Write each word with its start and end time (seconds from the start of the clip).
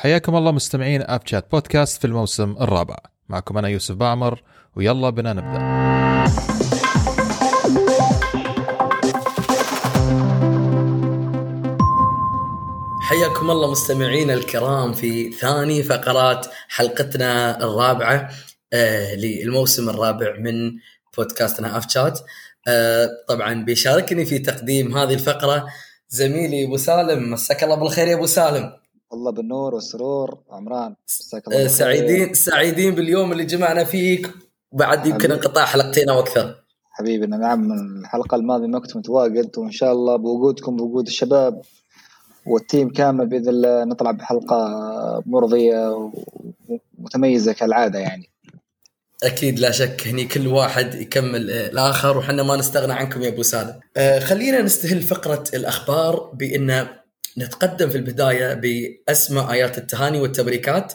حياكم 0.00 0.36
الله 0.36 0.52
مستمعين 0.52 1.02
اب 1.02 1.20
شات 1.26 1.50
بودكاست 1.50 2.00
في 2.00 2.06
الموسم 2.06 2.56
الرابع. 2.60 2.96
معكم 3.28 3.58
أنا 3.58 3.68
يوسف 3.68 3.94
بعمر 3.94 4.42
ويلا 4.76 5.10
بنا 5.10 5.32
نبدأ. 5.32 5.58
حياكم 13.00 13.50
الله 13.50 13.70
مستمعينا 13.70 14.34
الكرام 14.34 14.92
في 14.92 15.32
ثاني 15.32 15.82
فقرات 15.82 16.46
حلقتنا 16.68 17.58
الرابعة 17.64 18.30
آه 18.72 19.14
للموسم 19.14 19.88
الرابع 19.88 20.36
من 20.38 20.72
بودكاستنا 21.16 21.78
اف 21.78 21.90
شات 21.90 22.20
آه 22.68 23.08
طبعا 23.28 23.64
بيشاركني 23.64 24.24
في 24.24 24.38
تقديم 24.38 24.96
هذه 24.96 25.14
الفقرة 25.14 25.66
زميلي 26.08 26.64
أبو 26.64 26.76
سالم. 26.76 27.30
مساك 27.32 27.64
الله 27.64 27.74
بالخير 27.74 28.08
يا 28.08 28.14
أبو 28.14 28.26
سالم. 28.26 28.80
الله 29.12 29.32
بالنور 29.32 29.74
والسرور 29.74 30.38
عمران 30.50 30.94
الله 31.48 31.64
آه، 31.64 31.66
سعيدين 31.66 32.34
سعيدين 32.34 32.94
باليوم 32.94 33.32
اللي 33.32 33.44
جمعنا 33.44 33.84
فيك. 33.84 34.30
بعد 34.72 35.06
يمكن 35.06 35.32
انقطاع 35.32 35.64
حلقتين 35.64 36.08
أو 36.08 36.20
أكثر. 36.20 36.54
حبيبي 36.90 37.26
نعم 37.26 37.68
من 37.68 38.00
الحلقة 38.00 38.34
الماضية 38.34 38.66
ما 38.66 38.78
كنت 38.78 38.96
متواجد. 38.96 39.58
وإن 39.58 39.70
شاء 39.70 39.92
الله 39.92 40.16
بوجودكم 40.16 40.76
بوجود 40.76 41.06
الشباب 41.06 41.62
والتيم 42.46 42.88
كامل 42.88 43.26
بإذن 43.26 43.48
الله 43.48 43.84
نطلع 43.84 44.10
بحلقة 44.10 44.58
مرضية 45.26 46.10
ومتميزة 46.98 47.52
كالعادة 47.52 47.98
يعني. 47.98 48.30
أكيد 49.24 49.58
لا 49.58 49.70
شك. 49.70 50.08
هني 50.08 50.24
كل 50.24 50.46
واحد 50.46 50.94
يكمل 50.94 51.50
الآخر. 51.50 52.18
وحنا 52.18 52.42
ما 52.42 52.56
نستغنى 52.56 52.92
عنكم 52.92 53.22
يا 53.22 53.28
أبو 53.28 53.42
سالم. 53.42 53.80
آه 53.96 54.18
خلينا 54.18 54.62
نستهل 54.62 55.02
فقرة 55.02 55.44
الأخبار 55.54 56.30
بأن 56.34 56.99
نتقدم 57.38 57.90
في 57.90 57.96
البداية 57.96 58.54
بأسماء 58.54 59.52
آيات 59.52 59.78
التهاني 59.78 60.20
والتبريكات 60.20 60.92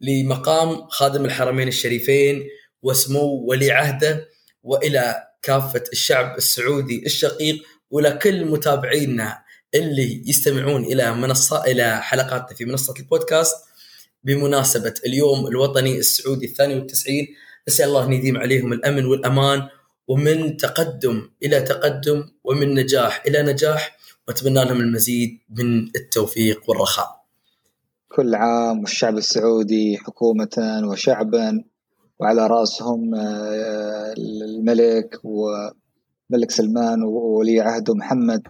لمقام 0.00 0.88
خادم 0.88 1.24
الحرمين 1.24 1.68
الشريفين 1.68 2.48
وسمو 2.82 3.44
ولي 3.48 3.70
عهده 3.70 4.28
وإلى 4.62 5.28
كافة 5.42 5.84
الشعب 5.92 6.36
السعودي 6.38 7.06
الشقيق 7.06 7.62
وإلى 7.90 8.12
كل 8.12 8.44
متابعينا 8.44 9.42
اللي 9.74 10.22
يستمعون 10.26 10.84
إلى 10.84 11.14
منصه 11.14 11.64
إلى 11.64 12.02
حلقاتنا 12.02 12.56
في 12.56 12.64
منصة 12.64 12.94
البودكاست 12.98 13.56
بمناسبة 14.24 14.94
اليوم 15.06 15.46
الوطني 15.46 15.98
السعودي 15.98 16.46
الثاني 16.46 16.74
والتسعين. 16.74 17.26
نسال 17.68 17.86
الله 17.88 18.04
أن 18.04 18.12
يديم 18.12 18.38
عليهم 18.38 18.72
الأمن 18.72 19.06
والأمان 19.06 19.68
ومن 20.08 20.56
تقدم 20.56 21.30
إلى 21.42 21.60
تقدم 21.60 22.28
ومن 22.44 22.74
نجاح 22.74 23.22
إلى 23.26 23.42
نجاح. 23.42 23.96
واتمنى 24.32 24.64
لهم 24.64 24.80
المزيد 24.80 25.38
من 25.50 25.88
التوفيق 25.96 26.70
والرخاء. 26.70 27.24
كل 28.08 28.34
عام 28.34 28.80
والشعب 28.80 29.16
السعودي 29.16 29.98
حكومة 29.98 30.82
وشعبا 30.90 31.64
وعلى 32.20 32.46
رأسهم 32.46 33.14
آه، 33.14 34.14
الملك 34.18 35.20
وملك 35.24 36.50
سلمان 36.50 37.02
وولي 37.02 37.60
عهده 37.60 37.94
محمد. 37.94 38.42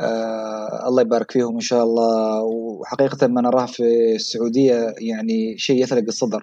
آه 0.00 0.88
الله 0.88 1.02
يبارك 1.02 1.30
فيهم 1.30 1.54
إن 1.54 1.60
شاء 1.60 1.84
الله. 1.84 2.42
وحقيقة 2.42 3.26
ما 3.26 3.40
نراه 3.40 3.66
في 3.66 4.14
السعودية 4.14 4.94
يعني 4.98 5.58
شيء 5.58 5.82
يثلق 5.82 6.04
الصدر. 6.08 6.42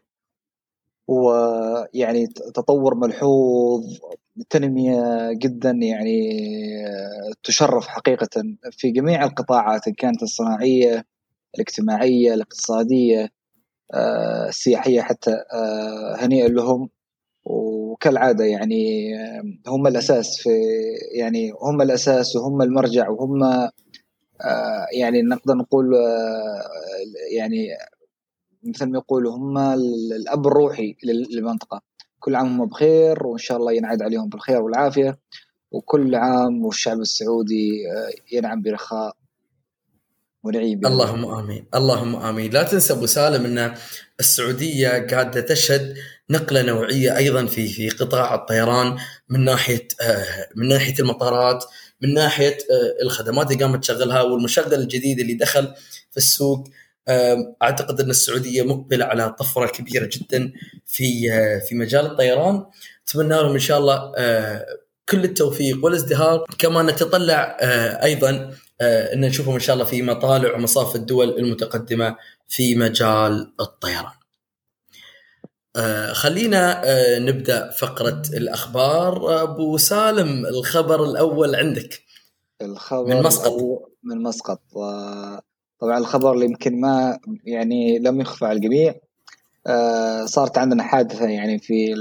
ويعني 1.07 2.27
تطور 2.27 2.95
ملحوظ 2.95 3.83
تنمية 4.49 5.31
جدا 5.33 5.71
يعني 5.71 6.29
تشرف 7.43 7.87
حقيقة 7.87 8.29
في 8.71 8.91
جميع 8.91 9.23
القطاعات 9.23 9.87
إن 9.87 9.93
كانت 9.93 10.23
الصناعية 10.23 11.05
الاجتماعية 11.55 12.33
الاقتصادية 12.33 13.29
آه، 13.93 14.47
السياحية 14.49 15.01
حتى 15.01 15.31
آه، 15.31 16.15
هنيئا 16.19 16.47
لهم. 16.47 16.89
وكالعادة 17.45 18.45
يعني 18.45 19.13
هم 19.67 19.87
الأساس 19.87 20.37
في 20.37 20.49
يعني 21.19 21.53
هم 21.61 21.81
الأساس 21.81 22.35
وهم 22.35 22.61
المرجع 22.61 23.09
وهم 23.09 23.43
آه، 23.43 23.71
يعني 24.93 25.21
نقدر 25.21 25.55
نقول 25.55 25.95
يعني 27.31 27.67
مثل 28.63 28.85
ما 28.85 28.97
يقولوا 28.97 29.35
هم 29.35 29.57
الأب 29.57 30.47
الروحي 30.47 30.95
للمنطقة. 31.03 31.81
كل 32.25 32.35
عام 32.35 32.61
هم 32.61 32.69
بخير 32.69 33.27
وإن 33.27 33.37
شاء 33.37 33.57
الله 33.57 33.71
ينعاد 33.73 34.01
عليهم 34.01 34.29
بالخير 34.29 34.61
والعافية. 34.61 35.19
وكل 35.71 36.15
عام 36.15 36.65
والشعب 36.65 36.99
السعودي 36.99 37.91
آه، 37.91 38.35
ينعم 38.35 38.61
برخاء 38.61 39.15
ونعيم 40.43 40.85
اللهم 40.85 41.25
آمين. 41.25 41.67
اللهم 41.75 42.15
آمين. 42.15 42.51
لا 42.51 42.63
تنسى 42.63 42.93
أبو 42.93 43.05
سالم 43.05 43.45
أن 43.45 43.75
السعودية 44.19 45.07
قاعدة 45.07 45.41
تشهد 45.41 45.95
نقلة 46.29 46.61
نوعية 46.61 47.17
أيضا 47.17 47.45
في 47.45 47.67
في 47.67 47.89
قطاع 47.89 48.35
الطيران 48.35 48.97
من 49.29 49.43
ناحية 49.43 49.87
آه، 50.01 50.49
من 50.55 50.67
ناحية 50.67 50.99
المطارات 50.99 51.65
من 52.01 52.13
ناحية 52.13 52.57
آه، 52.57 53.03
الخدمات 53.03 53.51
اللي 53.51 53.63
قامت 53.63 53.83
تشغلها 53.83 54.21
والمشغل 54.21 54.73
الجديد 54.73 55.19
اللي 55.19 55.33
دخل 55.33 55.73
في 56.11 56.17
السوق. 56.17 56.67
أعتقد 57.63 58.01
أن 58.01 58.09
السعودية 58.09 58.61
مقبلة 58.61 59.05
على 59.05 59.29
طفرة 59.39 59.67
كبيرة 59.67 60.09
جدا 60.11 60.53
في 60.85 61.31
آه، 61.33 61.59
في 61.59 61.75
مجال 61.75 62.05
الطيران. 62.05 62.65
أتمنى 63.07 63.29
لهم 63.29 63.53
إن 63.53 63.59
شاء 63.59 63.79
الله 63.79 64.13
آه، 64.17 64.65
كل 65.09 65.23
التوفيق 65.23 65.85
والازدهار. 65.85 66.45
كما 66.57 66.83
نتطلع 66.83 67.57
آه، 67.61 68.03
أيضا 68.03 68.53
أن 68.81 69.21
نشوفهم 69.21 69.53
إن 69.53 69.59
شاء 69.59 69.73
الله 69.73 69.85
في 69.85 70.01
مطالع 70.01 70.55
ومصاف 70.55 70.95
الدول 70.95 71.29
المتقدمة 71.29 72.15
في 72.47 72.75
مجال 72.75 73.53
الطيران. 73.59 74.11
خلينا 76.13 76.81
نبدأ 77.19 77.71
فقرة 77.71 78.21
الأخبار. 78.33 79.43
أبو 79.43 79.77
سالم 79.77 80.45
الخبر 80.45 81.03
الأول 81.03 81.55
عندك. 81.55 82.03
الخبر 82.61 83.15
من 83.15 83.23
مسقط. 83.23 83.53
من 84.03 84.23
مسقط. 84.23 84.61
طبعا 85.85 85.97
الخبر 85.97 86.33
اللي 86.33 86.45
يمكن 86.45 86.81
ما 86.81 87.19
يعني 87.43 87.99
لم 87.99 88.21
يخفى 88.21 88.45
على 88.45 88.55
الجميع 88.55 88.95
آه 89.67 90.25
صارت 90.25 90.57
عندنا 90.57 90.83
حادثة 90.83 91.25
يعني 91.25 91.59
في 91.59 91.95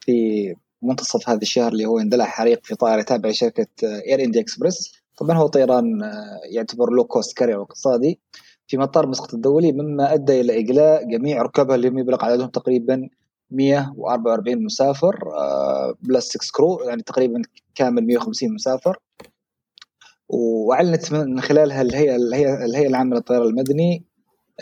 في 0.00 0.54
منتصف 0.82 1.28
هذا 1.28 1.42
الشهر 1.42 1.72
اللي 1.72 1.84
هو 1.84 1.98
اندلع 1.98 2.24
حريق 2.24 2.60
في 2.64 2.74
طائرة 2.74 3.02
تابعة 3.02 3.30
لشركة 3.30 3.66
Air 3.82 4.24
India 4.24 4.40
Express 4.40 4.92
طبعا 5.16 5.36
هو 5.36 5.46
طيران 5.46 6.02
آه، 6.02 6.40
يعتبر 6.50 6.90
low 6.90 7.04
cost 7.04 7.36
carrier 7.36 7.62
اقتصادي 7.62 8.20
في 8.66 8.76
مطار 8.78 9.06
مسقط 9.06 9.34
الدولي 9.34 9.72
مما 9.72 10.14
أدى 10.14 10.40
إلى 10.40 10.58
إجلاء 10.58 11.04
جميع 11.04 11.42
ركابها 11.42 11.76
اللي 11.76 11.86
يبلغ 11.88 12.24
عددهم 12.24 12.48
تقريبا 12.48 13.08
144 13.50 14.64
مسافر 14.64 15.32
آه 15.34 15.94
plus 16.02 16.28
6 16.28 16.40
crew 16.56 16.80
يعني 16.80 17.02
تقريبا 17.02 17.42
كامل 17.74 18.06
150 18.06 18.54
مسافر. 18.54 18.98
وأعلنت 20.32 21.12
من 21.12 21.40
خلالها 21.40 21.82
الهيئه 21.82 22.16
الهيئه 22.16 22.64
الهيئه 22.64 22.88
العامه 22.88 23.16
للطيران 23.16 23.48
المدني 23.48 24.04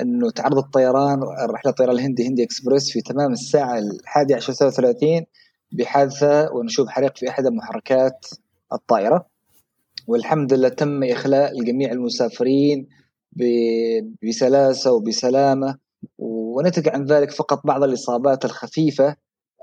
إنه 0.01 0.31
تعرض 0.31 0.59
الطيران 0.59 1.21
رحلة 1.51 1.71
الطيران 1.71 1.95
الهندي 1.95 2.29
هندي 2.29 2.45
إكسبريس 2.45 2.91
في 2.91 3.01
تمام 3.01 3.33
الساعة 3.33 3.79
الحادية 3.79 4.37
عشر 4.37 4.67
وثلاثين 4.67 5.27
بحادثة 5.73 6.53
ونشوب 6.53 6.89
حريق 6.89 7.17
في 7.17 7.29
أحد 7.29 7.47
محركات 7.47 8.27
الطائرة 8.73 9.27
والحمد 10.07 10.53
لله 10.53 10.69
تم 10.69 11.05
إخلاء 11.05 11.63
جميع 11.65 11.93
المسافرين 11.93 12.89
بسلاسة 14.23 14.93
وبسلامة 14.93 15.79
ونتج 16.19 16.89
عن 16.89 17.05
ذلك 17.05 17.31
فقط 17.31 17.67
بعض 17.67 17.83
الإصابات 17.83 18.45
الخفيفة 18.45 19.17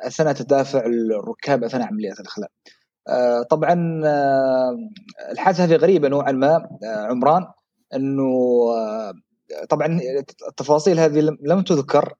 أثناء 0.07 0.33
تدافع 0.33 0.85
الركاب 0.85 1.63
أثناء 1.63 1.87
عمليات 1.87 2.19
الإخلاء. 2.19 2.49
آه، 3.07 3.41
طبعا 3.43 4.01
آه، 4.05 4.77
الحادثة 5.31 5.63
هذه 5.63 5.75
غريبة 5.75 6.07
نوعا 6.07 6.31
ما 6.31 6.55
آه، 6.83 7.05
عمران 7.09 7.45
إنه 7.95 8.29
طبعا 9.69 9.99
التفاصيل 10.49 10.99
هذه 10.99 11.19
لم 11.41 11.61
تذكر 11.61 12.13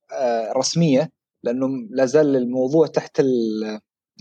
رسمية 0.58 1.12
لأنه 1.44 1.68
لا 1.90 2.06
زال 2.06 2.36
الموضوع 2.36 2.88
تحت 2.88 3.22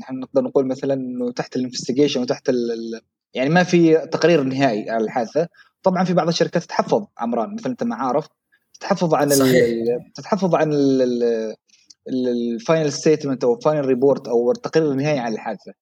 نحن 0.00 0.14
نقدر 0.20 0.42
نقول 0.42 0.66
مثلا 0.66 0.94
إنه 0.94 1.32
تحت 1.32 1.56
الانفستيجيشن 1.56 2.22
وتحت 2.22 2.50
يعني 3.34 3.50
ما 3.50 3.62
في 3.62 3.96
تقرير 3.96 4.42
نهائي 4.42 4.90
على 4.90 5.04
الحادثة 5.04 5.48
طبعا 5.82 6.04
في 6.04 6.14
بعض 6.14 6.28
الشركات 6.28 6.62
تتحفظ 6.62 7.04
عمران 7.18 7.54
مثل 7.54 7.70
أنت 7.70 7.82
ما 7.82 7.96
عارف 7.96 8.28
تتحفظ 8.74 9.14
عن 9.14 9.30
صحيح. 9.30 9.98
تتحفظ 10.14 10.54
عن 10.54 10.72
ال 12.08 12.22
final 12.22 12.92
statement 12.92 13.44
أو 13.44 13.54
ال 13.54 13.59
final 13.59 13.84
report 13.84 14.28
أو 14.28 14.50
التقرير 14.50 14.92
النهائي 14.92 15.18
عن 15.18 15.32
الحادثة 15.32 15.72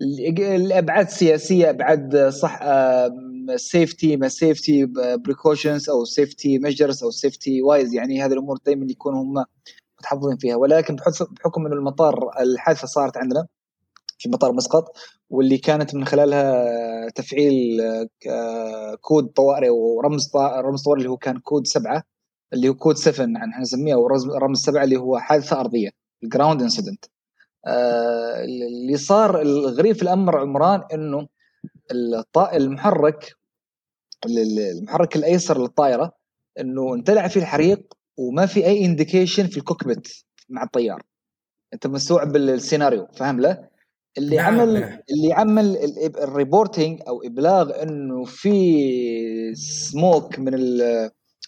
الأبعاد 0.00 1.06
السياسية 1.06 1.70
أبعاد 1.70 2.28
صح 2.28 2.60
safety 3.56 4.16
ما 4.16 4.28
safety 4.28 4.86
precautions 5.16 5.90
أو 5.90 6.04
safety 6.04 6.58
measures 6.58 7.04
أو 7.04 7.10
safety 7.10 7.62
wise 7.62 7.94
يعني 7.94 8.22
هذه 8.22 8.32
الأمور 8.32 8.58
دائما 8.66 8.86
يكونوا 8.90 9.22
هم 9.22 9.44
متحفظين 9.98 10.36
فيها. 10.36 10.56
ولكن 10.56 10.96
بحكم 11.30 11.66
إنه 11.66 11.74
المطار 11.76 12.30
الحادثة 12.40 12.86
صارت 12.86 13.16
عندنا 13.16 13.46
في 14.18 14.28
مطار 14.28 14.52
مسقط 14.52 14.96
واللي 15.30 15.58
كانت 15.58 15.94
من 15.94 16.04
خلالها 16.04 17.10
تفعيل 17.10 17.80
كود 19.00 19.26
طوارئ 19.26 19.68
ورمز 19.68 20.30
رمز 20.36 20.82
طوارئ 20.82 20.98
اللي 20.98 21.10
هو 21.10 21.16
كان 21.16 21.38
كود 21.38 21.66
سبعة 21.66 22.02
اللي 22.52 22.68
هو 22.68 22.74
كود 22.74 22.96
7 22.96 23.24
عن 23.24 23.62
نسميه 23.62 23.94
أو 23.94 24.06
رمز 24.38 24.58
7 24.60 24.84
اللي 24.84 24.96
هو 24.96 25.18
حادثة 25.18 25.60
أرضية 25.60 25.90
ال 26.24 26.29
ground 26.29 26.62
incident 26.62 27.04
آه 27.04 27.11
اللي 27.66 28.96
صار 28.96 29.40
الغريب 29.42 29.96
في 29.96 30.02
الأمر 30.02 30.38
عمران 30.38 30.82
إنه 30.94 31.28
المحرك 32.52 33.34
المحرك 34.26 35.16
الأيسر 35.16 35.58
للطائرة 35.62 36.12
إنه 36.60 36.94
اندلع 36.94 37.28
فيه 37.28 37.40
الحريق 37.40 37.94
وما 38.16 38.46
في 38.46 38.66
أي 38.66 38.84
indication 38.84 39.46
في 39.46 39.56
ال 39.56 39.63
cockpit 39.63 40.08
مع 40.48 40.62
الطيار 40.62 41.02
أنت 41.74 41.86
مستوعب 41.86 42.36
السيناريو 42.36 43.06
فاهم 43.12 43.40
له 43.40 43.68
اللي 44.18 44.36
نعم. 44.36 44.46
عمل 44.46 44.80
نعم. 44.80 44.98
اللي 45.10 45.32
عمل 45.32 45.76
ال 46.18 46.26
reporting 46.26 47.00
أو 47.08 47.22
إبلاغ 47.22 47.82
إنه 47.82 48.24
في 48.24 49.54
سموك 49.54 50.38
من 50.38 50.80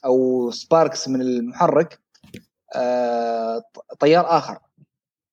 أو 0.05 0.51
sparks 0.51 1.09
من 1.09 1.21
المحرك 1.21 1.99
آه 2.77 3.63
طيار 4.01 4.39
آخر 4.39 4.59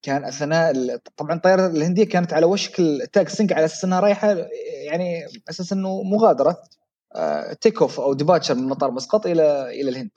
كان 0.01 0.25
أثناء 0.25 0.97
طبعا 1.17 1.33
الطياره 1.35 1.67
الهندية 1.67 2.03
كانت 2.03 2.33
على 2.33 2.45
وشك 2.45 2.79
ال 2.79 2.88
taxiing 2.88 3.53
على 3.53 3.65
أساس 3.65 3.83
إنها 3.85 3.99
رايحة 3.99 4.35
يعني 4.85 5.25
أساس 5.49 5.73
إنه 5.73 6.03
مغادرة 6.03 6.57
take 7.61 7.81
off 7.81 7.99
أو 7.99 8.13
departure 8.13 8.55
من 8.55 8.67
مطار 8.67 8.91
مسقط 8.91 9.25
إلى 9.25 9.81
إلى 9.81 9.89
الهند. 9.89 10.11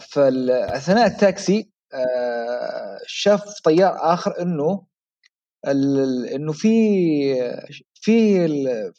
فاثناء 0.00 1.06
التاكسي 1.06 1.70
آه، 1.94 2.98
شاف 3.06 3.60
طيار 3.60 3.96
آخر 4.14 4.42
إنه 4.42 4.82
إنه 6.34 6.52
في 6.52 6.68
في 7.94 8.48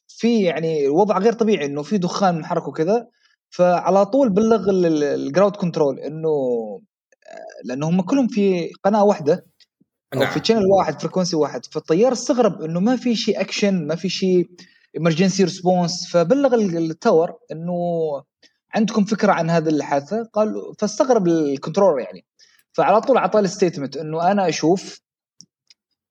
في 0.08 0.44
يعني 0.44 0.86
الوضع 0.86 1.18
غير 1.18 1.34
طبيعي 1.34 1.66
إنه 1.66 1.84
في 1.84 1.98
دخان 1.98 2.36
من 2.36 2.46
محركه 2.46 2.68
وكذا 2.68 3.08
فعلى 3.50 4.06
طول 4.06 4.30
بلغ 4.30 4.70
ال 4.70 4.82
ground 4.82 5.56
control 5.56 6.00
إنه 6.00 6.30
آه، 6.30 6.82
لأنه 7.66 7.90
هم 7.90 8.02
كلهم 8.02 8.28
في 8.28 8.72
قناة 8.84 9.04
واحدة 9.04 9.46
أو 10.14 10.20
نعم. 10.20 10.32
في 10.32 10.40
channel 10.44 10.66
واحد 10.66 11.02
frequency 11.02 11.36
واحد. 11.36 11.66
فالطيار 11.66 12.12
استغرب 12.12 12.62
إنه 12.62 12.80
ما 12.80 12.96
في 12.96 13.16
شيء 13.16 13.42
اكشن 13.42 13.88
ما 13.88 13.96
في 13.96 14.10
شيء 14.10 14.50
emergency 14.98 15.44
response 15.44 16.12
فبلغ 16.12 16.56
ال 16.56 16.69
tower 16.69 17.38
إنه 17.52 17.74
عندكم 18.76 19.06
فكرة 19.06 19.32
عن 19.32 19.50
هذه 19.50 19.70
الحادثة؟ 19.70 20.24
قال 20.34 20.74
فاستغرب 20.80 21.28
ال 21.28 21.37
control 21.37 22.02
يعني. 22.02 22.26
فعلى 22.72 23.02
طول 23.02 23.18
أعطاه 23.18 23.40
ال 23.40 23.46
statement 23.46 23.98
إنه 23.98 24.32
أنا 24.32 24.50
أشوف 24.50 25.02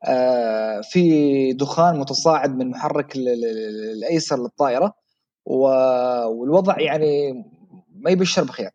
آه 0.05 0.81
في 0.81 1.53
دخان 1.53 1.99
متصاعد 1.99 2.57
من 2.57 2.71
محرك 2.71 3.17
الأيسر 3.17 4.43
للطائرة 4.43 4.95
والوضع 5.47 6.81
يعني 6.81 7.33
ما 7.95 8.11
يبشر 8.11 8.45
بخير. 8.45 8.71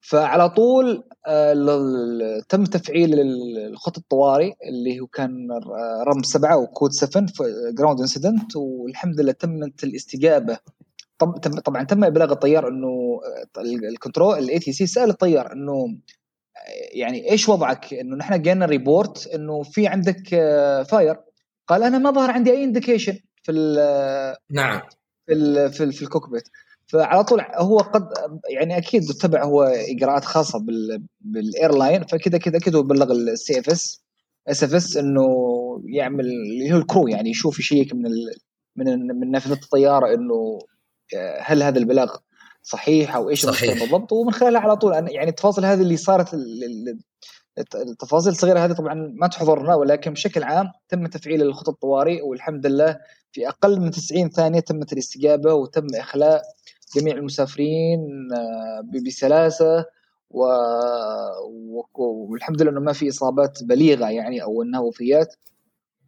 فعلى 0.00 0.48
طول 0.50 1.04
آه 1.26 2.40
تم 2.48 2.64
تفعيل 2.64 3.10
الخط 3.58 3.98
الطوارئ 3.98 4.52
اللي 4.68 5.00
هو 5.00 5.06
كان 5.06 5.48
رمز 6.06 6.22
سبعة 6.22 6.56
وكود 6.56 6.92
7 6.92 7.26
ground 7.72 8.00
incident 8.00 8.56
والحمد 8.56 9.20
لله 9.20 9.32
تمت 9.32 9.84
الاستجابة. 9.84 10.58
طبعا 11.64 11.84
تم 11.84 12.04
إبلاغ 12.04 12.32
الطيار 12.32 12.68
إنه 12.68 13.20
ال 13.58 14.38
control 14.38 14.58
ال 14.58 14.72
ATC 14.72 14.86
سأل 14.86 15.10
الطيار 15.10 15.52
إنه 15.52 15.98
يعني 16.92 17.30
إيش 17.30 17.48
وضعك؟ 17.48 17.94
إنه 17.94 18.16
نحن 18.16 18.42
جانا 18.42 18.66
report 18.66 19.26
إنه 19.26 19.62
في 19.62 19.86
عندك 19.86 20.28
fire 20.90 21.16
قال 21.66 21.82
أنا 21.82 21.98
ما 21.98 22.10
ظهر 22.10 22.30
عندي 22.30 22.50
أي 22.50 22.64
indication 22.64 23.18
في 23.42 23.52
نعم. 24.50 24.80
في 25.26 25.32
ال 25.32 25.72
في, 25.72 25.84
ال 25.84 25.92
في 25.92 26.02
ال 26.02 26.08
cockpit 26.08 26.48
فعلى 26.88 27.24
طول 27.24 27.40
هو 27.54 27.78
قد 27.78 28.08
يعني 28.50 28.76
أكيد 28.78 29.10
اتبع 29.10 29.44
هو 29.44 29.62
إجراءات 29.62 30.24
خاصة 30.24 30.58
بال 30.58 31.02
بال 31.20 31.39
airline 31.39 32.04
فكذا 32.04 32.38
كذا 32.38 32.58
كذا 32.58 32.78
هو 32.78 32.82
بلغ 32.82 33.12
ال 33.12 33.58
CFS 33.58 34.02
SFS 34.48 34.96
إنه 34.96 35.28
يعمل 35.84 36.24
اللي 36.26 36.72
هو 36.72 36.76
ال 36.76 36.82
crew 36.82 37.08
يعني 37.08 37.30
يشوف 37.30 37.58
يشيك 37.58 37.94
من 37.94 38.06
ال 38.06 38.34
من 38.76 39.06
من 39.20 39.30
نافذه 39.30 39.52
الطيارة 39.52 40.14
إنه 40.14 40.58
آه، 41.16 41.38
هل 41.40 41.62
هذا 41.62 41.78
البلاغ 41.78 42.16
صحيح 42.62 43.16
أو 43.16 43.30
إيش 43.30 43.46
صحيح. 43.46 43.80
بالضبط 43.80 44.12
ومن 44.12 44.32
خلالها 44.32 44.60
على 44.60 44.76
طول 44.76 44.92
يعني 44.92 45.28
التفاصيل 45.28 45.64
هذه 45.64 45.80
اللي 45.80 45.96
صارت 45.96 46.34
التفاصيل 47.74 48.32
الصغيرة 48.32 48.58
هذه 48.58 48.72
طبعا 48.72 48.94
ما 49.14 49.26
تحضرنا 49.26 49.74
ولكن 49.74 50.12
بشكل 50.12 50.42
عام 50.42 50.72
تم 50.88 51.06
تفعيل 51.06 51.42
الخطط 51.42 51.68
الطوارئ 51.68 52.22
والحمد 52.22 52.66
لله 52.66 52.98
في 53.32 53.48
أقل 53.48 53.80
من 53.80 53.90
90 53.90 54.30
ثانية 54.30 54.60
تمت 54.60 54.92
الاستجابة 54.92 55.54
وتم 55.54 55.86
إخلاء 55.94 56.42
جميع 56.96 57.14
المسافرين 57.16 58.28
آه، 58.32 58.84
بسلاسة 59.06 59.84
و... 60.30 60.44
والحمد 61.94 62.62
لله 62.62 62.70
إنه 62.70 62.80
ما 62.80 62.92
في 62.92 63.08
إصابات 63.08 63.64
بليغة 63.64 64.10
يعني 64.10 64.42
أو 64.42 64.62
انها 64.62 64.80
وفيات 64.80 65.34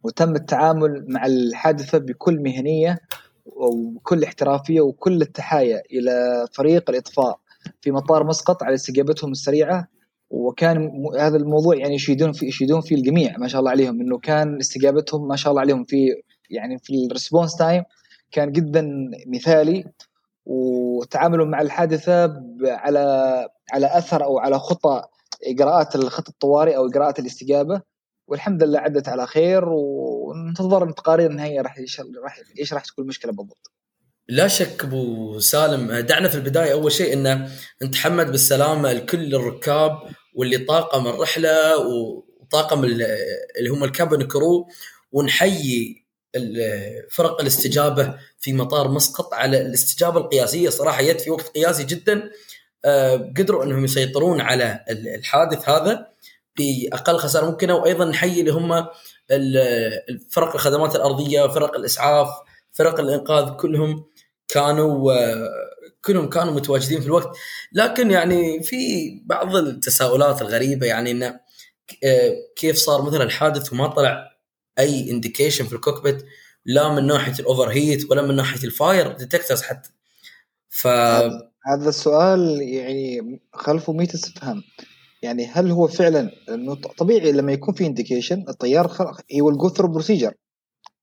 وتم 0.03 0.35
التعامل 0.35 1.05
مع 1.09 1.25
الحادثة 1.25 1.97
بكل 1.97 2.39
مهنية 2.39 2.99
وبكل 3.45 4.23
احترافية 4.23 4.81
وكل 4.81 5.21
التحايا 5.21 5.81
إلى 5.91 6.45
فريق 6.53 6.89
الإطفاء 6.89 7.39
في 7.81 7.91
مطار 7.91 8.23
مسقط 8.23 8.63
على 8.63 8.75
استجابتهم 8.75 9.31
السريعة. 9.31 9.87
وكان 10.29 11.05
هذا 11.19 11.37
الموضوع 11.37 11.75
يعني 11.75 11.95
يشيدون 11.95 12.31
في 12.31 12.45
يشيدون 12.45 12.81
فيه 12.81 12.95
الجميع 12.95 13.37
ما 13.37 13.47
شاء 13.47 13.59
الله 13.59 13.71
عليهم. 13.71 14.01
إنه 14.01 14.17
كان 14.17 14.57
استجابتهم 14.57 15.27
ما 15.27 15.35
شاء 15.35 15.51
الله 15.51 15.61
عليهم 15.61 15.83
في 15.83 16.21
يعني 16.49 16.77
في 16.79 17.05
ال 17.05 17.11
response 17.11 17.55
time 17.55 17.83
كان 18.31 18.51
جدا 18.51 19.11
مثالي. 19.27 19.85
وتعاملوا 20.45 21.45
مع 21.45 21.61
الحادثة 21.61 22.43
على 22.63 22.99
على 23.73 23.97
أثر 23.97 24.23
أو 24.23 24.39
على 24.39 24.59
خطى 24.59 25.03
إجراءات 25.43 25.95
الخط 25.95 26.29
الطوارئ 26.29 26.75
أو 26.75 26.87
إجراءات 26.87 27.19
الاستجابة 27.19 27.81
والحمد 28.27 28.63
لله 28.63 28.79
عدت 28.79 29.09
على 29.09 29.27
خير 29.27 29.63
وننتظر 29.69 30.83
التقارير 30.83 31.29
النهائيه 31.29 31.61
راح 31.61 31.75
راح 32.23 32.39
إيش 32.59 32.73
راح 32.73 32.85
تكون 32.85 33.03
المشكلة 33.03 33.31
بالضبط. 33.31 33.71
لا 34.27 34.47
شك 34.47 34.83
أبو 34.83 35.39
سالم 35.39 35.93
دعنا 35.93 36.29
في 36.29 36.35
البداية 36.35 36.71
أول 36.73 36.91
شيء 36.91 37.13
إنه 37.13 37.51
نتحمد 37.83 38.31
بالسلامة 38.31 38.93
لكل 38.93 39.35
الركاب 39.35 39.99
واللي 40.35 40.57
طاقم 40.57 41.07
الرحلة 41.07 41.77
وطاقم 41.77 42.83
اللي 42.83 43.69
هم 43.69 43.83
الكابن 43.83 44.27
كرو 44.27 44.67
ونحيي 45.11 46.00
فرق 47.11 47.41
الاستجابة 47.41 48.15
في 48.39 48.53
مطار 48.53 48.87
مسقط 48.87 49.33
على 49.33 49.61
الاستجابة 49.61 50.19
القياسية. 50.19 50.69
صراحة 50.69 51.01
جت 51.03 51.21
في 51.21 51.31
وقت 51.31 51.47
قياسي 51.47 51.83
جدا. 51.83 52.31
آه، 52.85 53.15
قدروا 53.37 53.63
إنهم 53.63 53.85
يسيطرون 53.85 54.41
على 54.41 54.85
الحادث 54.89 55.69
هذا 55.69 56.07
بأقل 56.57 57.17
خسارة 57.17 57.45
ممكنة 57.45 57.75
وأيضا 57.75 58.05
نحيي 58.05 58.39
اللي 58.39 58.51
هم 58.51 58.87
فرق 60.29 60.53
الخدمات 60.53 60.95
الأرضية 60.95 61.47
فرق 61.47 61.75
الإسعاف 61.75 62.27
فرق 62.71 62.99
الإنقاذ. 62.99 63.55
كلهم 63.57 64.05
كانوا 64.47 65.13
كلهم 66.05 66.29
كانوا 66.29 66.53
متواجدين 66.53 67.01
في 67.01 67.07
الوقت. 67.07 67.37
لكن 67.73 68.11
يعني 68.11 68.63
في 68.63 69.11
بعض 69.25 69.55
التساؤلات 69.55 70.41
الغريبة 70.41 70.87
يعني 70.87 71.11
انه 71.11 71.39
كيف 72.55 72.75
صار 72.75 73.01
مثلا 73.01 73.23
الحادث 73.23 73.73
وما 73.73 73.87
طلع 73.87 74.30
أي 74.79 75.11
indication 75.11 75.65
في 75.65 75.73
ال 75.73 75.79
cockpit 75.79 76.25
لا 76.65 76.95
من 76.95 77.07
ناحية 77.07 77.33
ال 77.39 77.69
overheat 77.69 78.11
ولا 78.11 78.21
من 78.21 78.35
ناحية 78.35 78.63
ال 78.67 78.76
fire 78.76 79.11
detectors 79.17 79.61
حتى. 79.61 79.89
ف 80.69 80.87
هذا 81.67 81.89
السؤال 81.89 82.61
يعني 82.61 83.39
خلفه 83.53 83.93
100 83.93 84.07
استفهام. 84.07 84.63
يعني 85.23 85.45
هل 85.45 85.71
هو 85.71 85.87
فعلا 85.87 86.31
إنه 86.49 86.75
طبيعي 86.75 87.31
لما 87.31 87.51
يكون 87.51 87.73
في 87.73 87.85
indication 87.85 88.45
الطيار 88.49 89.15
he 89.31 89.41
will 89.41 89.57
go 89.57 89.69
through 89.69 89.87
procedure 89.87 90.33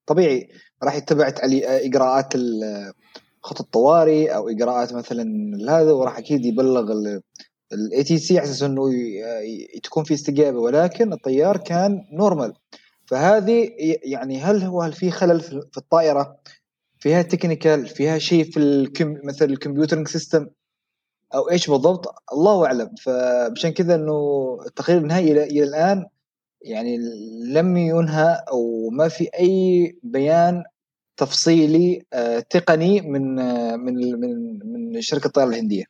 طبيعي 0.07 0.49
راح 0.83 0.95
يتبع 0.95 1.35
إجراءات 1.65 2.33
خط 3.43 3.61
الطوارئ 3.61 4.29
أو 4.29 4.49
إجراءات 4.49 4.93
مثلا 4.93 5.25
هذا 5.69 5.93
وراح 5.93 6.19
أكيد 6.19 6.45
يبلغ 6.45 6.93
ال 7.73 8.05
ATC 8.05 8.39
على 8.39 8.49
أساس 8.49 8.63
إنه 8.63 8.91
تكون 9.83 10.05
في 10.05 10.15
استجابة. 10.15 10.59
ولكن 10.59 11.13
الطيار 11.13 11.57
كان 11.57 12.05
normal 12.13 12.53
فهذه 13.09 13.71
يعني 14.05 14.41
هل 14.41 14.63
هو 14.63 14.83
هل 14.83 14.93
في 14.93 15.11
خلل 15.11 15.41
في 15.41 15.77
الطائرة؟ 15.79 16.39
فيها 16.99 17.23
technical 17.23 17.87
فيها 17.87 18.19
شيء 18.19 18.45
في 18.45 18.57
الكم 18.57 19.17
مثل 19.25 19.45
ال 19.45 19.50
computering 19.50 20.09
system 20.09 20.47
أو 21.35 21.51
إيش 21.51 21.71
بالضبط؟ 21.71 22.15
الله 22.33 22.67
أعلم. 22.67 22.95
فمشان 23.03 23.71
كذا 23.71 23.95
إنه 23.95 24.59
التقرير 24.67 24.99
النهائي 24.99 25.33
إلى 25.33 25.65
الآن 25.65 26.07
يعني 26.63 26.99
لم 27.45 27.77
ينهى 27.77 28.45
أو 28.51 28.91
ما 28.91 29.09
في 29.09 29.29
أي 29.39 29.97
بيان 30.03 30.65
تفصيلي 31.17 32.03
آه، 32.13 32.41
تقني 32.41 33.01
من 33.01 33.39
آه، 33.39 33.77
من 33.77 34.21
من 34.21 34.59
من 34.93 35.01
شركة 35.01 35.27
الطيران 35.27 35.51
الهندية 35.51 35.85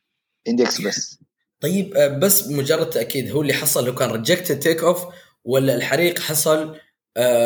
هندي 0.47 0.63
اكسبرس 0.63 1.19
طيب 1.59 1.95
آه، 1.95 2.07
بس 2.07 2.47
مجرد 2.47 2.89
تأكيد 2.89 3.31
هو 3.31 3.41
اللي 3.41 3.53
حصل 3.53 3.89
هو 3.89 3.95
كان 3.95 4.11
reject 4.11 4.51
takeoff 4.51 5.05
ولا 5.43 5.75
الحريق 5.75 6.19
حصل 6.19 6.75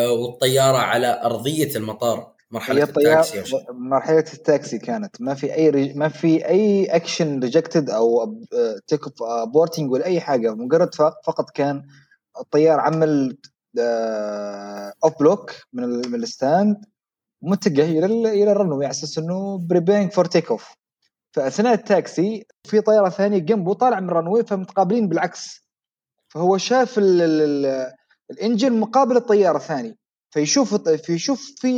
والطيارة 0.10 0.78
على 0.78 1.22
أرضية 1.24 1.76
المطار 1.76 2.34
مرحلة 2.52 2.84
التاكسي 2.84 3.44
مرحلة 3.70 4.26
التاكسي 4.34 4.78
كانت. 4.78 5.22
ما 5.22 5.34
في 5.34 5.56
أي 5.56 5.70
رج... 5.70 5.96
ما 5.96 6.10
في 6.10 6.48
أي 6.48 6.86
action 6.86 7.40
rejected 7.40 7.90
أو 7.90 8.36
take 8.88 9.02
aborting 9.54 9.92
ولا 9.92 10.06
أي 10.06 10.20
حاجة. 10.20 10.54
مجرد 10.54 10.96
فقط 10.96 11.50
كان 11.50 11.84
الطيار 12.40 12.80
عمل 12.80 13.38
off 15.04 15.20
block 15.20 15.52
من, 15.74 15.84
من 15.90 16.16
ال 16.16 16.27
stand 16.27 16.86
متجه 17.42 17.86
إلى 17.86 18.06
إلى 18.44 18.52
ال 18.52 18.55
runway 18.55 18.76
على 18.76 18.90
أساس 18.90 19.18
إنه 19.18 19.58
preparing 19.58 20.12
for 20.12 20.26
takeoff 20.26 20.74
فأثناء 21.32 21.74
التاكسي 21.74 22.46
في 22.64 22.82
طيارة 22.82 23.10
ثانية 23.10 23.38
جنبه 23.38 23.74
طالع 23.74 24.00
من 24.00 24.10
ال 24.10 24.15
runway 24.15 24.44
فمتقابلين 24.44 25.08
بالعكس. 25.08 25.64
فهو 26.30 26.58
شاف 26.58 26.96
ال 26.98 27.66
ال 28.32 28.39
engine 28.39 28.80
مقابل 28.80 29.18
الطيارة 29.18 29.58
الثاني 29.58 29.98
فيشوف 30.32 30.76
فيشوف 30.76 31.52
في 31.58 31.74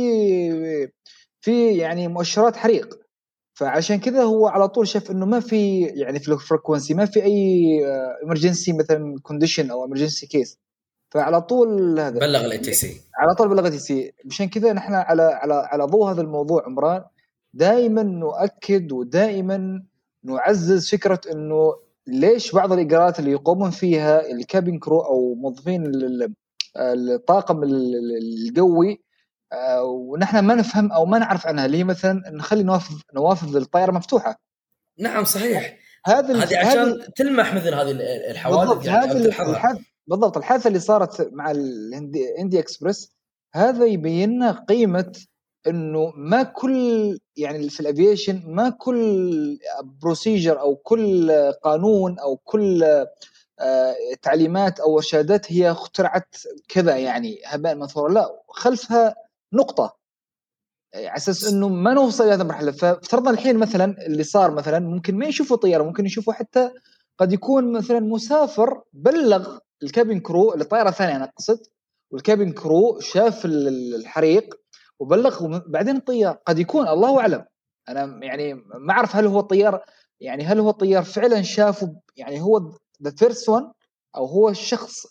في 1.40 1.76
يعني 1.76 2.08
مؤشرات 2.08 2.56
حريق. 2.56 3.06
فعشان 3.54 4.00
كذا 4.00 4.22
هو 4.22 4.46
على 4.46 4.68
طول 4.68 4.88
شاف 4.88 5.10
إنه 5.10 5.26
ما 5.26 5.40
في 5.40 5.82
يعني 5.82 6.18
في 6.18 6.32
ال 6.32 6.38
frequency 6.38 6.94
ما 6.94 7.06
في 7.06 7.22
أي 7.22 7.80
emergency 8.24 8.72
مثلا 8.72 9.16
condition 9.22 9.70
أو 9.70 9.84
emergency 9.84 10.26
case 10.26 10.58
فعلى 11.10 11.42
طول 11.42 12.00
هذا. 12.00 12.18
بلغ 12.18 12.44
ال 12.44 12.58
ATC 12.58 13.00
على 13.18 13.34
طول 13.34 13.48
بلغ 13.48 13.66
ال 13.66 13.78
ATC 13.78 14.12
مشان 14.24 14.48
كذا 14.48 14.72
نحن 14.72 14.94
على 14.94 15.22
على 15.22 15.54
على 15.54 15.84
ضوء 15.84 16.10
هذا 16.10 16.22
الموضوع 16.22 16.64
عمران 16.66 17.04
دائما 17.54 18.02
نؤكد 18.02 18.92
ودائما 18.92 19.84
نعزز 20.24 20.90
فكرة 20.90 21.20
إنه 21.32 21.74
ليش 22.06 22.52
بعض 22.52 22.72
الاجراءات 22.72 23.18
اللي 23.18 23.30
يقومون 23.30 23.70
فيها 23.70 24.30
ال 24.30 24.38
cabin 24.38 24.78
crew 24.78 25.00
أو 25.00 25.34
موظفين 25.34 25.92
الطاقم 26.76 27.62
الجوي 27.62 29.02
آه، 29.52 29.82
ونحن 29.82 30.38
ما 30.38 30.54
نفهم 30.54 30.92
أو 30.92 31.06
ما 31.06 31.18
نعرف 31.18 31.46
عنها. 31.46 31.66
اللي 31.66 31.78
هي 31.78 31.84
مثلا 31.84 32.22
نخلي 32.30 32.62
نوافذ 32.62 32.94
نوافذ 33.14 33.56
الطائره 33.56 33.92
مفتوحة. 33.92 34.40
نعم 34.98 35.24
صحيح. 35.24 35.78
هذا 36.06 36.44
هذه 36.44 36.58
عشان 36.58 37.12
تلمح 37.16 37.54
مثل 37.54 37.74
هذه 37.74 37.90
الحوادث 38.30 38.86
يعني 38.86 38.98
هذا 38.98 39.18
الحادث 39.28 39.80
بالضبط 40.06 40.36
الحادثة 40.36 40.68
اللي 40.68 40.78
صارت 40.78 41.28
مع 41.32 41.50
الهندي 41.50 42.58
اكسبرس 42.58 43.16
هذا 43.54 43.84
يبين 43.84 44.30
لنا 44.30 44.52
قيمة 44.52 45.12
إنه 45.68 46.12
ما 46.16 46.42
كل 46.42 47.18
يعني 47.36 47.68
في 47.68 47.80
ال 47.80 47.87
aviation 47.87 48.42
ما 48.46 48.70
كل 48.70 49.58
procedure 50.02 50.60
أو 50.60 50.76
كل 50.76 51.32
قانون 51.62 52.18
أو 52.18 52.36
كل 52.36 52.84
آه، 53.60 53.94
تعليمات 54.22 54.80
أو 54.80 54.96
ارشادات 54.96 55.52
هي 55.52 55.70
اخترعت 55.70 56.36
كذا 56.68 56.96
يعني 56.96 57.40
هباء 57.46 57.74
منثورا 57.74 58.12
لا 58.12 58.42
خلفها 58.48 59.14
نقطة. 59.52 59.96
على 60.94 61.16
أساس 61.16 61.52
إنه 61.52 61.68
ما 61.68 61.94
نوصل 61.94 62.24
إلى 62.24 62.34
هذه 62.34 62.40
المرحلة. 62.40 62.72
فافترضنا 62.72 63.30
الحين 63.30 63.56
مثلا 63.56 64.06
اللي 64.06 64.24
صار 64.24 64.50
مثلا 64.50 64.78
ممكن 64.78 65.14
ما 65.14 65.26
يشوفوا 65.26 65.56
طيارة 65.56 65.82
ممكن 65.82 66.06
يشوفوا 66.06 66.32
حتى 66.32 66.70
قد 67.18 67.32
يكون 67.32 67.72
مثلا 67.72 68.00
مسافر 68.00 68.82
بلغ 68.92 69.58
ال 69.82 69.88
cabin 69.88 70.20
crew 70.20 70.54
الطائره 70.54 70.88
الثانية 70.88 71.16
أنا 71.16 71.24
أقصد 71.24 71.58
وال 72.10 72.22
cabin 72.22 72.52
crew 72.52 73.00
شاف 73.00 73.44
الحريق 73.44 74.54
وبلغ 75.00 75.60
بعدين 75.66 75.96
الطيار 75.96 76.38
قد 76.46 76.58
يكون 76.58 76.88
الله 76.88 77.20
أعلم. 77.20 77.44
أنا 77.88 78.24
يعني 78.24 78.54
ما 78.54 78.92
أعرف 78.92 79.16
هل 79.16 79.26
هو 79.26 79.40
الطيار 79.40 79.84
يعني 80.20 80.44
هل 80.44 80.58
هو 80.58 80.70
الطيار 80.70 81.04
فعلا 81.04 81.42
شافه 81.42 81.94
يعني 82.16 82.40
هو 82.40 82.72
the 83.02 83.10
first 83.10 83.48
one 83.48 83.72
أو 84.16 84.26
هو 84.26 84.48
الشخص 84.48 85.06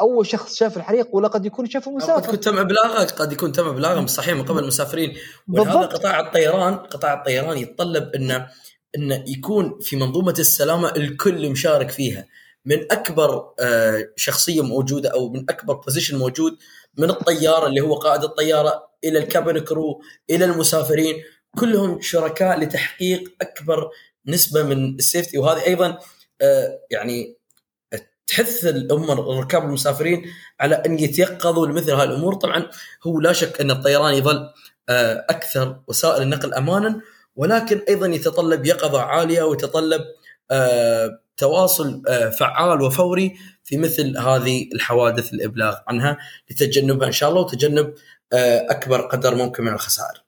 أول 0.00 0.26
شخص 0.26 0.54
شاف 0.54 0.76
الحريق 0.76 1.16
ولا 1.16 1.28
قد 1.28 1.46
يكون 1.46 1.70
شافه 1.70 1.90
مسافر. 1.90 2.12
قد 2.12 2.24
يكون 2.24 2.40
تم 2.40 2.58
إبلاغه 2.58 3.04
قد 3.04 3.32
يكون 3.32 3.52
تم 3.52 3.68
إبلاغه 3.68 4.06
صحيح 4.06 4.34
من 4.34 4.44
قبل 4.44 4.58
المسافرين. 4.58 5.16
ولهذا 5.48 5.86
قطاع 5.86 6.20
الطيران 6.20 6.74
قطاع 6.74 7.14
الطيران 7.14 7.58
يتطلب 7.58 8.14
إنه 8.14 8.48
إنه 8.96 9.24
يكون 9.26 9.78
في 9.80 9.96
منظومة 9.96 10.34
السلامة 10.38 10.88
الكل 10.88 11.50
مشارك 11.50 11.90
فيها. 11.90 12.26
من 12.66 12.92
أكبر 12.92 13.52
آه، 13.60 14.08
شخصية 14.16 14.64
موجودة 14.64 15.12
أو 15.12 15.28
من 15.28 15.40
أكبر 15.50 15.74
position 15.74 16.18
موجود 16.18 16.58
من 16.98 17.10
الطيار 17.10 17.66
اللي 17.66 17.80
هو 17.80 17.94
قائد 17.94 18.24
الطيارة 18.24 18.88
إلى 19.04 19.18
ال 19.18 19.25
cabin 19.25 19.58
crew 19.58 20.02
إلى 20.30 20.44
المسافرين. 20.44 21.22
كلهم 21.58 22.00
شركاء 22.00 22.60
لتحقيق 22.60 23.34
أكبر 23.40 23.90
نسبة 24.26 24.62
من 24.62 24.94
ال 24.94 25.00
safety 25.00 25.38
وهذه 25.38 25.66
أيضا 25.66 25.98
آه، 26.40 26.80
يعني 26.90 27.36
تحث 28.26 28.64
الأمة 28.64 29.12
الركاب 29.12 29.64
المسافرين 29.64 30.24
على 30.60 30.74
أن 30.74 30.98
يتيقظوا 30.98 31.66
لمثل 31.66 31.92
هذه 31.92 32.04
الأمور. 32.04 32.34
طبعا 32.34 32.70
هو 33.06 33.20
لا 33.20 33.32
شك 33.32 33.60
أن 33.60 33.70
الطيران 33.70 34.14
يظل 34.14 34.50
آه، 34.88 35.26
أكثر 35.30 35.80
وسائل 35.88 36.22
النقل 36.22 36.54
امانا 36.54 37.00
ولكن 37.36 37.82
أيضا 37.88 38.06
يتطلب 38.06 38.66
يقظة 38.66 39.00
عالية 39.00 39.42
ويتطلب 39.42 40.04
تواصل 41.36 42.02
فعال 42.38 42.82
وفوري 42.82 43.36
في 43.64 43.76
مثل 43.76 44.18
هذه 44.18 44.68
الحوادث 44.74 45.32
الإبلاغ 45.32 45.76
عنها 45.88 46.18
لتجنبها 46.50 47.06
إن 47.06 47.12
شاء 47.12 47.30
الله 47.30 47.40
وتجنب 47.40 47.94
أكبر 48.70 49.00
قدر 49.00 49.34
ممكن 49.34 49.64
من 49.64 49.72
الخسائر. 49.72 50.24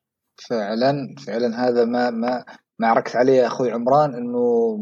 فعلا 0.49 1.15
فعلا 1.27 1.69
هذا 1.69 1.85
ما 1.85 2.11
ما 2.11 2.45
ما 2.79 2.88
عركت 2.88 3.17
عليه 3.17 3.47
أخوي 3.47 3.71
عمران 3.71 4.15
إنه 4.15 4.79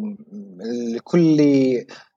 لكل 0.94 1.40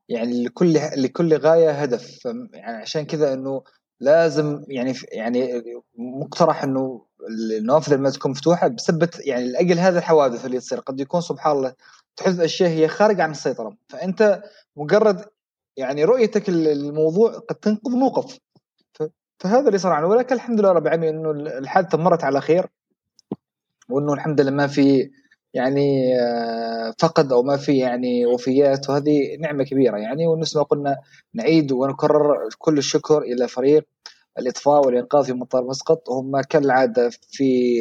يعني 0.10 0.44
لكل 0.44 0.80
لكل 0.98 1.38
غاية 1.38 1.72
هدف 1.72 2.26
يعني 2.54 2.78
عشان 2.78 3.06
كذا 3.06 3.34
إنه 3.34 3.64
لازم 4.00 4.64
يعني 4.68 4.94
يعني 5.12 5.64
مقترح 5.98 6.64
إنه 6.64 7.06
النوافذ 7.28 7.96
لما 7.96 8.10
تكون 8.10 8.32
مفتوحة 8.32 8.68
بسبب 8.68 9.10
يعني 9.20 9.52
لأجل 9.52 9.80
هذه 9.80 9.98
الحوادث 9.98 10.46
اللي 10.46 10.60
تصير. 10.60 10.80
قد 10.80 11.00
يكون 11.00 11.22
سبحان 11.22 11.58
الله 11.58 11.74
تحدث 12.16 12.40
اشياء 12.40 12.70
هي 12.70 12.88
خارجه 12.88 13.24
عن 13.24 13.32
السيطرة. 13.32 13.78
فأنت 13.90 14.44
مجرد 14.76 15.26
يعني 15.78 16.04
رؤيتك 16.04 16.50
الموضوع 16.50 17.32
قد 17.32 17.56
تنقذ 17.56 17.92
موقف. 17.92 18.40
فهذا 19.40 19.68
اللي 19.68 19.78
صار 19.78 19.92
عنه 19.92 20.08
ولكن 20.08 20.36
الحمد 20.36 20.60
لله 20.60 20.72
رب 20.72 20.88
العالمين 20.88 21.16
إنه 21.16 21.32
الحادثة 21.32 21.98
مرت 21.98 22.24
على 22.24 22.42
خير. 22.42 22.68
وإنه 23.90 24.14
الحمد 24.14 24.42
لله 24.42 24.52
ما 24.52 24.68
في 24.68 25.12
يعني 25.54 26.20
آه، 26.20 26.94
فقد 27.00 27.32
أو 27.32 27.44
ما 27.44 27.58
في 27.58 27.78
يعني 27.78 28.26
وفيات. 28.26 28.90
وهذه 28.90 29.38
نعمة 29.40 29.64
كبيرة 29.64 29.98
يعني. 29.98 30.28
ونفس 30.28 30.56
ما 30.56 30.64
قلنا 30.64 30.98
نعيد 31.34 31.72
ونكرر 31.72 32.50
كل 32.58 32.78
الشكر 32.78 33.22
إلى 33.22 33.48
فريق 33.48 33.88
الإطفاء 34.40 34.86
والإنقاذ 34.86 35.26
في 35.26 35.34
مطار 35.34 35.64
مسقط 35.64 36.10
هم 36.10 36.42
كالعادة 36.42 37.10
في 37.10 37.80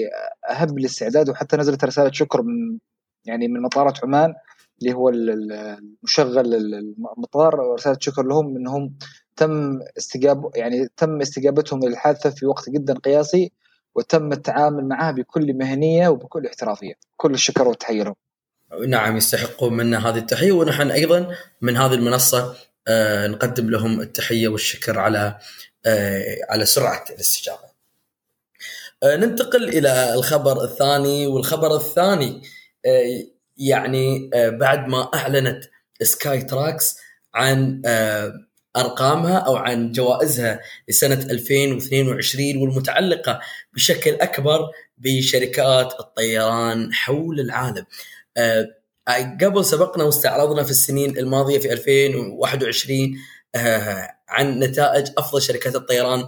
اهب 0.51 0.79
الاستعداد 0.79 1.29
وحتى 1.29 1.57
نزلت 1.57 1.85
رسالة 1.85 2.11
شكر 2.13 2.43
من 2.43 2.79
يعني 3.25 3.49
من 3.49 3.63
مطارات 3.63 4.05
عمان 4.05 4.35
اللي 4.83 4.93
هو 4.93 5.09
المشغل 5.09 6.55
المطار 7.17 7.75
رساله 7.75 7.97
شكر 8.01 8.23
لهم 8.23 8.57
إنهم 8.57 8.95
تم 9.37 9.79
استجاب 9.99 10.51
يعني 10.55 10.89
تم 10.97 11.21
استجابتهم 11.21 11.81
للحادثة 11.81 12.31
في 12.31 12.47
وقت 12.47 12.71
جدا 12.71 12.95
قياسي 12.95 13.53
وتم 13.95 14.33
التعامل 14.33 14.89
معها 14.89 15.13
بكل 15.13 15.55
مهنية 15.55 16.09
وبكل 16.09 16.47
احترافية. 16.47 16.95
كل 17.17 17.35
الشكر 17.35 17.69
والتحية 17.69 18.03
لهم. 18.03 18.15
نعم 18.89 19.17
يستحقون 19.17 19.77
منا 19.77 20.09
هذه 20.09 20.19
التحية 20.19 20.53
ونحن 20.53 20.91
أيضا 20.91 21.35
من 21.61 21.77
هذه 21.77 21.95
المنصة 21.95 22.55
آه 22.89 23.27
نقدم 23.27 23.71
لهم 23.71 24.01
التحية 24.01 24.49
والشكر 24.49 24.99
على 24.99 25.39
على 26.51 26.67
سرعة 26.67 27.05
الاستجابة. 27.11 27.69
آه 29.03 29.17
ننتقل 29.17 29.69
إلى 29.69 30.15
الخبر 30.15 30.65
الثاني 30.65 31.27
والخبر 31.27 31.77
الثاني 31.77 32.43
آه 32.87 33.25
يعني 33.57 34.31
آه 34.35 34.49
بعد 34.49 34.89
ما 34.89 35.11
أعلنت 35.15 35.65
سكاي 36.03 36.43
تراكس 36.43 36.97
عن 37.35 37.83
آه 37.87 38.33
أرقامها 38.77 39.39
أو 39.39 39.57
عن 39.57 39.93
جوائزها 39.93 40.61
لسنة 40.89 41.15
2022 41.31 42.57
والمتعلقة 42.57 43.41
بشكل 43.75 44.15
أكبر 44.15 44.61
بشركات 44.99 46.01
الطيران 46.01 46.93
حول 46.93 47.41
العالم. 47.41 47.85
قبل 49.43 49.65
سبقنا 49.65 50.05
واستعرضنا 50.05 50.63
في 50.63 50.71
السنين 50.71 51.19
الماضية 51.19 51.59
في 51.59 51.73
2021 51.73 53.19
أه 53.55 54.18
عن 54.29 54.59
نتائج 54.59 55.09
أفضل 55.19 55.43
شركات 55.43 55.77
الطيران. 55.77 56.25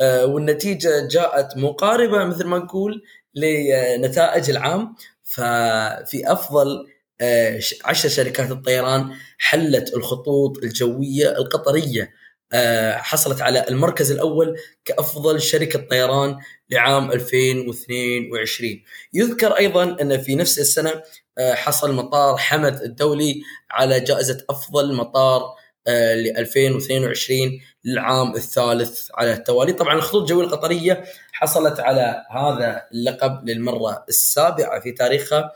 أه 0.00 0.26
والنتيجة 0.26 1.08
جاءت 1.08 1.56
مقاربة 1.56 2.24
مثل 2.24 2.46
ما 2.46 2.58
نقول 2.58 3.02
لنتائج 3.34 4.50
العام 4.50 4.94
ففي 5.22 6.22
أفضل 6.32 6.86
آه، 7.20 7.60
عشر 7.84 8.08
شركات 8.08 8.50
الطيران 8.50 9.10
حلت 9.38 9.94
الخطوط 9.94 10.58
الجوية 10.58 11.30
القطرية. 11.30 12.10
آه، 12.52 12.96
حصلت 12.96 13.42
على 13.42 13.68
المركز 13.68 14.10
الأول 14.12 14.58
كأفضل 14.84 15.40
شركة 15.40 15.78
طيران 15.78 16.36
لعام 16.70 17.12
2022 17.12 18.82
يذكر 19.12 19.52
أيضا 19.52 19.96
أن 20.00 20.22
في 20.22 20.34
نفس 20.34 20.58
السنة 20.58 21.02
آه، 21.38 21.54
حصل 21.54 21.94
مطار 21.94 22.36
حمد 22.36 22.82
الدولي 22.82 23.42
على 23.70 24.00
جائزة 24.00 24.44
أفضل 24.50 24.94
مطار 24.94 25.42
ل 25.88 26.36
2022 26.36 27.60
للعام 27.84 28.34
الثالث 28.34 29.08
على 29.14 29.32
التوالي. 29.32 29.72
طبعا 29.72 29.94
الخطوط 29.94 30.20
الجوية 30.22 30.44
القطرية 30.44 31.04
حصلت 31.32 31.80
على 31.80 32.24
هذا 32.30 32.82
اللقب 32.92 33.48
للمرة 33.48 34.04
السابعة 34.08 34.80
في 34.80 34.92
تاريخها. 34.92 35.52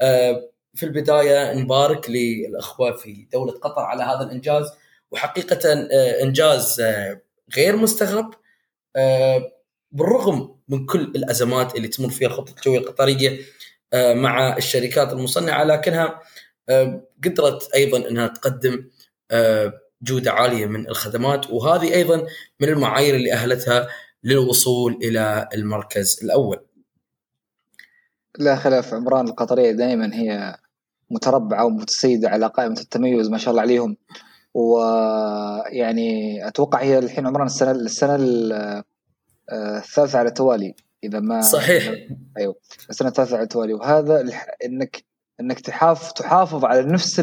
آه، 0.00 0.50
في 0.74 0.82
البداية 0.82 1.52
نبارك 1.54 2.10
للأخوة 2.10 2.96
في 2.96 3.26
دولة 3.32 3.52
قطر 3.52 3.82
على 3.82 4.02
هذا 4.02 4.22
الإنجاز. 4.22 4.66
وحقيقة 5.10 5.72
آه، 5.72 6.22
إنجاز 6.22 6.80
آه، 6.80 7.20
غير 7.56 7.76
مستغرب. 7.76 8.34
بالرغم 9.92 10.56
من 10.68 10.86
كل 10.86 11.00
الأزمات 11.00 11.76
اللي 11.76 11.88
تمر 11.88 12.10
فيها 12.10 12.28
الخطوط 12.28 12.56
الجوية 12.56 12.78
القطرية 12.78 13.40
مع 13.94 14.56
الشركات 14.56 15.12
المصنعة 15.12 15.64
لكنها 15.64 16.20
قدرت 17.24 17.74
أيضا 17.74 18.08
إنها 18.08 18.26
تقدم 18.26 18.90
جودة 20.02 20.32
عالية 20.32 20.66
من 20.66 20.88
الخدمات 20.88 21.50
وهذه 21.50 21.94
أيضا 21.94 22.26
من 22.60 22.68
المعايير 22.68 23.14
اللي 23.14 23.32
أهلتها 23.32 23.88
للوصول 24.24 24.98
إلى 25.02 25.48
المركز 25.54 26.20
الأول. 26.24 26.60
لا 28.38 28.56
خلاف 28.56 28.94
عمران 28.94 29.28
القطرية 29.28 29.70
دائما 29.70 30.14
هي 30.14 30.56
متربعة 31.10 31.64
ومتسيدة 31.64 32.28
على 32.28 32.46
قائمة 32.46 32.80
التميز 32.80 33.28
ما 33.28 33.38
شاء 33.38 33.50
الله 33.50 33.62
عليهم. 33.62 33.96
ويعني 34.54 36.38
أتوقع 36.48 36.82
هي 36.82 36.98
الحين 36.98 37.26
عمران 37.26 37.46
السنة 37.46 37.70
السنة 37.70 38.16
الثالثة 39.52 40.18
على 40.18 40.28
التوالي 40.28 40.74
إذا 41.04 41.20
ما 41.20 41.40
صحيح. 41.40 41.94
أيوه 42.38 42.56
السنة 42.90 43.08
الثالثة 43.08 43.36
على 43.36 43.42
التوالي. 43.42 43.74
وهذا 43.74 44.24
إنك 44.64 45.04
إنك 45.40 45.60
تحافظ 45.60 46.12
تحافظ 46.12 46.64
على 46.64 46.82
نفس 46.82 47.20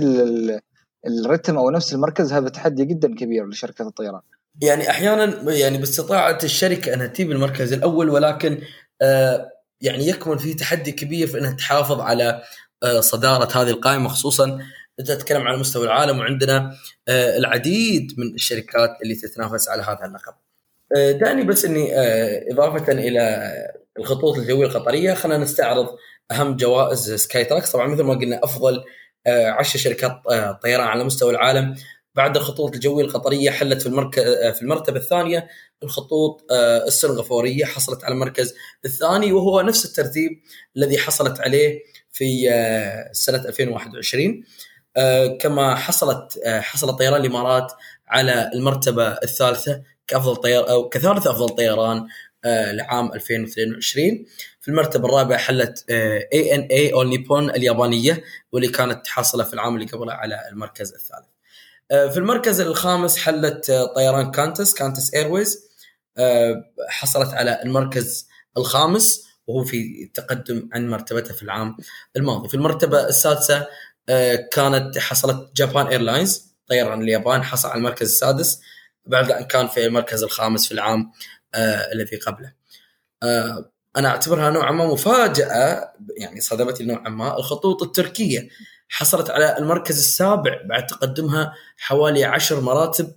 الرتم 1.07 1.57
أو 1.57 1.69
نفس 1.69 1.93
المركز 1.93 2.33
هذا 2.33 2.49
تحدي 2.49 2.85
جدا 2.85 3.15
كبير 3.15 3.47
لشركة 3.47 3.87
الطيران 3.87 4.21
يعني 4.61 4.89
أحيانا 4.89 5.51
يعني 5.51 5.77
باستطاعة 5.77 6.39
الشركة 6.43 6.93
أنها 6.93 7.07
تجيب 7.07 7.31
المركز 7.31 7.73
الأول 7.73 8.09
ولكن 8.09 8.61
آه 9.01 9.51
يعني 9.81 10.07
يكمن 10.07 10.37
فيه 10.37 10.55
تحدي 10.55 10.91
كبير 10.91 11.27
في 11.27 11.39
أنها 11.39 11.51
تحافظ 11.51 11.99
على 11.99 12.41
آه 12.83 12.99
صدارة 12.99 13.61
هذه 13.61 13.69
القائمة 13.69 14.09
خصوصا 14.09 14.59
انت 14.99 15.11
تتكلم 15.11 15.41
على 15.41 15.57
مستوى 15.57 15.85
العالم 15.85 16.19
وعندنا 16.19 16.75
آه 17.07 17.37
العديد 17.37 18.13
من 18.17 18.33
الشركات 18.35 18.97
اللي 19.03 19.15
تتنافس 19.15 19.69
على 19.69 19.81
هذا 19.81 20.05
اللقب. 20.05 20.33
آه، 20.97 21.11
دعني 21.11 21.43
بس 21.43 21.65
إني 21.65 21.99
آه، 21.99 22.45
إضافة 22.51 22.91
إلى 22.91 23.51
الخطوط 23.99 24.37
الجوية 24.37 24.67
القطرية 24.67 25.13
خلينا 25.13 25.43
نستعرض 25.43 25.87
أهم 26.31 26.55
جوائز 26.55 27.13
سكاي 27.13 27.45
تراكس 27.45 27.71
طبعا 27.71 27.87
مثل 27.87 28.03
ما 28.03 28.13
قلنا 28.13 28.39
أفضل 28.43 28.83
عشر 29.27 29.79
شركات 29.79 30.21
آه، 30.31 30.59
طيران 30.63 30.87
على 30.87 31.03
مستوى 31.03 31.31
العالم. 31.31 31.75
بعد 32.15 32.37
الخطوط 32.37 32.73
الجوية 32.73 33.05
القطرية 33.05 33.51
حلت 33.51 33.81
في 33.81 33.87
المركز 33.87 34.23
آه، 34.23 34.51
في 34.51 34.61
المرتبة 34.61 34.97
الثانية 34.97 35.47
الخطوط 35.83 36.45
السنغافورية 36.87 37.65
حصلت 37.65 38.03
على 38.03 38.13
المركز 38.13 38.53
الثاني 38.85 39.31
وهو 39.31 39.61
نفس 39.61 39.85
الترتيب 39.85 40.41
الذي 40.77 40.97
حصلت 40.97 41.39
عليه 41.39 41.79
في 42.11 42.49
سنة 43.11 43.45
2021 43.47 44.43
كما 45.39 45.75
حصلت 45.75 46.39
حصل 46.45 46.95
طيران 46.95 47.21
الإمارات 47.21 47.71
على 48.07 48.51
المرتبة 48.53 49.07
الثالثة 49.07 49.83
كأفضل 50.07 50.35
طيار 50.35 50.69
أو 50.69 50.89
كثالث 50.89 51.27
أفضل 51.27 51.49
طيران 51.49 52.07
لعام 52.45 53.13
2022 53.13 54.25
في 54.61 54.67
المرتبة 54.67 55.05
الرابعة 55.09 55.37
حلت 55.37 55.85
ANA 55.89 56.93
أو 56.93 57.03
نيبون 57.03 57.49
اليابانية 57.49 58.23
واللي 58.51 58.67
كانت 58.67 59.07
حاصلة 59.07 59.43
في 59.43 59.53
العام 59.53 59.75
اللي 59.75 59.85
قبله 59.87 60.13
على 60.13 60.49
المركز 60.51 60.93
الثالث. 60.93 61.25
آه، 61.91 62.07
في 62.07 62.17
المركز 62.17 62.61
الخامس 62.61 63.17
حلت 63.17 63.69
آه، 63.69 63.85
طيران 63.85 64.31
كانتس 64.31 64.73
كانتس 64.73 65.13
Airways 65.13 65.71
آه، 66.17 66.63
حصلت 66.89 67.33
على 67.33 67.61
المركز 67.63 68.27
الخامس 68.57 69.27
وهو 69.47 69.63
في 69.63 70.11
تقدم 70.13 70.69
عن 70.73 70.89
مرتبتها 70.89 71.33
في 71.33 71.43
العام 71.43 71.77
الماضي. 72.15 72.49
في 72.49 72.55
المرتبة 72.55 73.07
السادسة 73.07 73.67
كانت 74.51 74.97
حصلت 74.97 75.55
جابان 75.55 75.87
ايرلاينز 75.87 76.55
طيران 76.67 77.01
اليابان 77.01 77.43
حصل 77.43 77.69
على 77.69 77.77
المركز 77.77 78.07
السادس 78.07 78.61
بعد 79.05 79.31
أن 79.31 79.43
كان 79.43 79.67
في 79.67 79.85
المركز 79.85 80.23
الخامس 80.23 80.67
في 80.67 80.73
العام 80.73 81.11
الذي 81.93 82.17
قبله. 82.17 82.53
أنا 83.97 84.09
أعتبرها 84.09 84.49
نوعا 84.49 84.71
ما 84.71 84.87
مفاجأة 84.87 85.93
يعني 86.17 86.41
صدمتني 86.41 86.87
نوعا 86.87 87.09
ما 87.09 87.37
الخطوط 87.37 87.83
التركية. 87.83 88.49
حصلت 88.89 89.29
على 89.29 89.57
المركز 89.57 89.97
السابع 89.97 90.61
بعد 90.65 90.87
تقدمها 90.87 91.53
حوالي 91.77 92.23
عشر 92.23 92.61
مراتب 92.61 93.13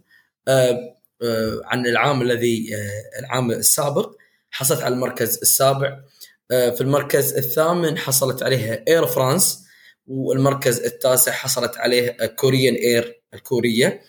آه، 0.49 0.97
آه، 1.23 1.61
عن 1.65 1.87
العام 1.87 2.23
الذي 2.23 2.77
آه، 2.77 3.21
العام 3.21 3.51
السابق. 3.51 4.15
حصلت 4.51 4.83
على 4.83 4.95
المركز 4.95 5.39
السابع 5.39 6.01
في 6.49 6.81
المركز 6.81 7.33
الثامن 7.33 7.99
حصلت 7.99 8.43
عليها 8.43 8.85
اير 8.89 9.07
فرانس 9.07 9.65
والمركز 10.07 10.81
التاسع 10.81 11.33
حصلت 11.33 11.79
عليه 11.79 12.27
كوريان 12.27 12.75
اير 12.75 13.23
الكورية 13.35 14.01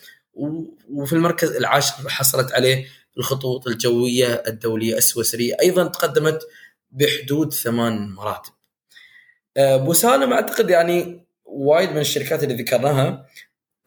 وفي 0.90 1.14
المركز 1.14 1.56
العاشر 1.56 2.10
حصلت 2.10 2.52
عليه 2.52 2.86
الخطوط 3.18 3.68
الجوية 3.68 4.44
الدولية 4.48 4.98
السويسريه 4.98 5.56
أيضا 5.62 5.88
تقدمت 5.88 6.40
بحدود 6.92 7.54
ثمان 7.54 8.10
مراتب. 8.10 8.52
أبو 9.58 9.94
سالم 9.94 10.34
أعتقد 10.34 10.70
يعني 10.70 11.26
وايد 11.46 11.90
من 11.90 11.98
الشركات 11.98 12.44
اللي 12.44 12.64
ذكرناها 12.64 13.26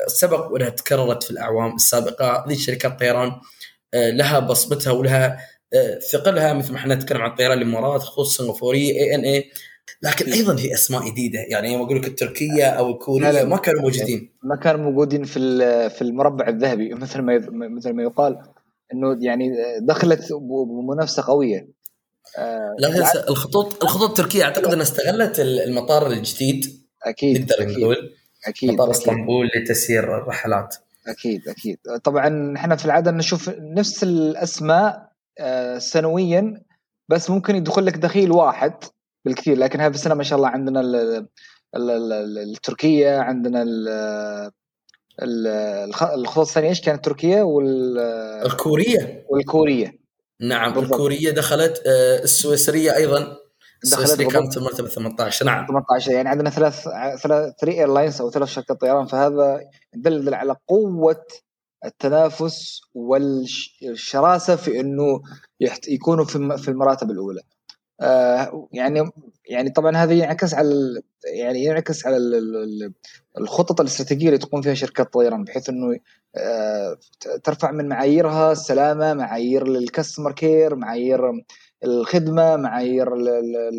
سبق 0.07 0.53
وانها 0.53 0.69
تكررت 0.69 1.23
في 1.23 1.31
الأعوام 1.31 1.75
السابقة. 1.75 2.45
هذه 2.47 2.57
شركات 2.57 2.99
طيران 2.99 3.33
آه، 3.95 4.11
لها 4.11 4.38
بصمتها 4.38 4.91
ولها 4.91 5.38
آه، 5.75 5.99
ثقلها 5.99 6.53
مثل 6.53 6.73
ما 6.73 6.79
إحنا 6.79 6.95
نتكلم 6.95 7.23
عن 7.23 7.35
طيران 7.35 7.59
الامارات 7.59 8.01
خصوصا 8.01 8.31
السنغافوريه 8.31 8.93
اي 8.93 9.14
ان 9.14 9.21
اي 9.21 9.51
لكن 10.03 10.33
أيضا 10.33 10.57
في 10.57 10.75
أسماء 10.75 11.11
جديدة. 11.11 11.38
يعني 11.49 11.73
يوم 11.73 11.83
أقول 11.83 11.97
لك 11.97 12.07
التركية 12.07 12.64
أو 12.64 12.91
الكورية 12.91 13.45
ما 13.45 13.57
كانوا 13.57 13.83
موجودين. 13.83 14.33
ما 14.43 14.57
كانوا 14.57 14.81
موجودين 14.81 15.25
في 15.25 15.41
في 15.91 16.03
المربع 16.03 16.49
الذهبي 16.49 16.95
مثل 16.95 17.21
ما 17.21 17.38
مثل 17.51 17.93
ما 17.93 18.03
يقال. 18.03 18.38
إنه 18.92 19.16
يعني 19.20 19.51
دخلت 19.81 20.33
بمنافسة 20.33 21.22
قوية. 21.27 21.68
آه 22.38 22.77
لا 22.79 23.29
الخطوط 23.29 23.85
الخطوط 23.85 24.09
التركية 24.09 24.44
أعتقد 24.44 24.72
إنها 24.72 24.83
استغلت 24.83 25.40
المطار 25.40 26.07
الجديد. 26.07 26.66
أكيد 27.03 27.40
نقدر 27.40 27.68
نقول. 27.68 27.96
أكيد 28.46 28.70
مطار 28.70 28.90
إسطنبول 28.90 29.51
لتسيير 29.57 30.18
الرحلات. 30.18 30.77
أكيد 31.09 31.48
أكيد. 31.48 31.79
طبعا 32.05 32.57
إحنا 32.57 32.77
في 32.77 32.85
العادة 32.85 33.11
نشوف 33.11 33.51
نفس 33.59 34.03
الأسماء 34.03 35.12
آه 35.38 35.79
سنويا 35.79 36.62
بس 37.09 37.31
ممكن 37.31 37.57
يدخل 37.57 37.87
لك 37.87 37.96
دخيل 37.96 38.33
واحد 38.33 38.74
بالكثير. 39.24 39.59
لكن 39.59 39.81
هذه 39.81 39.94
السنة 39.94 40.14
ما 40.14 40.22
شاء 40.22 40.37
الله 40.37 40.48
عندنا 40.48 40.81
ال 40.81 40.96
ال 41.77 41.90
ال 42.12 42.38
التركية 42.38 43.18
عندنا 43.18 43.64
الخطوط 45.22 46.46
الثانية 46.46 46.68
إيش 46.68 46.81
كانت؟ 46.81 47.04
تركيا 47.04 47.42
وال 47.42 47.98
الكورية. 48.46 49.26
والكورية. 49.28 49.98
نعم 50.40 50.72
بالضبط. 50.72 50.92
الكورية 50.92 51.31
دخلت 51.31 51.83
آه، 51.87 52.22
السويسرية 52.22 52.96
أيضا. 52.96 53.37
السويسرية 53.85 54.28
كانت 54.28 54.52
في 54.52 54.59
المرتبه 54.59 54.88
18 54.88 55.46
نعم. 55.46 55.66
18 55.66 56.12
يعني 56.12 56.28
عندنا 56.28 56.50
ثلاث 56.50 56.88
ثلاث 57.22 57.54
three 57.61 57.72
airlines 57.72 58.20
أو 58.20 58.31
ثلاث 58.31 58.48
شركات 58.48 58.81
طيران 58.81 59.07
فهذا 59.07 59.61
يدل 59.94 60.35
على 60.35 60.57
قوة 60.68 61.24
التنافس 61.85 62.81
والشراسه 62.94 64.57
في 64.57 64.81
إنه 64.81 65.20
يكونوا 65.88 66.24
في 66.57 66.68
المراتب 66.68 67.11
الأولى. 67.11 67.40
آه 68.00 68.68
يعني 68.72 69.11
يعني 69.48 69.70
طبعا 69.70 69.96
هذا 69.96 70.12
ينعكس 70.12 70.54
على 70.54 71.02
يعني 71.24 71.64
ينعكس 71.64 72.06
على 72.06 72.16
الخطط 73.38 73.80
الاستراتيجية 73.80 74.26
اللي 74.26 74.38
تقوم 74.38 74.62
فيها 74.62 74.74
شركات 74.74 75.06
الطيران 75.06 75.44
بحيث 75.44 75.68
إنه 75.68 75.98
آه، 76.37 76.98
ترفع 77.44 77.70
من 77.70 77.88
معاييرها 77.88 78.52
السلامة 78.52 79.14
معايير 79.14 79.66
ال 79.66 79.74
customer 79.74 80.33
care 80.33 80.74
معايير 80.76 81.20
الخدمة 81.84 82.56
معايير 82.56 83.08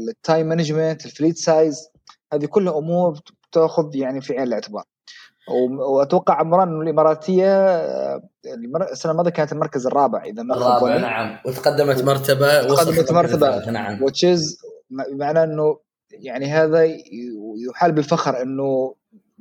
ال 0.10 0.17
time 0.17 0.48
management 0.48 1.06
ال 1.06 1.11
fleet 1.11 1.38
size 1.38 1.90
هذه 2.34 2.46
كلها 2.46 2.78
أمور 2.78 3.20
تاخذ 3.52 3.96
يعني 3.96 4.22
في 4.22 4.34
عين 4.34 4.44
الاعتبار. 4.44 4.84
وأتوقع 5.50 6.34
عمران 6.34 6.68
انه 6.68 6.82
الاماراتيه 6.82 7.76
السنة 8.92 9.12
الماضية 9.12 9.32
كانت 9.32 9.52
المركز 9.52 9.88
الرابع 9.88 10.24
إذا 10.24 10.44
ما 10.44 10.56
الرابع 10.56 10.98
نعم. 10.98 11.38
وتقدمت 11.46 12.04
مرتبة 12.04 12.62
تقدمت 12.62 13.12
مرتبة 13.12 13.70
نعم. 13.72 14.04
which 14.04 14.42
is 14.42 14.58
معناه 15.12 15.44
إنه 15.44 15.78
يعني 16.12 16.46
هذا 16.46 16.84
يحال 17.70 17.92
بالفخر 17.92 18.42
إنه 18.42 18.96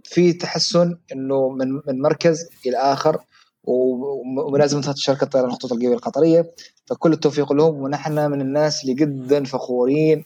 في 0.04 0.32
تحسن 0.32 0.98
إنه 1.12 1.48
من 1.48 1.72
من 1.72 2.02
مركز 2.02 2.48
إلى 2.66 2.76
آخر 2.76 3.18
وملازمة 3.64 4.94
شركة 4.96 5.26
طيران 5.26 5.48
الخطوط 5.48 5.72
الجوية 5.72 5.94
القطرية. 5.94 6.50
فكل 6.86 7.12
التوفيق 7.12 7.52
لهم 7.52 7.82
ونحن 7.82 8.30
من 8.30 8.40
الناس 8.40 8.82
اللي 8.82 8.94
جدا 8.94 9.44
فخورين 9.44 10.24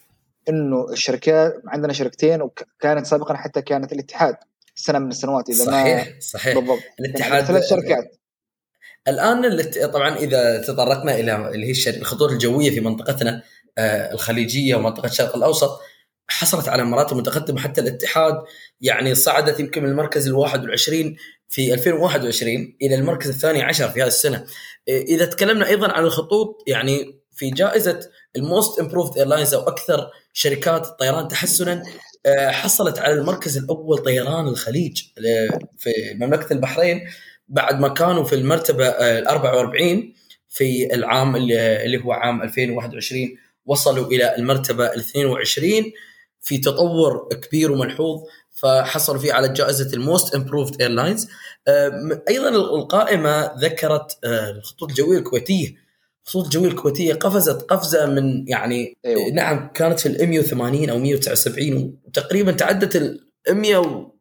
إنه 0.48 0.86
الشركات 0.92 1.62
عندنا 1.66 1.92
شركتين 1.92 2.42
وكانت 2.42 3.06
سابقا 3.06 3.34
حتى 3.34 3.62
كانت 3.62 3.92
الاتحاد. 3.92 4.36
سنة 4.74 4.98
من 4.98 5.08
السنوات 5.08 5.50
إذا 5.50 5.64
صحيح 5.64 6.06
ما 6.06 6.20
صحيح 6.20 6.54
بالضبط. 6.54 6.82
الاتحاد 7.00 7.44
ثلاث 7.44 7.70
شركات. 7.70 8.16
الآن 9.08 9.44
اللي 9.44 9.62
طبعا 9.64 10.16
إذا 10.16 10.62
تطرقنا 10.62 11.14
إلى 11.14 11.48
اللي 11.48 11.66
هي 11.66 11.96
الخطوط 11.96 12.30
الجوية 12.30 12.70
في 12.70 12.80
منطقتنا 12.80 13.42
آه، 13.78 14.12
الخليجية 14.12 14.74
ومنطقة 14.74 15.06
الشرق 15.06 15.36
الأوسط 15.36 15.80
حصلت 16.28 16.68
على 16.68 16.84
مراتب 16.84 17.16
متقدمة 17.16 17.60
حتى 17.60 17.80
الاتحاد 17.80 18.34
يعني 18.80 19.14
صعدت 19.14 19.60
يمكن 19.60 19.82
من 19.82 19.88
المركز 19.88 20.28
ال 20.28 20.34
21 20.34 21.16
في 21.48 21.74
2021 21.74 22.76
إلى 22.82 22.94
المركز 22.94 23.28
الثاني 23.28 23.62
عشر 23.62 23.88
في 23.88 24.02
هذه 24.02 24.06
السنة. 24.06 24.46
آه، 24.88 25.00
إذا 25.00 25.24
تكلمنا 25.24 25.66
أيضا 25.66 25.92
عن 25.92 26.04
الخطوط 26.04 26.64
يعني 26.66 27.22
في 27.32 27.50
جائزة 27.50 28.00
ال 28.36 28.45
most 28.45 28.80
improved 28.80 29.18
airlines 29.18 29.54
أو 29.54 29.60
أكثر 29.60 30.10
شركات 30.32 30.86
الطيران 30.86 31.28
تحسنا 31.28 31.82
حصلت 32.50 32.98
على 32.98 33.12
المركز 33.12 33.58
الأول 33.58 33.98
طيران 33.98 34.48
الخليج 34.48 35.02
في 35.78 35.90
مملكة 36.14 36.52
البحرين 36.52 37.00
بعد 37.48 37.80
ما 37.80 37.88
كانوا 37.88 38.24
في 38.24 38.34
المرتبة 38.34 38.88
ال 38.88 39.26
44 39.26 40.14
في 40.48 40.94
العام 40.94 41.36
اللي 41.36 42.04
هو 42.04 42.12
عام 42.12 42.42
2021 42.42 43.36
وصلوا 43.66 44.06
إلى 44.06 44.36
المرتبة 44.36 44.86
ال 44.86 44.98
22 44.98 45.92
في 46.40 46.58
تطور 46.58 47.28
كبير 47.42 47.72
وملحوظ 47.72 48.20
فحصلوا 48.50 49.20
فيه 49.20 49.32
على 49.32 49.48
جائزة 49.48 49.94
ال 49.94 50.02
most 50.02 50.34
improved 50.34 50.82
airlines 50.82 51.28
أيضا 52.28 52.48
القائمة 52.48 53.52
ذكرت 53.58 54.18
آه، 54.24 54.50
الخطوط 54.50 54.88
الجوية 54.88 55.18
الكويتية 55.18 55.81
الخطوط 56.26 56.44
الجويه 56.44 56.68
الكويتية 56.68 57.14
قفزت 57.14 57.62
قفزة 57.62 58.06
من 58.06 58.48
يعني 58.48 58.96
أيوه. 59.04 59.30
نعم 59.30 59.70
كانت 59.74 60.00
في 60.00 60.06
ال 60.06 60.28
180 60.28 60.90
أو 60.90 60.98
179 60.98 62.00
وتقريبا 62.04 62.52
تعدت 62.52 62.96
ال 62.96 63.26
100 63.50 64.12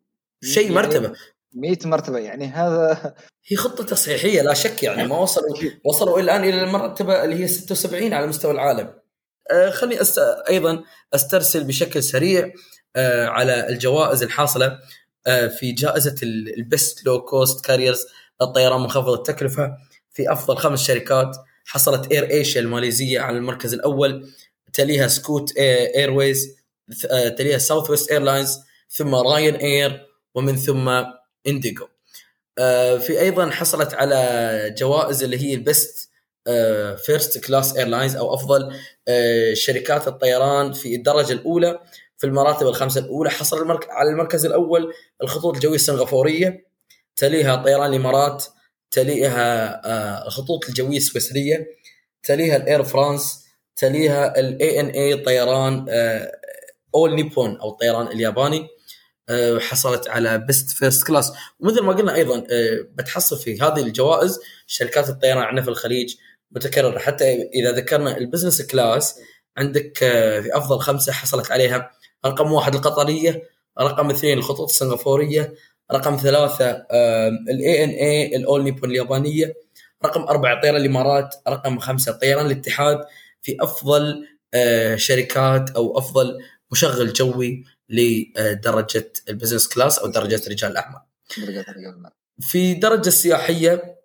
شيء 0.43 0.71
مرتبة. 0.71 1.13
100 1.53 1.77
مرتبة 1.85 2.17
يعني 2.17 2.45
هذا 2.45 3.13
هي 3.47 3.57
خطة 3.57 3.83
تصحيحية 3.83 4.41
لا 4.41 4.53
شك 4.53 4.83
يعني 4.83 5.07
ما 5.07 5.17
وصلوا 5.19 5.57
وصلوا 5.85 6.19
الآن 6.19 6.43
إلى 6.43 6.63
المرتبة 6.63 7.23
اللي 7.23 7.35
هي 7.35 7.47
76 7.47 8.13
على 8.13 8.27
مستوى 8.27 8.51
العالم. 8.51 8.93
آه 9.51 9.69
خليني 9.69 10.01
أست... 10.01 10.19
أيضا 10.49 10.83
أسترسل 11.13 11.63
بشكل 11.63 12.03
سريع 12.03 12.53
آه 12.95 13.25
على 13.25 13.69
الجوائز 13.69 14.23
الحاصلة 14.23 14.79
آه 15.27 15.47
في 15.47 15.71
جائزة 15.71 16.15
ال 16.57 16.67
best 16.67 17.05
low 17.05 17.21
cost 17.21 17.65
carriers 17.65 18.05
الطيران 18.41 18.81
منخفض 18.81 19.09
التكلفة 19.13 19.77
في 20.11 20.31
أفضل 20.31 20.57
خمس 20.57 20.87
شركات. 20.87 21.37
حصلت 21.71 22.11
اير 22.11 22.29
ايشيا 22.29 22.61
الماليزية 22.61 23.19
على 23.19 23.37
المركز 23.37 23.73
الأول 23.73 24.29
تليها 24.73 25.07
سكوت 25.07 25.57
ايرويز 25.57 26.57
آه، 27.11 27.27
تليها 27.27 27.57
ساوث 27.57 27.89
ويست 27.89 28.11
ايرلاينز 28.11 28.59
ثم 28.89 29.15
راين 29.15 29.55
اير 29.55 30.07
ومن 30.35 30.55
ثم 30.55 31.03
انديجو 31.47 31.87
آه، 32.57 32.97
في 32.97 33.19
أيضا 33.19 33.49
حصلت 33.49 33.93
على 33.93 34.75
جوائز 34.77 35.23
اللي 35.23 35.37
هي 35.37 35.53
ال 35.53 35.65
best 35.65 36.09
first 37.05 37.45
class 37.45 37.77
airlines 37.77 38.15
أو 38.15 38.33
أفضل 38.33 38.75
آه، 39.07 39.53
شركات 39.53 40.07
الطيران 40.07 40.73
في 40.73 40.95
الدرجة 40.95 41.33
الأولى 41.33 41.79
في 42.17 42.27
المراتب 42.27 42.67
الخمسة 42.67 43.01
الأولى 43.01 43.29
حصل. 43.29 43.79
على 43.89 44.09
المركز 44.09 44.45
الأول 44.45 44.93
الخطوط 45.23 45.55
الجوية 45.55 45.75
السنغافورية 45.75 46.65
تليها 47.15 47.55
طيران 47.55 47.89
الإمارات 47.89 48.45
تليها 48.91 49.81
آه، 49.85 50.27
الخطوط 50.27 50.67
الجوية 50.67 50.97
السويسرية 50.97 51.67
تليها 52.23 52.55
الاير 52.55 52.83
فرانس 52.83 53.45
تليها 53.75 54.39
ال 54.39 54.79
ANA 54.79 55.17
طيران 55.17 55.85
اول 56.95 57.15
نيبون 57.15 57.57
أو 57.57 57.69
الطيران 57.69 58.07
الياباني 58.07 58.67
آه، 59.29 59.59
حصلت 59.59 60.09
على 60.09 60.37
best 60.37 60.69
first 60.69 61.07
class 61.07 61.33
ومثل 61.59 61.81
ما 61.81 61.93
قلنا 61.93 62.15
أيضا 62.15 62.37
آه، 62.37 62.85
بتحصل 62.93 63.37
في 63.37 63.61
هذه 63.61 63.79
الجوائز 63.79 64.39
شركات 64.67 65.09
الطيران 65.09 65.43
عندنا 65.43 65.61
في 65.61 65.69
الخليج 65.69 66.15
متكررة. 66.51 66.99
حتى 66.99 67.33
إذا 67.33 67.71
ذكرنا 67.71 68.17
ال 68.17 68.22
business 68.22 68.61
class 68.61 69.19
عندك 69.57 70.03
آه، 70.03 70.39
في 70.39 70.57
أفضل 70.57 70.79
خمسة 70.79 71.11
حصلت 71.11 71.51
عليها. 71.51 71.91
رقم 72.25 72.51
واحد 72.51 72.75
القطرية 72.75 73.43
رقم 73.79 74.09
اثنين 74.09 74.37
الخطوط 74.37 74.69
السنغافورية 74.69 75.53
رقم 75.93 76.15
ثلاثة 76.15 76.85
ال 77.49 77.83
ANA 77.83 78.35
الأول 78.35 78.63
نيبون 78.63 78.89
اليابانية 78.89 79.53
رقم 80.05 80.21
أربعة 80.21 80.61
طيران 80.61 80.81
الإمارات 80.81 81.35
رقم 81.47 81.79
خمسة 81.79 82.11
طيران 82.11 82.45
الاتحاد 82.45 83.05
في 83.41 83.57
أفضل 83.61 84.27
شركات 84.95 85.69
أو 85.69 85.97
أفضل 85.97 86.37
مشغل 86.71 87.13
جوي 87.13 87.63
لدرجة 87.89 89.13
ال 89.29 89.34
business 89.34 89.67
class 89.67 89.99
أو 89.99 90.07
درجة 90.07 90.41
رجال 90.49 90.71
الاعمال. 90.71 91.01
في 92.39 92.73
درجة 92.73 93.07
السياحيه 93.07 94.01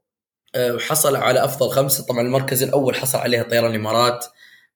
آه، 0.54 0.78
حصل 0.78 1.16
على 1.16 1.44
أفضل 1.44 1.70
خمسة 1.70 2.04
طبعا 2.04 2.20
المركز 2.20 2.62
الأول 2.62 2.94
حصل 2.94 3.18
عليها 3.18 3.42
طيران 3.42 3.70
الإمارات 3.70 4.24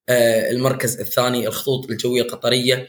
آه، 0.09 0.51
المركز 0.51 1.01
الثاني 1.01 1.47
الخطوط 1.49 1.91
الجوية 1.91 2.23
القطرية 2.23 2.89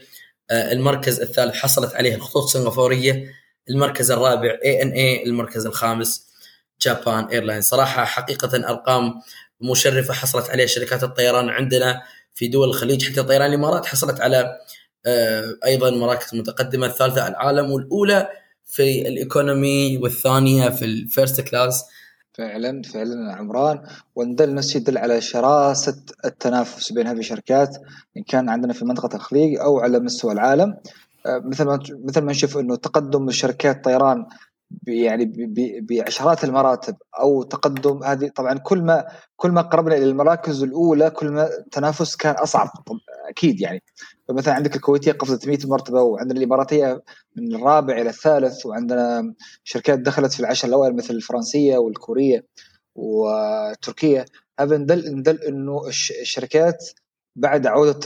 آه، 0.50 0.72
المركز 0.72 1.20
الثالث 1.20 1.54
حصلت 1.54 1.94
عليه 1.94 2.14
الخطوط 2.14 2.42
السنغافورية 2.44 3.32
المركز 3.70 4.10
الرابع 4.10 4.58
ANA 4.64 5.24
المركز 5.24 5.66
الخامس 5.66 6.32
جابان 6.80 7.24
ايرلاين 7.24 7.60
صراحة 7.60 8.04
حقيقة 8.04 8.68
أرقام 8.68 9.14
مشرفة 9.60 10.14
حصلت 10.14 10.50
عليها 10.50 10.66
شركات 10.66 11.02
الطيران 11.04 11.48
عندنا 11.48 12.02
في 12.34 12.48
دول 12.48 12.68
الخليج 12.68 13.12
حتى 13.12 13.22
طيران 13.22 13.48
الإمارات 13.48 13.86
حصلت 13.86 14.20
على 14.20 14.58
آه، 15.06 15.58
أيضا 15.64 15.90
مراكز 15.90 16.34
متقدمة 16.34 16.86
الثالثة 16.86 17.28
العالم 17.28 17.70
والأولى 17.70 18.28
في 18.64 19.08
ال 19.08 19.19
economy 19.19 19.96
والثانية 19.96 20.68
في 20.68 20.84
ال 20.84 20.93
first 20.93 21.40
class 21.40 21.84
فعلا 22.34 22.82
فعلا 22.82 23.34
عمران. 23.34 23.82
وإن 24.14 24.34
دل 24.34 24.54
نفسه 24.54 24.76
يدل 24.76 24.98
على 24.98 25.20
شراسة 25.20 25.96
التنافس 26.24 26.92
بين 26.92 27.06
هذه 27.06 27.18
الشركات 27.18 27.76
إن 28.16 28.22
كان 28.22 28.48
عندنا 28.48 28.72
في 28.72 28.84
منطقة 28.84 29.16
الخليج 29.16 29.58
أو 29.58 29.80
على 29.80 29.98
مستوى 30.00 30.32
العالم. 30.32 30.76
مثل 31.26 31.64
ما 31.64 31.78
مثل 32.04 32.20
ما 32.20 32.32
نشوف 32.32 32.58
إنه 32.58 32.76
تقدم 32.76 33.30
شركات 33.30 33.84
طيران 33.84 34.26
يعني 34.86 35.32
بعشرات 35.80 36.44
المراتب 36.44 36.96
أو 37.20 37.42
تقدم 37.42 38.02
هذه 38.04 38.28
طبعا 38.28 38.58
كل 38.58 38.82
ما 38.82 39.06
كل 39.36 39.50
ما 39.50 39.62
قربنا 39.62 39.96
إلى 39.96 40.04
المراكز 40.04 40.62
الأولى 40.62 41.10
كل 41.10 41.28
ما 41.28 41.58
التنافس 41.58 42.16
كان 42.16 42.34
أصعب 42.34 42.70
أكيد 43.28 43.60
يعني. 43.60 43.82
فمثلا 44.28 44.54
عندك 44.54 44.76
الكويتية 44.76 45.12
قفزت 45.12 45.48
100 45.48 45.58
مرتبة 45.64 46.02
وعندنا 46.02 46.38
الإماراتية 46.38 47.02
من 47.36 47.54
الرابع 47.54 48.00
إلى 48.00 48.10
الثالث 48.10 48.66
وعندنا 48.66 49.34
شركات 49.64 49.98
دخلت 49.98 50.32
في 50.32 50.40
العشر 50.40 50.68
الأوائل 50.68 50.96
مثل 50.96 51.14
الفرنسية 51.14 51.78
والكورية 51.78 52.46
وتركيا 52.94 54.24
هذا 54.60 54.76
ندل 54.76 55.14
ندل 55.14 55.42
إنه 55.42 55.86
الشركات 55.86 56.90
بعد 57.36 57.66
عودة 57.66 58.00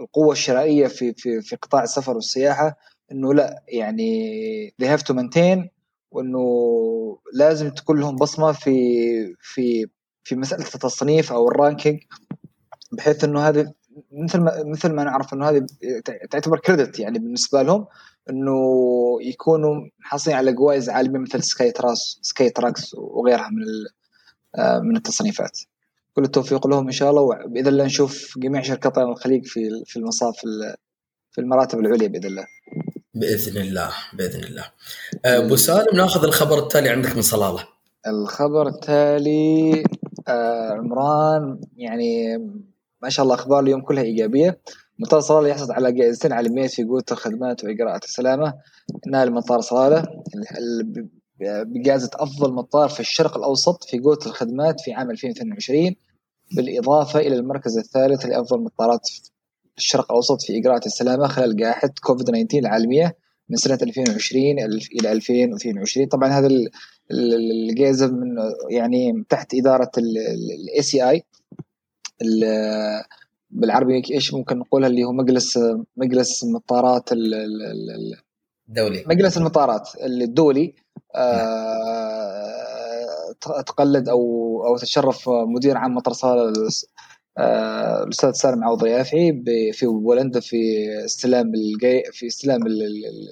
القوة 0.00 0.32
الشرائية 0.32 0.86
في 0.86 1.12
في 1.14 1.40
في 1.40 1.56
قطاع 1.56 1.82
السفر 1.82 2.14
والسياحة 2.14 2.78
إنه 3.12 3.34
لا 3.34 3.62
يعني 3.68 4.74
they 4.82 4.86
have 4.86 5.02
to 5.02 5.14
maintain 5.14 5.68
وإنه 6.10 7.18
لازم 7.32 7.70
تكون 7.70 8.00
لهم 8.00 8.16
بصمة 8.16 8.52
في 8.52 8.74
في 9.40 9.86
في 10.24 10.36
مسألة 10.36 10.66
التصنيف 10.74 11.32
أو 11.32 11.48
ال 11.48 11.55
ranking 11.55 12.00
بحيث 12.92 13.24
إنه 13.24 13.48
هذه 13.48 13.72
مثل 14.12 14.40
ما 14.40 14.62
مثل 14.66 14.92
ما 14.92 15.04
نعرف 15.04 15.34
إنه 15.34 15.48
هذه 15.48 15.66
تعتبر 16.30 16.58
credit 16.58 16.98
يعني 16.98 17.18
بالنسبة 17.18 17.62
لهم 17.62 17.86
إنه 18.30 18.52
يكونوا 19.20 19.88
حاصلين 20.00 20.36
على 20.36 20.52
جوائز 20.52 20.88
عالمية 20.88 21.18
مثل 21.18 21.42
سكاي 21.42 21.70
تراس 21.72 22.18
سكاي 22.22 22.50
تراكس 22.50 22.94
وغيرها 22.94 23.48
من 23.48 23.64
آه، 24.56 24.78
من 24.78 24.96
التصنيفات. 24.96 25.58
كل 26.14 26.24
التوفيق 26.24 26.66
لهم 26.66 26.86
إن 26.86 26.92
شاء 26.92 27.10
الله 27.10 27.22
وبإذن 27.22 27.66
الله 27.66 27.84
نشوف 27.84 28.38
جميع 28.38 28.62
شركات 28.62 28.98
الخليج 28.98 29.46
في 29.46 29.82
في 29.86 29.96
المصاف 29.96 30.34
في 31.32 31.40
المراتب 31.40 31.78
العليا 31.78 32.08
بإذن 32.08 32.26
الله. 32.26 32.46
بإذن 33.14 33.62
الله 33.62 33.90
بإذن 34.12 34.44
الله. 34.44 34.64
آه، 35.24 35.38
أبو 35.46 35.56
سالم 35.56 35.96
ناخذ 35.96 36.24
الخبر 36.24 36.58
التالي 36.58 36.88
عندك 36.88 37.16
من 37.16 37.22
صلالة. 37.22 37.68
الخبر 38.06 38.68
التالي 38.68 39.84
آه 40.28 40.70
عمران 40.70 41.60
يعني 41.76 42.38
ما 43.02 43.08
شاء 43.08 43.24
الله 43.24 43.34
أخبار 43.34 43.60
اليوم 43.60 43.82
كلها 43.82 44.02
إيجابية. 44.02 44.60
مطار 44.98 45.20
صلالة 45.20 45.48
يحصل 45.48 45.72
على 45.72 45.92
جائزتين 45.92 46.32
عالميه 46.32 46.66
في 46.66 46.84
قوه 46.84 47.04
الخدمات 47.12 47.64
واجراءات 47.64 48.04
السلامه 48.04 48.54
نال 49.06 49.32
مطار 49.32 49.60
صلالة. 49.60 50.04
بجائزة 51.42 52.10
أفضل 52.14 52.52
مطار 52.52 52.88
في 52.88 53.00
الشرق 53.00 53.36
الأوسط 53.36 53.84
في 53.84 53.98
قوة 53.98 54.18
الخدمات 54.26 54.80
في 54.80 54.92
عام 54.92 55.10
2022 55.10 55.94
بالإضافة 56.56 57.20
إلى 57.20 57.36
المركز 57.36 57.78
الثالث 57.78 58.26
لأفضل 58.26 58.60
مطارات 58.60 59.08
الشرق 59.78 60.12
الأوسط 60.12 60.42
في 60.42 60.58
إجراءات 60.58 60.86
السلامة 60.86 61.28
خلال 61.28 61.56
جائحة 61.56 61.90
كوفيد 62.02 62.26
19 62.26 62.58
العالمية 62.58 63.16
من 63.48 63.56
سنة 63.56 63.78
2020 63.82 64.44
إلى 65.00 65.12
2022 65.12 66.06
طبعا 66.06 66.28
هذا 66.28 66.48
الجائزه 67.10 68.06
من 68.06 68.36
يعني 68.70 69.24
تحت 69.28 69.54
إدارة 69.54 69.90
ال 69.98 70.82
ACI 70.82 71.24
بالعربي 73.50 74.02
إيش 74.10 74.34
ممكن 74.34 74.58
نقولها؟ 74.58 74.88
اللي 74.88 75.04
هو 75.04 75.12
مجلس 75.12 75.58
مجلس 75.96 76.44
مطارات 76.44 77.10
دولي. 78.68 79.04
مجلس 79.06 79.36
المطارات 79.36 79.88
الدولي. 80.04 80.74
تقلد 83.66 84.08
أو 84.08 84.22
أو 84.66 84.76
تشرف 84.76 85.28
مدير 85.28 85.76
عام 85.76 86.00
صالة 86.00 86.52
آه، 87.38 88.02
الأستاذ 88.04 88.32
سالم 88.32 88.64
عوض 88.64 88.84
اليافعي 88.84 89.42
في 89.72 89.86
بولندا 89.86 90.40
في 90.40 90.56
استلام 91.04 91.54
الجي 91.54 92.02
في 92.12 92.26
استلام 92.26 92.66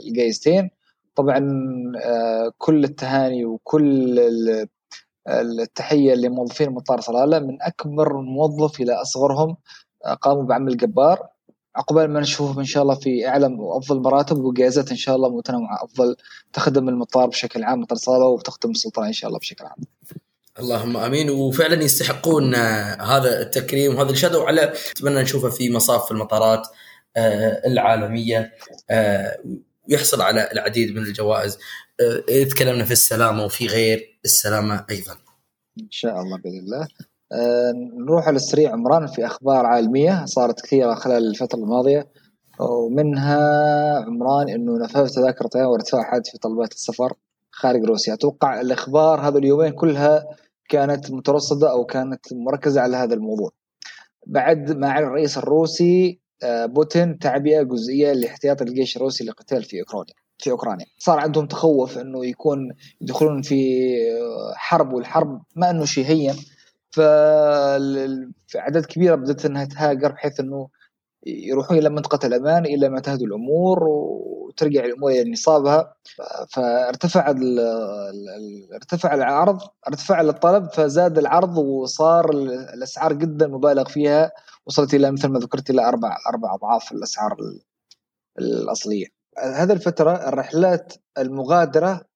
الجايزتين. 0.07 0.71
طبعا 1.15 1.39
آه، 2.05 2.53
كل 2.59 2.85
التهاني 2.85 3.45
وكل 3.45 4.21
التحية 5.29 6.15
لموظفين 6.15 6.71
مطار 6.71 7.01
صلاله 7.01 7.39
من 7.39 7.63
أكبر 7.63 8.21
موظف 8.21 8.81
إلى 8.81 8.93
أصغرهم 8.93 9.57
آه، 10.07 10.15
قاموا 10.15 10.43
بعمل 10.43 10.77
جبار. 10.77 11.29
عقبال 11.77 12.11
ما 12.11 12.21
نشوفهم 12.21 12.59
إن 12.59 12.65
شاء 12.65 12.83
الله 12.83 12.95
في 12.95 13.29
اعلى 13.29 13.47
وافضل 13.47 14.01
مراتب 14.01 14.39
وجائزات 14.39 14.91
إن 14.91 14.97
شاء 14.97 15.17
الله 15.17 15.37
متنوعه 15.37 15.85
أفضل 15.85 16.17
تخدم 16.53 16.89
المطار 16.89 17.27
بشكل 17.27 17.65
عام 17.65 17.81
مطار 17.81 17.99
صلاله 17.99 18.27
وتخدم 18.27 18.71
السلطنه 18.71 19.07
إن 19.07 19.13
شاء 19.13 19.29
الله 19.29 19.39
بشكل 19.39 19.65
عام. 19.65 19.79
اللهم 20.59 20.97
آمين 20.97 21.31
وفعلا 21.31 21.83
يستحقون 21.83 22.55
هذا 22.55 23.41
التكريم 23.41 23.95
وهذا 23.95 24.11
الشادو 24.11 24.43
على 24.43 24.73
أتمنى 24.91 25.23
نشوفه 25.23 25.51
في 25.51 25.71
مصاف 25.71 26.13
المطارات 26.13 26.69
آه، 27.17 27.63
العالمية 27.67 28.53
ويحصل 29.89 30.21
آه، 30.21 30.25
على 30.25 30.49
العديد 30.53 30.95
من 30.95 31.03
الجوائز 31.03 31.59
آه، 32.01 32.45
تكلمنا 32.45 32.85
في 32.85 32.93
السلامة 32.93 33.45
وفي 33.45 33.67
غير 33.67 34.19
السلامة 34.25 34.85
أيضا. 34.91 35.17
إن 35.81 35.91
شاء 35.91 36.21
الله 36.21 36.39
بإذن 36.39 36.59
الله. 36.59 36.89
نروح 37.99 38.27
على 38.27 38.37
السريع 38.37 38.73
عمران 38.73 39.07
في 39.07 39.27
أخبار 39.27 39.67
عالمية 39.67 40.25
صارت 40.25 40.61
كثيرة 40.61 40.95
خلال 40.95 41.27
الفترة 41.27 41.59
الماضية. 41.59 42.09
ومنها 42.61 43.99
عمران 43.99 44.49
إنه 44.49 44.79
نفذ 44.85 45.09
تذاكر 45.09 45.45
الطيران 45.45 45.67
وارتفاع 45.67 46.03
حادث 46.03 46.31
في 46.31 46.39
طلبات 46.39 46.73
السفر 46.73 47.13
خارج 47.51 47.85
روسيا. 47.85 48.15
أتوقع 48.15 48.61
الأخبار 48.61 49.21
هذا 49.21 49.39
اليومين 49.39 49.73
كلها 49.73 50.25
كانت 50.69 51.11
مترصدة 51.11 51.71
أو 51.71 51.85
كانت 51.85 52.33
مركزة 52.33 52.81
على 52.81 52.97
هذا 52.97 53.15
الموضوع. 53.15 53.51
بعد 54.27 54.73
ما 54.73 54.89
أعلن 54.89 55.07
الرئيس 55.07 55.39
الروسي 55.39 56.21
آه، 56.43 56.67
بوتين 56.67 57.19
تعبئة 57.19 57.63
جزئية 57.63 58.13
لاحتياط 58.13 58.63
الجيش 58.63 58.97
الروسي 58.97 59.25
للقتال 59.25 59.65
في 59.65 59.81
أوكرانيا. 59.81 60.15
في 60.39 60.51
أوكرانيا. 60.51 60.87
صار 60.99 61.19
عندهم 61.19 61.47
تخوف 61.47 61.99
إنه 61.99 62.27
يكون 62.27 62.59
يدخلون 63.01 63.43
في 63.43 63.89
آه، 64.13 64.55
حرب 64.57 64.93
والحرب 64.93 65.43
ما 65.57 65.71
إنه 65.71 65.85
شيء 65.85 66.05
هين 66.05 66.35
فعدد 66.93 68.87
كبيرة 68.89 69.15
بدأت 69.15 69.45
إنها 69.45 69.65
تهاجر 69.65 70.13
بحيث 70.13 70.41
إنه 70.41 70.69
يروحون 71.27 71.79
إلى 71.79 71.89
منطقة 71.89 72.27
الأمان 72.27 72.67
إلى 72.67 72.89
ما 72.89 73.01
تهدو 73.01 73.25
الأمور 73.25 73.85
وترجع 73.89 74.85
الأمور 74.85 75.11
إلى 75.11 75.31
نصابها 75.31 75.95
فارتفع 76.51 77.35
ارتفع 78.75 79.15
العرض 79.15 79.61
ارتفع 79.89 80.21
الطلب 80.21 80.71
فزاد 80.73 81.19
العرض 81.19 81.59
وصار 81.59 82.31
الأسعار 82.75 83.13
جدا 83.13 83.47
مبالغ 83.47 83.85
فيها 83.89 84.33
وصلت 84.67 84.95
إلى 84.95 85.11
مثل 85.11 85.29
ما 85.29 85.39
ذكرت 85.39 85.71
إلى 85.71 85.89
أربع 85.89 86.17
أربع 86.29 86.55
أضعاف 86.55 86.93
الأسعار 86.93 87.37
الأصلية. 88.39 89.07
هذه 89.39 89.73
الفترة 89.73 90.29
الرحلات 90.29 90.93
المغادرة 91.19 92.10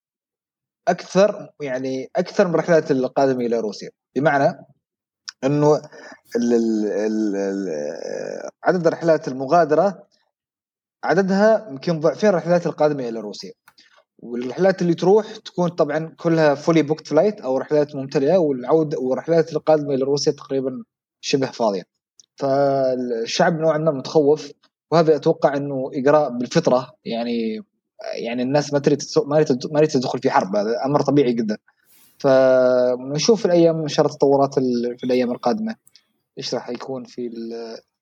أكثر 0.89 1.49
يعني 1.61 2.11
أكثر 2.17 2.49
من 2.49 2.55
الرحلات 2.55 2.91
القادمة 2.91 3.47
إلى 3.47 3.61
روسيا. 3.61 3.91
بمعنى 4.17 4.67
إنه 5.45 5.77
ال 6.37 6.55
ال 6.55 7.37
ال 7.37 7.69
عدد 8.65 8.87
الرحلات 8.87 9.29
المغادرة 9.29 10.07
عددها 11.05 11.69
يمكن 11.71 12.01
ضعفين 12.01 12.29
الرحلات 12.29 12.67
القادمة 12.67 13.09
إلى 13.09 13.21
روسيا. 13.21 13.53
والرحلات 14.19 14.83
اللي 14.83 14.95
تروح 14.95 15.37
تكون 15.37 15.69
طبعا 15.69 16.15
كلها 16.17 16.55
fully 16.55 16.83
booked 16.83 17.07
flight 17.07 17.41
أو 17.41 17.59
رحلات 17.59 17.95
ممتلئة 17.97 18.37
والعودة 18.37 18.99
والرحلات 18.99 19.53
القادمة 19.53 19.95
إلى 19.95 20.05
روسيا 20.05 20.33
تقريبا 20.33 20.85
شبه 21.21 21.47
فاضية. 21.47 21.83
فالشعب 22.37 23.59
نوعا 23.61 23.79
ما 23.79 23.91
متخوف 23.91 24.53
وهذا 24.91 25.17
أتوقع 25.17 25.57
إنه 25.57 25.91
إجراء 25.95 26.31
بالفطرة 26.39 26.95
يعني 27.05 27.61
يعني 28.15 28.43
الناس 28.43 28.73
ما 28.73 28.79
تريد 28.79 29.03
ما 29.27 29.45
تريد 29.45 29.89
تدخل 29.89 30.19
في 30.19 30.31
حرب 30.31 30.57
هذا 30.57 30.85
أمر 30.85 31.03
طبيعي 31.03 31.33
جدا. 31.33 31.59
فنشوف 32.19 33.47
الأيام 33.47 33.81
إن 33.81 33.89
شاء 33.89 34.07
الله 34.07 34.17
تطورات 34.17 34.55
في 34.99 35.05
الأيام 35.05 35.33
القادمة. 35.33 35.77
إيش 36.39 36.55
راح 36.55 36.69
يكون 36.69 37.05
في 37.05 37.31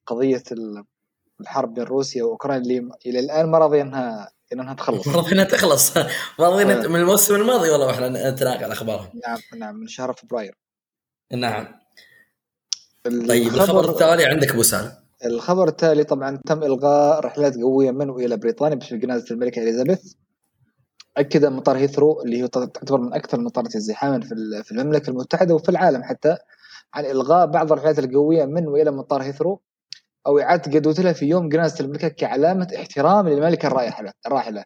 قضية 0.06 0.42
الحرب 1.40 1.74
بين 1.74 1.84
روسيا 1.84 2.24
وأوكرانيا 2.24 2.62
اللي 2.62 2.90
إلى 3.06 3.20
الآن 3.20 3.46
ما 3.46 3.58
راضي 3.58 3.82
انها 3.82 4.30
إنها 4.52 4.74
تخلص. 4.74 5.08
ما 5.08 5.16
راضينا 5.16 5.44
تخلص. 5.44 5.96
ما 6.38 6.48
راضينا 6.48 6.88
من 6.88 7.00
الموسم 7.00 7.34
الماضي 7.34 7.70
والله 7.70 7.86
وإحنا 7.86 8.30
نتناقل 8.30 8.72
اخبارها 8.72 9.12
نعم 9.26 9.38
نعم 9.56 9.74
من 9.74 9.86
شهر 9.86 10.12
فبراير. 10.12 10.58
نعم. 11.32 11.66
طيب 13.04 13.54
الخبر 13.54 13.90
التالي 13.90 14.24
عندك 14.24 14.50
أبو 14.50 14.62
سالم. 14.62 15.01
الخبر 15.24 15.68
التالي 15.68 16.04
طبعا 16.04 16.40
تم 16.46 16.62
إلغاء 16.62 17.20
رحلات 17.20 17.56
قوية 17.56 17.90
من 17.90 18.10
وإلى 18.10 18.36
بريطانيا 18.36 18.76
بسبب 18.76 19.00
جنازة 19.00 19.26
الملكة 19.30 19.62
إليزابيث. 19.62 20.12
أكد 21.16 21.44
مطار 21.44 21.76
هيثرو 21.76 22.22
اللي 22.22 22.42
هو 22.42 22.46
تعتبر 22.46 23.00
من 23.00 23.14
أكثر 23.14 23.38
المطارات 23.38 23.76
ازدحاما 23.76 24.20
في 24.62 24.72
المملكة 24.72 25.10
المتحدة 25.10 25.54
وفي 25.54 25.68
العالم 25.68 26.02
حتى 26.02 26.36
عن 26.94 27.04
إلغاء 27.04 27.46
بعض 27.46 27.72
الرحلات 27.72 27.98
القوية 27.98 28.44
من 28.44 28.68
وإلى 28.68 28.90
مطار 28.90 29.22
هيثرو 29.22 29.60
أو 30.26 30.38
إعادة 30.38 30.70
جدولتها 30.72 31.12
في 31.12 31.26
يوم 31.26 31.48
جنازة 31.48 31.84
الملكة 31.84 32.08
كعلامة 32.08 32.68
احترام 32.76 33.28
للملكة 33.28 33.66
الراحله 33.66 34.12
الراحلة. 34.26 34.64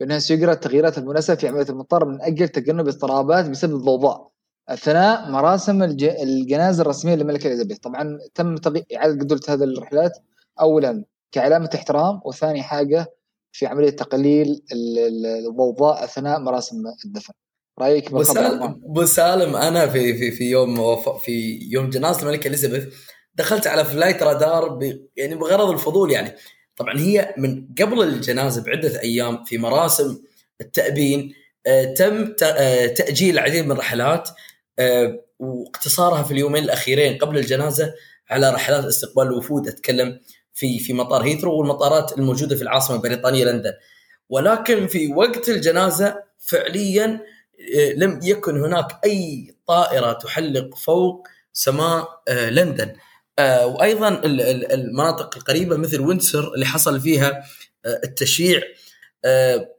بأنها 0.00 0.18
سيجرى 0.18 0.52
التغييرات 0.52 0.98
المناسبة 0.98 1.36
في 1.36 1.48
عملية 1.48 1.68
المطار 1.70 2.04
من 2.04 2.22
أجل 2.22 2.48
تجنب 2.48 2.88
اضطرابات 2.88 3.48
بسبب 3.50 3.74
الضوضاء. 3.74 4.30
أثناء 4.68 5.30
مراسم 5.30 5.82
الجنازة 5.82 6.82
الرسمية 6.82 7.14
للملكة 7.14 7.46
إليزابيث. 7.46 7.78
طبعا 7.78 8.18
تم 8.34 8.56
إعادة 8.96 9.14
جدوله 9.14 9.40
هذه 9.48 9.64
الرحلات. 9.64 10.18
اولا 10.60 11.04
كعلامة 11.32 11.70
احترام 11.74 12.20
وثاني 12.24 12.62
حاجة 12.62 13.06
في 13.52 13.66
عملية 13.66 13.90
تقليل 13.90 14.62
الضوضاء 15.48 16.04
أثناء 16.04 16.40
مراسم 16.40 16.76
الدفن. 17.04 17.32
رأيك 17.78 18.06
ابو 18.06 19.04
سالم 19.04 19.56
أنا 19.56 19.86
في 19.86 20.14
في 20.18 20.30
في 20.30 20.50
يوم 20.50 20.96
في 21.18 21.58
يوم 21.70 21.90
جنازة 21.90 22.22
الملكة 22.22 22.48
إليزابيث 22.48 22.94
دخلت 23.34 23.66
على 23.66 23.84
فلايت 23.84 24.22
رادار 24.22 24.68
ب 24.68 25.08
يعني 25.16 25.34
بغرض 25.34 25.70
الفضول 25.70 26.12
يعني. 26.12 26.34
طبعا 26.76 26.98
هي 26.98 27.34
من 27.36 27.68
قبل 27.80 28.02
الجنازة 28.02 28.62
بعدة 28.62 29.00
أيام 29.00 29.44
في 29.44 29.58
مراسم 29.58 30.18
التأبين 30.60 31.32
آه 31.66 31.94
تم 31.94 32.34
آه 32.42 32.86
تأجيل 32.86 33.34
العديد 33.34 33.64
من 33.64 33.72
الرحلات. 33.72 34.28
واقتصارها 35.38 36.22
في 36.22 36.32
اليومين 36.32 36.64
الأخيرين 36.64 37.18
قبل 37.18 37.38
الجنازة 37.38 37.94
على 38.30 38.50
رحلات 38.50 38.84
استقبال 38.84 39.26
الوفود 39.26 39.68
أتكلم 39.68 40.20
في 40.54 40.78
في 40.78 40.92
مطار 40.92 41.22
هيثرو 41.22 41.58
والمطارات 41.58 42.18
الموجودة 42.18 42.56
في 42.56 42.62
العاصمة 42.62 42.96
البريطانيه 42.96 43.44
لندن. 43.44 43.72
ولكن 44.28 44.86
في 44.86 45.12
وقت 45.12 45.48
الجنازة 45.48 46.22
فعليا 46.38 47.20
آه، 47.76 47.92
لم 47.92 48.20
يكن 48.22 48.64
هناك 48.64 49.00
أي 49.04 49.54
طائرة 49.66 50.12
تحلق 50.12 50.74
فوق 50.74 51.28
سماء 51.52 52.22
آه، 52.28 52.50
لندن. 52.50 52.94
آه، 53.38 53.66
وأيضا 53.66 54.20
المناطق 54.24 55.36
القريبة 55.36 55.76
مثل 55.76 56.00
ويندسور 56.00 56.54
اللي 56.54 56.66
حصل 56.66 57.00
فيها 57.00 57.42
التشييع 57.86 58.60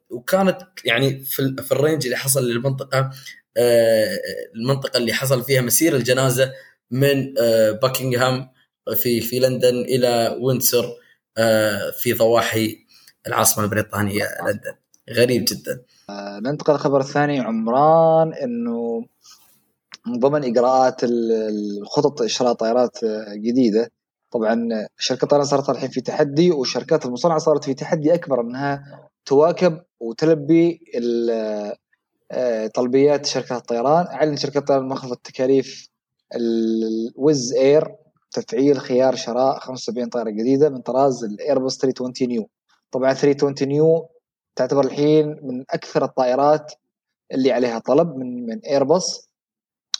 وكانت 0.10 0.58
يعني 0.86 1.20
في 1.24 1.72
ال 1.72 1.77
range 1.77 2.06
اللي 2.06 2.18
حصل 2.18 2.50
للمنطقة 2.50 3.10
المنطقة 4.56 4.98
اللي 4.98 5.14
حصل 5.14 5.44
فيها 5.44 5.62
مسير 5.62 5.96
الجنازة 5.96 6.54
من 6.92 7.34
باكنغهام 7.82 8.50
في 8.96 9.22
في 9.22 9.40
لندن 9.40 9.76
إلى 9.76 10.38
وينسر 10.42 10.96
آه، 11.38 11.92
في 11.92 12.14
ضواحي 12.14 12.78
العاصمة 13.28 13.64
البريطانية 13.64 14.24
لندن. 14.46 14.76
غريب 15.10 15.46
جدا. 15.48 15.82
آه، 16.10 16.40
ننتقل 16.40 16.74
للخبر 16.74 17.00
الثاني. 17.00 17.40
عمران 17.40 18.34
إنه 18.34 19.06
من 20.08 20.20
ضمن 20.20 20.44
إجراءات 20.44 21.02
الخطط 21.04 22.22
اشراء 22.22 22.54
طائرات 22.54 23.04
آه، 23.04 23.36
جديدة. 23.36 23.92
طبعا 24.32 24.88
شركة 24.98 25.24
الطيران 25.24 25.46
صارت 25.46 25.70
الحين 25.70 25.90
في 25.90 26.02
تحدي 26.02 26.52
والشركات 26.52 27.06
المصنعه 27.06 27.38
صارت 27.38 27.64
في 27.64 27.74
تحدي 27.74 28.14
أكبر 28.14 28.42
إنها 28.42 28.84
تواكب 29.26 29.82
وتلبي 30.00 30.82
طلبيات 32.74 33.26
شركات 33.26 33.62
الطيران. 33.62 34.08
أعلن 34.08 34.38
شركه 34.38 34.58
الطيران 34.58 34.84
منخفض 34.84 35.12
التكاليف 35.12 35.90
الويز 36.36 37.54
إير 37.54 37.96
تفعيل 38.32 38.80
خيار 38.80 39.16
شراء 39.16 39.60
75 39.60 40.10
طائرة 40.10 40.30
جديدة 40.30 40.70
من 40.70 40.82
طراز 40.82 41.24
الايرباص 41.24 41.78
320 41.78 42.30
نيو. 42.30 42.50
طبعا 42.92 43.14
320 43.14 43.70
نيو 43.70 44.10
تعتبر 44.56 44.86
الحين 44.86 45.40
من 45.44 45.64
أكثر 45.70 46.06
الطائرات 46.06 46.74
اللي 47.32 47.52
عليها 47.52 47.80
طلب 47.80 48.16
من 48.16 48.46
من 48.46 48.60
ايرباص 48.60 49.30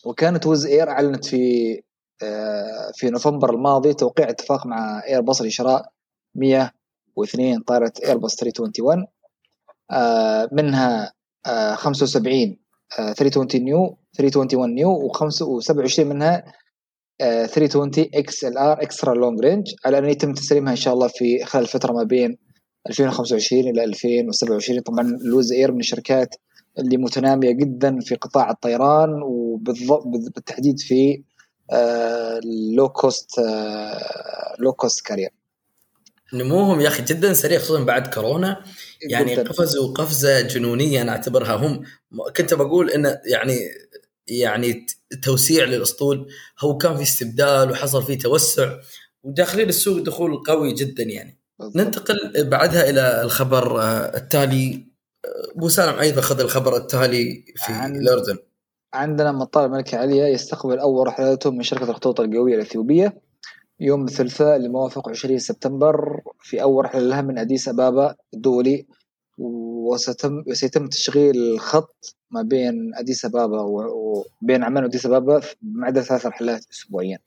وكانت 0.06 0.48
ويز 0.48 0.66
إير 0.66 0.90
أعلنت 0.90 1.26
في 1.26 1.82
آه، 2.24 2.92
في 2.96 3.10
نوفمبر 3.10 3.54
الماضي 3.54 3.94
توقيع 3.94 4.30
اتفاق 4.30 4.66
مع 4.66 5.04
ايرباص 5.08 5.42
لشراء 5.42 5.92
102 6.36 7.62
طائرة 7.62 7.94
ايرباص 8.06 8.36
321 8.36 9.08
آه، 11.46 11.76
منها 11.76 11.76
75 11.76 12.58
320 12.98 13.64
نيو 13.64 13.98
321 14.18 14.76
نيو 14.76 15.12
و27 15.14 16.00
منها 16.00 16.44
320 17.20 18.10
XLR 18.14 18.82
extra 18.82 19.14
long 19.14 19.40
range 19.40 19.68
على 19.86 19.98
ان 19.98 20.10
يتم 20.10 20.34
تسليمها 20.34 20.72
إن 20.72 20.78
شاء 20.78 20.94
الله 20.94 21.08
في 21.08 21.46
خلال 21.46 21.64
الفترة 21.64 21.94
ما 21.94 22.04
بين 22.04 22.38
2025 22.90 23.62
إلى 23.70 23.84
2027 23.84 24.82
طبعا 24.82 25.18
لويز 25.22 25.52
اير 25.52 25.72
من 25.72 25.80
الشركات 25.80 26.36
اللي 26.80 26.98
متنامية 26.98 27.52
جدا 27.52 28.00
في 28.00 28.16
قطاع 28.16 28.50
الطيران 28.50 29.22
وبالتحديد 29.24 30.80
في 30.80 31.24
low 32.76 32.90
cost 32.90 33.32
low 34.60 34.74
cost 34.74 35.06
carrier 35.06 35.30
نموهم 36.34 36.82
يا 36.82 36.88
أخي 36.88 37.04
جدا 37.04 37.34
سريع 37.34 37.60
خصوصا 37.60 37.84
بعد 37.84 38.08
كورونا. 38.08 38.64
يعني. 39.02 39.36
قفزوا 39.36 39.94
قفزة 39.94 40.42
جنونية 40.42 41.02
أنا 41.02 41.12
أعتبرها 41.12 41.56
هم 41.56 41.84
كنت 42.38 42.54
بقول 42.54 42.90
انه 42.90 43.22
يعني 43.26 43.60
يعني 44.28 44.86
توسيع 45.24 45.66
للأسطول 45.66 46.28
هو 46.60 46.78
كان 46.78 46.98
في 46.98 47.04
استبدال 47.04 47.72
وحصل 47.72 48.04
فيه 48.04 48.18
توسع 48.18 48.80
وداخلين 49.24 49.70
السوق 49.70 50.00
دخول 50.00 50.44
قوي 50.44 50.74
جدا 50.74 51.04
يعني 51.04 51.40
بالضبط. 51.60 51.76
ننتقل 51.78 52.50
بعدها 52.50 52.90
إلى 52.90 53.22
الخبر 53.22 53.82
آه، 53.82 54.18
التالي 54.18 54.90
أبو 55.56 55.70
سالم 55.70 56.00
أيضا 56.00 56.22
خذ 56.22 56.40
الخبر 56.40 56.78
التالي 56.78 57.46
في 57.56 57.74
عن... 57.74 57.96
الأردن 57.96 58.38
عندنا 58.94 59.32
مطار 59.32 59.66
الملكة 59.66 59.98
عليا 59.98 60.28
يستقبل 60.28 60.80
أول 60.80 61.08
رحلاته 61.08 61.52
من 61.52 61.64
شركة 61.64 61.90
الخطوط 61.90 62.20
القوية 62.20 62.56
الإثيوبية 62.56 63.22
يوم 63.80 64.06
الثلاثاء 64.06 64.56
الموافق 64.56 65.10
20 65.10 65.40
سبتمبر 65.40 66.22
في 66.42 66.62
أول 66.62 66.86
رحلة 66.86 67.02
لها 67.02 67.22
من 67.22 67.38
أديس 67.38 67.70
أبابا 67.70 68.16
الدولي 68.34 68.86
وستم 69.38 70.44
سيتم 70.54 70.88
تشغيل 70.88 71.38
الخط 71.38 72.16
ما 72.32 72.42
بين 72.42 72.96
أديس 72.96 73.26
أبابا 73.26 73.62
وبين 73.62 74.64
عمان 74.64 74.84
وأديس 74.84 75.06
أبابا 75.06 75.42
معدل 75.62 76.04
ثلاث 76.04 76.26
رحلات 76.26 76.66
أسبوعيا. 76.72 77.20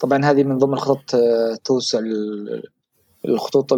طبعا 0.00 0.24
هذه 0.24 0.44
من 0.44 0.58
ضمن 0.58 0.76
خطط 0.76 1.14
آه، 1.14 1.58
توسع 1.64 2.00
الخطوط 3.24 3.72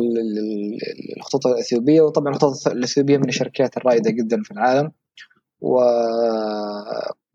الخطوط 1.17 1.47
الأثيوبية 1.47 2.01
وطبعا 2.01 2.29
الخطوط 2.29 2.69
الأثيوبية 2.69 3.17
من 3.17 3.29
الشركات 3.29 3.77
الرائدة 3.77 4.11
جدا 4.11 4.43
في 4.43 4.51
العالم. 4.51 4.93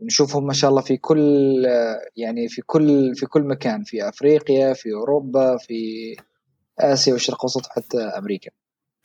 ونشوفهم 0.02 0.48
ما 0.48 0.54
شاء 0.54 0.70
الله 0.70 0.82
في 0.82 0.98
كل 0.98 1.66
يعني 2.16 2.48
في 2.48 2.62
كل 2.62 3.16
في 3.16 3.26
كل 3.26 3.42
مكان 3.42 3.84
في 3.84 4.10
أفريقيا 4.10 4.74
في 4.74 4.94
أوروبا 4.94 5.58
في 5.58 6.16
آسيا 6.80 7.14
والشرق 7.14 7.36
الأوسط 7.36 7.66
حتى 7.66 7.98
أمريكا. 7.98 8.52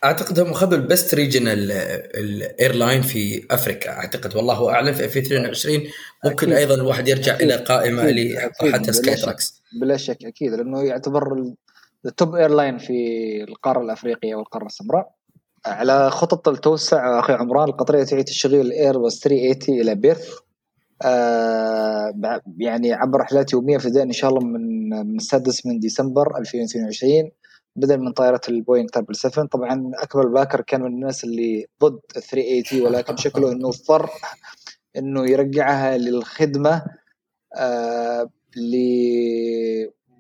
أعتقد 0.05 0.41
هم 0.41 0.51
اخذوا 0.51 0.79
ال 0.79 0.86
best 0.86 1.15
regional 1.15 1.73
ال 1.73 1.89
airline 1.89 3.03
في 3.03 3.47
افريكا 3.51 3.91
أعتقد 3.91 4.37
والله 4.37 4.71
اعلم 4.71 4.93
في 4.93 5.05
2022 5.05 5.83
ممكن 6.25 6.53
أكيد. 6.53 6.53
أيضا 6.53 6.75
الواحد 6.75 7.09
يرجع 7.09 7.35
أكيد. 7.35 7.51
إلى 7.51 7.65
قائمة 7.65 8.03
حتى 8.73 8.93
سكاي 8.93 9.15
تراكس 9.15 9.63
بلا 9.81 9.97
شك. 9.97 10.25
أكيد. 10.25 10.53
لأنه 10.53 10.83
يعتبر 10.83 11.53
ال 12.07 12.14
top 12.14 12.35
airline 12.35 12.79
في 12.79 12.93
القارة 13.49 13.83
الأفريقية 13.83 14.35
والقارة 14.35 14.67
السمراء. 14.67 15.11
على 15.67 16.11
خطط 16.11 16.49
التوسع 16.49 17.19
أخي 17.21 17.33
عمران 17.33 17.69
القطرية 17.69 18.05
تعيد 18.05 18.25
تشغيل 18.25 18.61
الايرباص 18.61 19.21
380 19.21 19.81
إلى 19.81 19.95
بيرث 19.95 20.35
آه 21.03 22.43
يعني 22.59 22.93
عبر 22.93 23.21
رحلات 23.21 23.53
يوميه 23.53 23.77
ابتداء 23.77 24.03
إن 24.03 24.13
شاء 24.13 24.31
الله 24.31 24.41
من 24.41 24.89
من 24.89 25.17
السادس 25.17 25.67
من 25.67 25.79
ديسمبر 25.79 26.39
2022 26.39 27.31
بدل 27.77 27.99
من 27.99 28.13
طائرة 28.13 28.41
البوينغ 28.49 28.87
777 28.95 29.47
طبعا 29.47 29.91
اكبر 29.95 30.27
باكر 30.27 30.61
كان 30.61 30.81
من 30.81 30.87
الناس 30.87 31.25
اللي 31.25 31.67
ضد 31.83 32.01
380 32.13 32.87
ولكن 32.87 33.17
شكله 33.17 33.53
إنه 33.53 33.69
اضطر 33.69 34.11
إنه 34.97 35.31
يرجعها 35.31 35.99
للخدمة 35.99 36.83
آه 37.57 38.31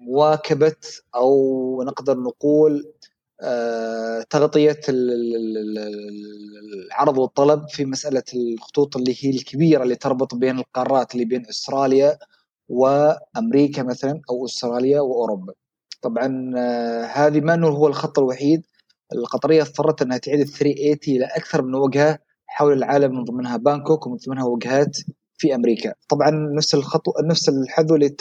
مواكبه 0.00 0.76
أو 1.14 1.82
نقدر 1.86 2.18
نقول 2.18 2.92
تغطية 4.30 4.80
العرض 6.88 7.18
والطلب 7.18 7.68
في 7.68 7.84
مسألة 7.84 8.22
الخطوط 8.34 8.96
اللي 8.96 9.14
هي 9.20 9.30
الكبيرة 9.30 9.82
اللي 9.82 9.94
تربط 9.94 10.34
بين 10.34 10.58
القارات 10.58 11.14
اللي 11.14 11.24
بين 11.24 11.46
أستراليا 11.46 12.18
وأمريكا 12.68 13.82
مثلا 13.82 14.20
أو 14.30 14.44
أستراليا 14.44 15.00
وأوروبا. 15.00 15.52
طبعا 16.02 16.52
آه، 16.56 17.04
هذه 17.04 17.40
ما 17.40 17.54
انه 17.54 17.68
هو 17.68 17.86
الخط 17.86 18.18
الوحيد 18.18 18.62
القطرية 19.12 19.62
اضطرت 19.62 20.02
أنها 20.02 20.18
تعيد 20.18 20.40
ال 20.40 20.48
380 20.48 21.16
إلى 21.16 21.24
أكثر 21.24 21.62
من 21.62 21.74
وجهة 21.74 22.18
حول 22.46 22.72
العالم 22.72 23.16
من 23.16 23.24
ضمنها 23.24 23.56
بانكوك 23.56 24.06
ومن 24.06 24.16
ضمنها 24.16 24.44
وجهات 24.44 24.96
في 25.38 25.54
أمريكا 25.54 25.94
طبعا 26.08 26.30
نفس 26.30 26.74
الخطو 26.74 27.12
نفس 27.24 27.48
الحذو 27.48 27.94
اللي 27.94 28.16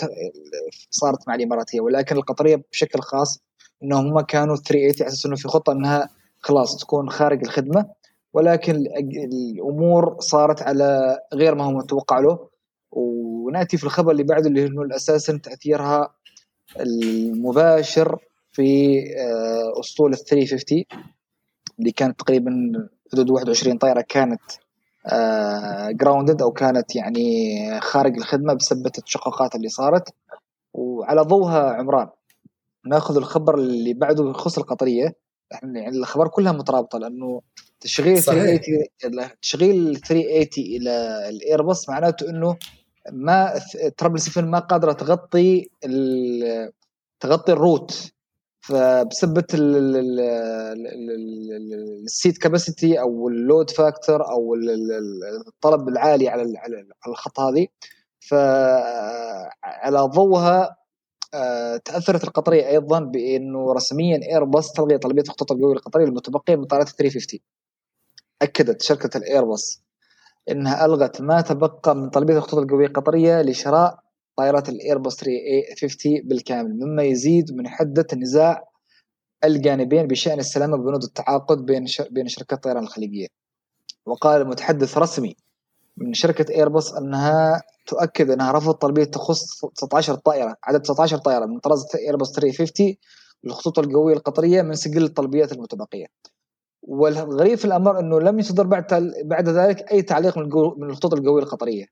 صارت 0.89 1.27
مع 1.27 1.35
الإماراتية 1.35 1.81
ولكن 1.81 2.15
القطرية 2.17 2.63
بشكل 2.71 2.99
خاص 2.99 3.39
إنهم 3.83 4.07
هم 4.07 4.19
كانوا 4.19 4.55
380 4.55 4.93
على 5.01 5.07
أساس 5.07 5.25
انه 5.25 5.35
في 5.35 5.47
خطه 5.47 5.73
إنها 5.73 6.09
خلاص 6.39 6.77
تكون 6.77 7.09
خارج 7.09 7.43
الخدمة. 7.43 7.85
ولكن 8.33 8.75
الأمور 9.33 10.15
صارت 10.19 10.61
على 10.61 11.19
غير 11.33 11.55
ما 11.55 11.63
هو 11.63 11.71
متوقع 11.71 12.19
له. 12.19 12.49
ونأتي 12.91 13.77
في 13.77 13.83
الخبر 13.83 14.11
اللي 14.11 14.23
بعده 14.23 14.47
اللي 14.47 14.77
هو 14.77 14.83
أساسا 14.83 15.37
تأثيرها 15.43 16.09
المباشر 16.79 18.19
في 18.51 18.99
آه، 19.17 19.79
أسطول 19.79 20.13
ال 20.13 20.17
350 20.17 20.83
اللي 21.79 21.91
كانت 21.91 22.19
تقريبا 22.19 22.51
حدود 23.13 23.29
21 23.29 23.77
طائرة 23.77 24.01
كانت 24.01 24.41
جراوندد 25.91 26.41
آه، 26.41 26.45
أو 26.45 26.51
كانت 26.51 26.95
يعني 26.95 27.79
خارج 27.81 28.17
الخدمة 28.17 28.53
بسبب 28.53 28.85
التشققات 28.85 29.55
اللي 29.55 29.69
صارت. 29.69 30.13
وعلى 30.73 31.21
ضوءها 31.21 31.73
عمران. 31.73 32.07
ناخذ 32.85 33.17
الخبر 33.17 33.55
اللي 33.55 33.93
بعده 33.93 34.29
يخص 34.29 34.57
القطرية 34.57 35.15
إحنا 35.53 35.79
يعني 35.79 35.97
الأخبار 35.97 36.27
كلها 36.27 36.51
مترابطة 36.51 36.99
لأنه 36.99 37.41
تشغيل 37.79 38.23
صحيح. 38.23 38.43
380 38.43 39.29
تشغيل 39.41 39.99
380 39.99 40.47
إلى 40.57 41.25
الايرباص 41.29 41.89
معناته 41.89 42.29
إنه 42.29 42.57
ما 43.11 43.61
triple 43.97 44.19
7 44.19 44.45
ما 44.45 44.59
قادرة 44.59 44.93
تغطي 44.93 45.69
تغطي 47.19 47.51
ال 47.51 47.61
route 47.61 48.11
فبسبة 48.61 49.43
ال 52.03 52.10
seat 52.10 52.37
capacity 52.37 52.99
أو 52.99 53.29
ال 53.29 53.37
load 53.37 53.69
factor 53.69 54.29
أو 54.29 54.55
الطلب 55.47 55.89
العالي 55.89 56.29
على 56.29 56.57
على 56.57 56.85
الخط 57.07 57.39
هذه 57.39 57.67
فعلى 58.19 59.99
ضوءها 59.99 60.63
آه، 60.63 60.84
تأثرت 61.85 62.23
القطرية 62.23 62.67
أيضا 62.67 62.99
بأنه 62.99 63.73
رسميا 63.73 64.19
ايرباص 64.31 64.71
تلغي 64.71 64.97
طلبية 64.97 65.21
الخطوط 65.21 65.51
الجويه 65.51 65.73
القطرية 65.73 66.05
المتبقيه 66.05 66.55
من 66.55 66.65
طائرات 66.65 66.89
350 66.89 67.39
أكدت 68.41 68.81
شركة 68.81 69.17
الايرباص 69.17 69.81
إنها 70.51 70.85
ألغت 70.85 71.21
ما 71.21 71.41
تبقى 71.41 71.95
من 71.95 72.09
طلبية 72.09 72.37
الخطوط 72.37 72.59
القوية 72.59 72.87
القطرية 72.87 73.41
لشراء 73.41 73.99
طائرات 74.37 74.69
الايرباص 74.69 75.15
350 75.15 76.21
بالكامل 76.23 76.79
مما 76.79 77.03
يزيد 77.03 77.51
من 77.53 77.67
حدة 77.67 78.07
النزاع 78.13 78.63
الجانبين 79.43 80.07
بشأن 80.07 80.39
السلامة 80.39 80.77
بنود 80.77 81.03
التعاقد 81.03 81.65
بين 81.65 81.85
بين 82.11 82.27
شركات 82.27 82.57
الطيران 82.57 82.83
الخليجية. 82.83 83.27
وقال 84.05 84.41
المتحدث 84.41 84.97
رسمي 84.97 85.35
من 85.97 86.13
شركة 86.13 86.55
ايرباص 86.55 86.93
أنها 86.93 87.63
تؤكد 87.85 88.29
أنها 88.29 88.51
رفضت 88.51 88.81
طلبيه 88.81 89.03
تخص 89.03 89.65
19 89.65 90.15
طائرة 90.15 90.57
عدد 90.63 90.81
19 90.81 91.17
طائرة 91.17 91.45
من 91.45 91.59
طراز 91.59 91.85
ايرباص 91.95 92.31
350 92.31 92.95
للخطوط 93.43 93.79
القوية 93.79 94.13
القطرية 94.13 94.61
من 94.61 94.75
سجل 94.75 95.03
الطلبيات 95.03 95.51
المتبقية. 95.51 96.05
والغريب 96.81 97.57
في 97.57 97.65
الأمر 97.65 97.99
أنه 97.99 98.19
لم 98.19 98.39
يصدر 98.39 98.67
بعد 98.67 99.13
بعد 99.23 99.49
ذلك 99.49 99.91
أي 99.91 100.01
تعليق 100.01 100.37
من 100.37 100.49
من 100.77 100.89
الخطوط 100.89 101.13
القوية 101.13 101.43
القطرية. 101.43 101.85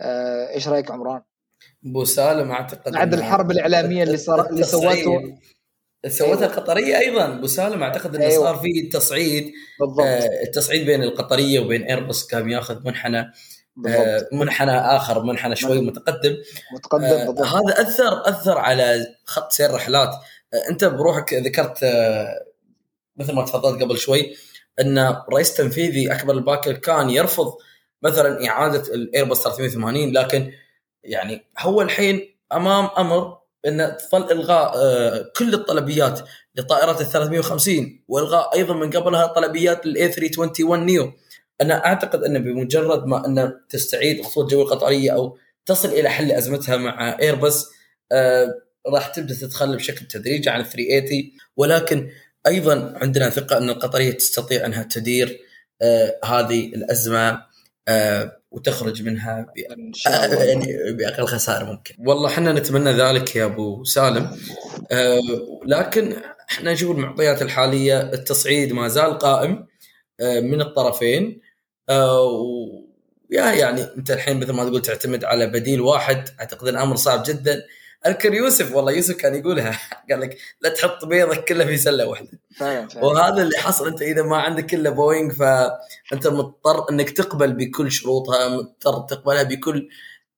آه 0.00 0.48
إيش 0.48 0.68
رأيك 0.68 0.90
عمران؟ 0.90 1.22
ابو 1.86 2.04
سالم 2.04 2.50
أعتقد 2.50 2.92
بعد 2.92 3.14
الحرب 3.14 3.50
الإعلامية 3.50 4.02
اللي 4.02 4.16
صار 4.16 4.50
اللي 4.50 4.62
سوته 4.62 5.38
سوتها 6.08 6.34
أيوة. 6.34 6.44
القطرية 6.44 6.98
أيضا 6.98 7.24
أبو 7.24 7.46
سالم 7.46 7.82
أعتقد 7.82 8.14
إنه 8.14 8.24
أيوة. 8.24 8.44
صار 8.44 8.56
في 8.56 8.88
تصعيد 8.92 9.52
بالضبط. 9.80 10.00
آه 10.00 10.42
التصعيد 10.46 10.86
بين 10.86 11.02
القطرية 11.02 11.60
وبين 11.60 11.82
ايرباص 11.82 12.26
كان 12.26 12.50
ياخذ 12.50 12.86
منحنى 12.86 13.32
آه 13.88 14.28
منحنى 14.32 14.78
آخر 14.78 15.22
منحنى 15.22 15.56
شوي 15.56 15.80
متقدم 15.80 16.36
متقدم 16.74 17.04
آه 17.04 17.26
بالضبط. 17.26 17.46
هذا 17.46 17.82
أثر 17.82 18.28
أثر 18.28 18.58
على 18.58 19.06
خط 19.24 19.52
سير 19.52 19.70
الرحلات 19.70 20.08
آه 20.54 20.70
أنت 20.70 20.84
بروحك 20.84 21.34
ذكرت 21.34 21.82
آه 21.82 22.44
مثل 23.16 23.32
ما 23.34 23.44
تفضلت 23.44 23.82
قبل 23.82 23.98
شوي 23.98 24.36
أن 24.80 25.16
رئيس 25.32 25.54
تنفيذي 25.54 26.12
أكبر 26.12 26.34
الباكر 26.34 26.72
كان 26.72 27.10
يرفض 27.10 27.52
مثلا 28.02 28.48
إعادة 28.48 28.94
الايرباص 28.94 29.42
380 29.42 30.12
لكن 30.12 30.52
يعني 31.04 31.44
هو 31.58 31.82
الحين 31.82 32.36
أمام 32.52 32.88
أمر 32.98 33.39
ان 33.66 33.96
ظل 34.12 34.32
إلغاء 34.32 34.72
آه، 34.76 35.32
كل 35.36 35.54
الطلبيات 35.54 36.20
لطائرات 36.56 37.00
ال 37.00 37.06
350 37.06 38.04
وإلغاء 38.08 38.54
أيضا 38.54 38.74
من 38.74 38.90
قبلها 38.90 39.26
طلبيات 39.26 39.86
ال 39.86 39.99
A 39.99 40.12
321 40.12 40.86
نيو 40.86 41.12
أنا 41.60 41.86
أعتقد 41.86 42.24
انه 42.24 42.38
بمجرد 42.38 43.06
ما 43.06 43.26
أن 43.26 43.60
تستعيد 43.68 44.18
الخطوط 44.18 44.44
الجوية 44.44 44.62
القطرية 44.64 45.10
أو 45.10 45.38
تصل 45.66 45.88
إلى 45.88 46.08
حل 46.08 46.32
أزمتها 46.32 46.76
مع 46.76 47.18
ايرباص 47.20 47.70
آه 48.12 48.54
راح 48.86 49.06
تبدأ 49.06 49.34
تتخلى 49.34 49.76
بشكل 49.76 50.06
تدريجي 50.06 50.50
عن 50.50 50.62
380 50.62 51.30
ولكن 51.56 52.10
أيضا 52.46 52.94
عندنا 52.96 53.30
ثقة 53.30 53.58
أن 53.58 53.70
القطرية 53.70 54.10
تستطيع 54.10 54.66
أنها 54.66 54.82
تدير 54.82 55.40
آه 55.82 56.18
هذه 56.24 56.66
الأزمة 56.66 57.42
وتخرج 58.50 59.02
منها 59.02 59.46
الله. 60.06 60.44
يعني 60.44 60.92
بأقل 60.92 61.26
خسائر 61.26 61.64
ممكن. 61.64 61.94
والله 61.98 62.28
إحنا 62.28 62.52
نتمنى 62.52 62.92
ذلك 62.92 63.36
يا 63.36 63.44
أبو 63.44 63.84
سالم. 63.84 64.36
آه 64.92 65.20
لكن 65.66 66.16
إحنا 66.50 66.72
نشوف 66.72 66.90
المعطيات 66.96 67.42
الحالية 67.42 68.00
التصعيد 68.00 68.72
ما 68.72 68.88
زال 68.88 69.18
قائم 69.18 69.66
آه 70.20 70.40
من 70.40 70.60
الطرفين. 70.60 71.40
آه 71.88 72.66
يا 73.30 73.52
يعني 73.52 73.82
أنت 73.96 74.10
الحين 74.10 74.40
مثل 74.40 74.52
ما 74.52 74.64
تقول 74.64 74.82
تعتمد 74.82 75.24
على 75.24 75.46
بديل 75.46 75.80
واحد. 75.80 76.28
أعتقد 76.40 76.68
الأمر 76.68 76.96
صعب 76.96 77.22
جدا. 77.26 77.62
أذكر 78.06 78.34
يوسف 78.34 78.74
والله 78.74 78.92
يوسف 78.92 79.16
كان 79.16 79.34
يقولها. 79.34 79.78
قال 80.10 80.20
لك 80.20 80.38
لا 80.60 80.70
تحط 80.70 81.04
بيضك 81.04 81.44
كلها 81.44 81.66
في 81.66 81.76
سلة 81.76 82.06
واحدة. 82.06 82.28
فعلا 82.56 82.88
فعلا. 82.88 83.06
وهذا 83.06 83.42
اللي 83.42 83.58
حصل 83.58 83.88
أنت 83.88 84.02
إذا 84.02 84.22
ما 84.22 84.36
عندك 84.36 84.74
إلا 84.74 84.90
بوينغ 84.90 85.34
فأنت 85.34 86.26
مضطر 86.26 86.90
إنك 86.90 87.10
تقبل 87.10 87.52
بكل 87.52 87.92
شروطها 87.92 88.48
مضطر 88.48 89.00
تقبلها 89.00 89.42
بكل 89.42 89.88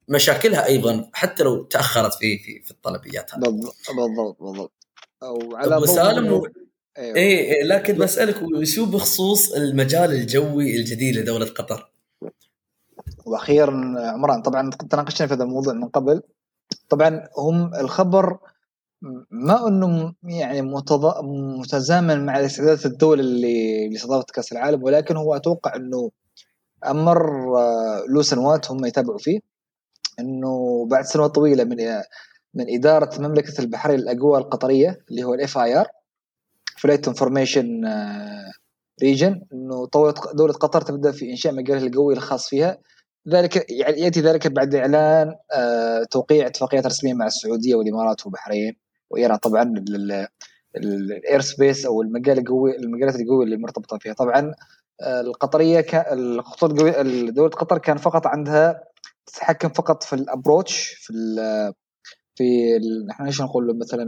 مشاكلها 0.08 0.66
أيضا 0.66 1.10
حتى 1.12 1.42
لو 1.42 1.62
تأخرت 1.62 2.14
في 2.14 2.38
في 2.38 2.62
في 2.62 2.70
الطلبيات 2.70 3.30
بالضبط 3.36 3.76
بالضبط 3.96 4.42
بالضبط. 4.42 4.72
أو 5.22 5.56
على 5.56 5.76
أبو 5.76 5.86
سالم 5.86 6.32
و... 6.32 6.46
أيوه. 6.98 7.16
إيه 7.16 7.38
إيه، 7.38 7.64
لكن 7.64 7.98
بسألك 7.98 8.64
شو 8.64 8.86
بخصوص 8.86 9.52
المجال 9.52 10.12
الجوي 10.12 10.76
الجديد 10.76 11.16
لدولة 11.16 11.46
قطر؟ 11.46 11.92
وأخيرا 13.26 13.94
عمران 13.98 14.42
طبعا 14.42 14.70
تناقشنا 14.70 15.26
في 15.26 15.34
هذا 15.34 15.44
الموضوع 15.44 15.72
من 15.72 15.88
قبل. 15.88 16.22
طبعا 16.88 17.28
هم 17.38 17.74
الخبر 17.74 18.38
ما 19.30 19.68
إنه 19.68 20.14
يعني 20.22 20.62
متض... 20.62 21.24
متزامن 21.58 22.26
مع 22.26 22.44
استعدادات 22.44 22.86
الدول 22.86 23.20
اللي 23.20 23.88
لاستضافه 23.88 24.26
كأس 24.34 24.52
العالم 24.52 24.82
ولكن 24.82 25.16
هو 25.16 25.36
أتوقع 25.36 25.76
إنه 25.76 26.10
أمر 26.86 27.58
آه، 27.58 28.04
له 28.08 28.22
سنوات 28.22 28.70
هم 28.70 28.84
يتابعوا 28.84 29.18
فيه. 29.18 29.40
إنه 30.20 30.86
بعد 30.90 31.04
سنوات 31.04 31.30
طويلة 31.34 31.64
من 31.64 31.76
من 32.54 32.74
إدارة 32.74 33.20
مملكة 33.20 33.60
البحرين 33.60 33.98
الأجواء 33.98 34.38
القطرية 34.38 34.98
اللي 35.10 35.24
هو 35.24 35.34
ال 35.34 35.58
FIR 35.58 35.86
flight 36.78 37.08
information 37.08 37.84
region 39.02 39.42
إنه 39.52 39.86
طولت 39.86 40.34
دولة 40.34 40.52
قطر 40.52 40.80
تبدأ 40.80 41.12
في 41.12 41.30
إنشاء 41.30 41.54
مجالها 41.54 41.86
الجوي 41.86 42.14
الخاص 42.14 42.48
فيها. 42.48 42.78
ذلك 43.28 43.70
يعني 43.70 44.00
يأتي 44.00 44.20
ذلك 44.20 44.46
بعد 44.46 44.74
اعلان 44.74 45.34
آه، 45.54 46.04
توقيع 46.10 46.46
اتفاقيات 46.46 46.86
رسمية 46.86 47.14
مع 47.14 47.26
السعودية 47.26 47.74
والإمارات 47.74 48.26
والبحرين 48.26 48.76
وإيران 49.10 49.36
طبعا 49.36 49.74
ال 50.76 50.92
air 50.92 51.40
space 51.40 51.86
أو 51.86 52.02
المجال 52.02 52.38
الجوي 52.38 52.76
المجالات 52.76 53.16
الجوية 53.20 53.44
اللي 53.44 53.56
مرتبطة 53.56 53.98
فيها. 53.98 54.12
طبعا 54.12 54.54
آه، 55.00 55.20
القطرية 55.20 55.86
الخطوط 56.12 56.70
الجوية 56.72 57.02
دولة 57.30 57.50
قطر 57.50 57.78
كان 57.78 57.96
فقط 57.96 58.26
عندها 58.26 58.84
تتحكم 59.26 59.68
فقط 59.68 60.02
في 60.02 60.12
ال 60.12 60.21
approach 60.21 60.88
في 60.88 61.10
ال 61.12 61.72
في 62.34 62.44
إحنا 63.10 63.26
إيش 63.26 63.40
نقول 63.42 63.78
مثلا 63.78 64.06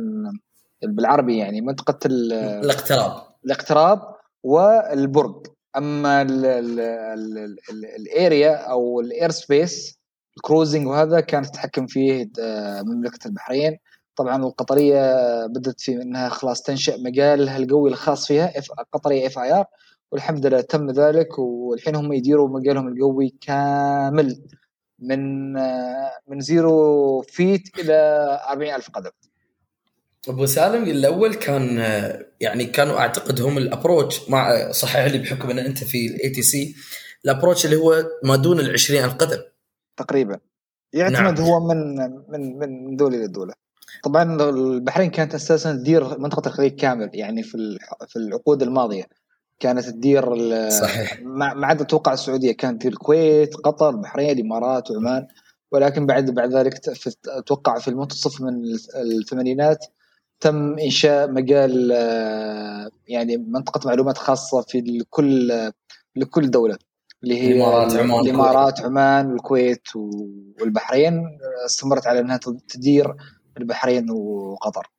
بالعربي 0.83 1.39
يعني 1.39 1.61
منطقة 1.61 1.99
ال- 2.07 2.33
الاقتراب. 2.33 3.13
الاقتراب 3.45 4.01
والبرج 4.43 5.47
أما 5.77 6.23
ال- 6.23 6.45
ال- 6.47 6.81
ال- 6.81 7.39
ال- 7.71 7.85
area 7.97 8.55
أو 8.57 9.01
ال 9.01 9.08
air 9.08 9.31
space 9.31 9.99
ال 10.37 10.43
cruising 10.43 10.87
وهذا 10.87 11.21
كانت 11.21 11.47
تتحكم 11.47 11.87
فيه 11.87 12.31
آه، 12.41 12.83
مملكة 12.83 13.29
البحرين. 13.29 13.79
طبعا 14.17 14.37
القطرية 14.45 15.17
بدات 15.47 15.81
في 15.81 15.93
إنها 16.03 16.29
خلاص 16.29 16.63
تنشأ 16.63 16.97
مجالها 16.97 17.57
الجوي 17.57 17.91
الخاص 17.91 18.27
فيها 18.27 18.53
قطرية 18.93 19.27
FIR 19.27 19.65
والحمد 20.13 20.47
لله 20.47 20.61
تم 20.61 20.91
ذلك. 20.91 21.39
والحين 21.39 21.97
هم 21.97 22.13
يديروا 22.13 22.49
مجالهم 22.49 22.89
الجوي 22.89 23.35
كامل 23.41 24.43
من 24.99 25.57
آه، 25.57 26.11
من 26.29 26.41
zero 26.41 27.21
feet 27.23 27.79
إلى 27.79 27.95
40 28.49 28.75
ألف 28.75 28.91
قدم. 28.91 29.11
أبو 30.29 30.47
سالم 30.47 30.85
الأول 30.85 31.35
كان 31.35 31.79
يعني 32.41 32.65
كانوا 32.65 32.99
أعتقد 32.99 33.41
هم 33.41 33.59
ال 33.59 33.67
approach 33.67 34.31
مع 34.31 34.71
صحيح 34.71 35.05
لي 35.05 35.19
بحكم 35.19 35.51
إن 35.51 35.59
أنت 35.59 35.85
في 35.85 36.07
ال 36.07 36.31
ATC 36.31 36.43
ال 36.43 36.75
approach 37.25 37.65
اللي 37.65 37.77
هو 37.77 38.05
ما 38.25 38.37
دون 38.37 38.61
ال 38.61 38.71
20 38.73 39.11
قدم 39.11 39.39
تقريبا. 39.97 40.39
يعتمد 40.93 41.41
نعم. 41.41 41.49
هو 41.49 41.69
من 41.69 41.97
من 42.29 42.59
من 42.59 42.97
دولة 42.97 43.17
إلى 43.17 43.29
دولة. 43.29 43.55
طبعا 44.05 44.51
البحرين 44.51 45.11
كانت 45.11 45.35
أساسا 45.35 45.73
تدير 45.73 46.19
منطقة 46.19 46.49
الخليج 46.49 46.75
كامل 46.75 47.11
يعني 47.15 47.43
في 47.43 47.79
في 48.09 48.17
العقود 48.17 48.63
الماضية. 48.63 49.05
كانت 49.61 49.85
تدير 49.85 50.25
صحيح. 50.71 51.21
ما 51.23 51.67
عدا 51.67 51.83
أتوقع 51.83 52.13
السعودية 52.13 52.53
كانت 52.53 52.81
تدير 52.81 52.93
الكويت 52.93 53.55
قطر 53.55 53.91
البحرين 53.91 54.31
الإمارات 54.31 54.91
وعمان 54.91 55.27
ولكن 55.73 56.07
بعد 56.07 56.31
بعد 56.31 56.55
ذلك 56.55 56.81
أتوقع 57.29 57.79
في 57.79 57.89
المنتصف 57.89 58.41
من 58.41 58.63
الثمانينات. 58.97 59.87
تم 60.45 60.79
إنشاء 60.79 61.31
مجال 61.31 61.93
آه، 61.93 62.91
يعني 63.09 63.37
منطقة 63.37 63.87
معلومات 63.87 64.19
خاصة 64.19 64.63
في 64.63 64.81
لكل 64.81 65.53
لكل 66.17 66.51
دولة 66.51 66.79
اللي 67.23 67.43
هي 67.43 67.53
الإمارات، 67.53 67.97
عمان، 67.97 68.21
الإمارات 68.21 68.81
عمان 68.81 69.33
والكويت 69.33 69.89
والبحرين. 70.61 71.39
استمرت 71.67 72.07
على 72.07 72.21
إنها 72.21 72.41
تدير 72.69 73.15
البحرين 73.59 74.11
وقطر. 74.11 74.91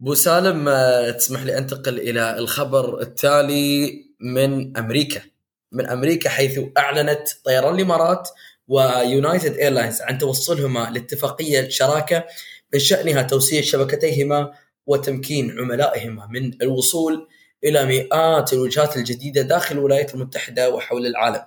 أبو 0.00 0.14
سالم 0.14 0.68
آه، 0.68 1.10
تسمح 1.10 1.42
لي 1.42 1.58
أنتقل 1.58 2.00
إلى 2.00 2.38
الخبر 2.38 3.00
التالي 3.00 3.92
من 4.20 4.76
أمريكا. 4.76 5.20
من 5.72 5.86
أمريكا 5.86 6.30
حيث 6.30 6.60
أعلنت 6.78 7.28
طيران 7.44 7.74
الإمارات 7.74 8.28
ويونايتد 8.68 9.52
ايرلاينز 9.52 10.02
عن 10.02 10.18
توصلهما 10.18 10.90
لاتفاقية 10.90 11.68
شراكة 11.68 12.24
من 12.74 12.80
شأنها 12.80 13.22
توسيع 13.22 13.60
شبكتيهما 13.60 14.52
وتمكين 14.86 15.60
عملائهما 15.60 16.26
من 16.26 16.62
الوصول 16.62 17.28
إلى 17.64 17.86
مئات 17.86 18.52
الوجهات 18.52 18.96
الجديدة 18.96 19.42
داخل 19.42 19.78
الولايات 19.78 20.14
المتحدة 20.14 20.70
وحول 20.70 21.06
العالم. 21.06 21.44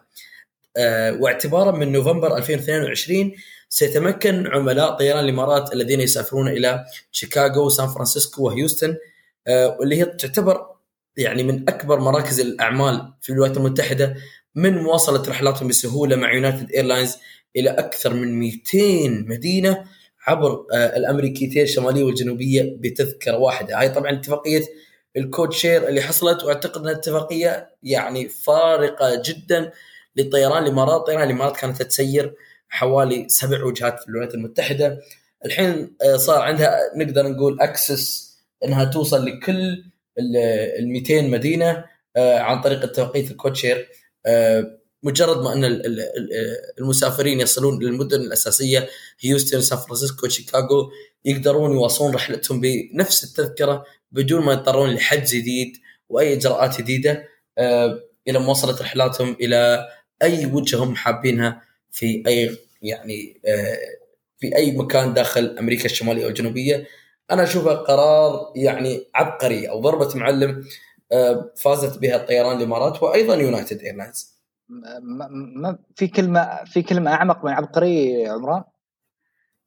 آه، 0.77 1.13
واعتبارا 1.13 1.71
من 1.71 1.91
نوفمبر 1.91 2.37
2022 2.37 3.31
سيتمكن 3.69 4.47
عملاء 4.47 4.97
طيران 4.97 5.23
الإمارات 5.23 5.73
الذين 5.73 6.01
يسافرون 6.01 6.47
إلى 6.47 6.85
شيكاغو 7.11 7.65
وسان 7.65 7.87
فرانسيسكو 7.87 8.43
وهيوستن 8.43 8.97
آه، 9.47 9.77
واللي 9.79 9.95
هي 10.01 10.05
تعتبر 10.05 10.67
يعني 11.17 11.43
من 11.43 11.69
أكبر 11.69 11.99
مراكز 11.99 12.39
الأعمال 12.39 13.13
في 13.21 13.33
الولايات 13.33 13.57
المتحدة 13.57 14.15
من 14.55 14.77
مواصلة 14.77 15.29
رحلاتهم 15.29 15.67
بسهولة 15.67 16.15
مع 16.15 16.33
يونايتد 16.33 16.71
إيرلاينز 16.71 17.17
إلى 17.55 17.69
أكثر 17.69 18.13
من 18.13 18.39
200 18.39 19.09
مدينة 19.09 19.85
عبر 20.27 20.65
آه، 20.73 20.97
الأمريكيتين 20.97 21.63
الشمالية 21.63 22.03
والجنوبية 22.03 22.75
بتذكرة 22.79 23.37
واحدة، 23.37 23.79
هاي 23.79 23.89
طبعا 23.89 24.11
اتفاقية 24.11 24.61
ال 25.17 25.25
code 25.25 25.53
share 25.53 25.87
اللي 25.87 26.01
حصلت 26.01 26.43
وأعتقد 26.43 26.81
إنها 26.81 26.91
اتفاقية 26.91 27.69
يعني 27.83 28.29
فارقة 28.29 29.21
جدا 29.25 29.71
لطيران 30.15 30.63
الامارات، 30.63 31.07
طيران 31.07 31.23
الإمارات 31.23 31.57
كانت 31.57 31.83
تسير 31.83 32.33
حوالي 32.69 33.25
سبع 33.29 33.63
وجهات 33.63 33.99
في 33.99 34.07
الولايات 34.09 34.35
المتحدة، 34.35 34.99
الحين 35.45 35.95
آه، 36.01 36.17
صار 36.17 36.41
عندها 36.41 36.79
نقدر 36.95 37.27
نقول 37.27 37.61
access 37.61 38.35
إنها 38.65 38.85
توصل 38.85 39.25
لكل 39.25 39.83
ال 40.79 40.87
200 40.89 41.21
مدينة 41.29 41.85
آه، 42.15 42.39
عن 42.39 42.61
طريق 42.61 42.83
اتفاقية 42.83 43.29
ال 43.31 43.36
code 43.36 43.55
share. 43.55 43.89
مجرد 45.05 45.43
ما 45.43 45.53
أن 45.53 45.65
ال- 45.65 45.85
ال- 45.85 45.99
ال- 45.99 46.31
المسافرين 46.79 47.39
يصلون 47.39 47.83
للمدن 47.83 48.21
الأساسية 48.21 48.89
هيوستن 49.19 49.61
سان 49.61 49.77
فرانسيسكو 49.77 50.27
شيكاغو 50.27 50.91
يقدرون 51.25 51.71
يواصلون 51.71 52.15
رحلتهم 52.15 52.61
بنفس 52.61 53.23
التذكرة 53.23 53.85
بدون 54.11 54.45
ما 54.45 54.53
يضطرون 54.53 54.89
لحجز 54.89 55.35
جديد 55.35 55.77
وأي 56.09 56.33
إجراءات 56.33 56.77
جديدة 56.81 57.27
آه، 57.57 57.99
إلى 58.27 58.39
مواصله 58.39 58.81
رحلاتهم 58.81 59.37
إلى 59.41 59.87
أي 60.23 60.45
وجهة 60.45 60.77
هم 60.83 60.95
حابينها 60.95 61.61
في 61.91 62.23
أي 62.27 62.57
يعني 62.81 63.41
آه، 63.47 63.77
في 64.37 64.55
أي 64.55 64.71
مكان 64.71 65.13
داخل 65.13 65.55
أمريكا 65.59 65.85
الشمالية 65.85 66.25
والجنوبيه 66.25 66.87
أنا 67.31 67.43
أشوفها 67.43 67.73
قرار 67.73 68.53
يعني 68.55 69.07
عبقري 69.15 69.69
أو 69.69 69.79
ضربة 69.81 70.15
معلم 70.15 70.65
آه، 71.11 71.53
فازت 71.57 71.97
بها 71.97 72.15
الطيران 72.15 72.57
الإمارات 72.57 73.03
وأيضا 73.03 73.35
يونايتد 73.35 73.81
ايرلاينز 73.81 74.34
ما 74.69 75.27
ما 75.31 75.77
في 75.95 76.07
كلمه 76.07 76.63
في 76.63 76.81
كلمة 76.81 77.13
أعمق 77.13 77.45
من 77.45 77.51
عبقري 77.51 78.27
عمران؟ 78.27 78.63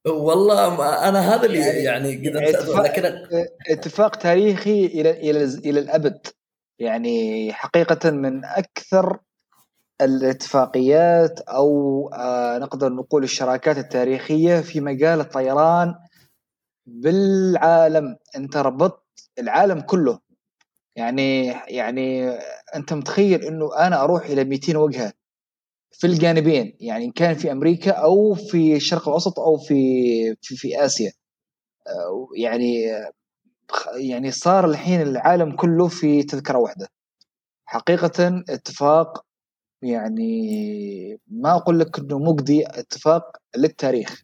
والله 0.07 0.77
ما 0.77 1.09
أنا 1.09 1.35
هذا 1.35 1.47
اللي 1.47 1.59
يعني, 1.59 1.79
يعني 1.79 2.29
قدرت 2.29 2.55
اتفاق, 2.55 2.85
لكن 2.85 3.25
اتفاق 3.71 4.17
تاريخي 4.17 4.87
إلى 4.87 5.11
إلى 5.11 5.45
إلى 5.45 5.81
الأبد. 5.81 6.27
يعني 6.79 7.53
حقيقة 7.53 8.11
من 8.11 8.45
أكثر 8.45 9.19
الاتفاقيات 10.01 11.41
أو 11.41 12.11
آه 12.15 12.59
نقدر 12.59 12.93
نقول 12.93 13.25
الشراكات 13.25 13.79
التاريخية 13.79 14.61
في 14.61 14.81
مجال 14.81 15.21
الطيران 15.21 15.95
بالعالم. 16.87 18.17
أنت 18.37 18.57
ربطت 18.57 19.03
العالم 19.39 19.81
كله 19.81 20.28
يعني 20.99 21.47
يعني 21.69 22.31
أنت 22.77 22.93
متخيل 22.93 23.43
إنه 23.45 23.77
أنا 23.87 24.03
أروح 24.05 24.27
إلى 24.27 24.45
200 24.45 24.77
وجهة 24.77 25.13
في 25.93 26.07
الجانبين 26.07 26.77
يعني 26.81 27.05
إن 27.05 27.13
كان 27.13 27.35
في 27.35 27.53
أمريكا 27.53 27.93
أو 27.93 28.35
في 28.35 28.77
الشرق 28.77 29.09
الأوسط 29.09 29.41
أو 29.41 29.57
في 29.59 29.75
في, 30.43 30.57
في 30.57 30.85
آسيا. 30.85 31.13
آه، 31.89 32.29
يعني 32.37 32.85
يعني 33.97 34.31
صار 34.31 34.67
الحين 34.67 35.03
العالم 35.03 35.57
كله 35.57 35.89
في 35.89 36.23
تذكرة 36.23 36.59
واحدة. 36.59 36.89
حقيقة 37.67 38.45
اتفاق 38.51 39.25
يعني 39.83 41.21
ما 41.29 41.57
أقول 41.57 41.81
لك 41.81 41.99
إنه 41.99 42.19
مجدي 42.19 42.67
اتفاق 42.69 43.37
للتاريخ. 43.57 44.23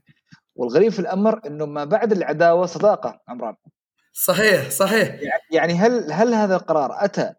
والغريب 0.57 0.93
في 0.93 0.99
الأمر 1.01 1.41
إنه 1.47 1.67
ما 1.67 1.85
بعد 1.85 2.13
العداوة 2.13 2.67
صداقة 2.67 3.21
عمران. 3.29 3.57
صحيح 4.17 4.71
صحيح. 4.71 5.17
يعني 5.51 5.75
هل 5.75 6.13
هل 6.13 6.35
هذا 6.35 6.57
القرار 6.57 7.05
أتى؟ 7.05 7.35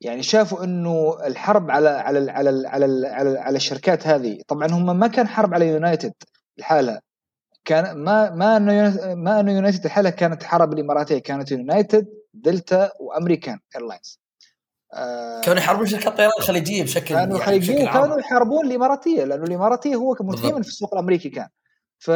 يعني 0.00 0.22
شافوا 0.22 0.64
إنه 0.64 1.26
الحرب 1.26 1.70
على 1.70 1.88
على 1.88 2.30
على 2.30 2.68
على 2.68 3.08
على, 3.08 3.38
على 3.38 3.56
الشركات 3.56 4.06
هذه 4.06 4.42
طبعا 4.48 4.66
هم 4.66 4.98
ما 4.98 5.06
كان 5.06 5.28
حرب 5.28 5.54
على 5.54 5.68
يونايتد 5.68 6.12
الحالة. 6.58 7.00
كان 7.64 7.96
ما 7.96 8.30
ما 8.30 8.56
إنه 8.56 9.14
ما 9.14 9.40
إنه 9.40 9.52
يونايتد 9.52 9.84
الحالة 9.84 10.10
كانت 10.10 10.42
حرب 10.42 10.72
الإماراتية 10.72 11.18
كانت 11.18 11.50
يونايتد 11.52 12.06
دلتا 12.34 12.90
وأمريكان 13.00 13.58
إيرلاينز. 13.76 14.20
آه 14.94 15.40
كانوا 15.40 15.58
يحاربون 15.58 15.86
شركات 15.86 16.06
الطيران 16.06 16.32
الخليجية 16.38 16.82
بشكل 16.82 17.14
كانوا 17.14 17.38
يعني 17.38 17.86
كانوا 17.86 18.18
يحاربون 18.18 18.66
الإماراتية 18.66 19.24
لأنه 19.24 19.44
الإماراتية 19.44 19.94
هو 19.94 20.16
متهيمن 20.20 20.62
في 20.62 20.68
السوق 20.68 20.94
الأمريكي 20.94 21.28
كان. 21.28 21.48
ف 21.98 22.08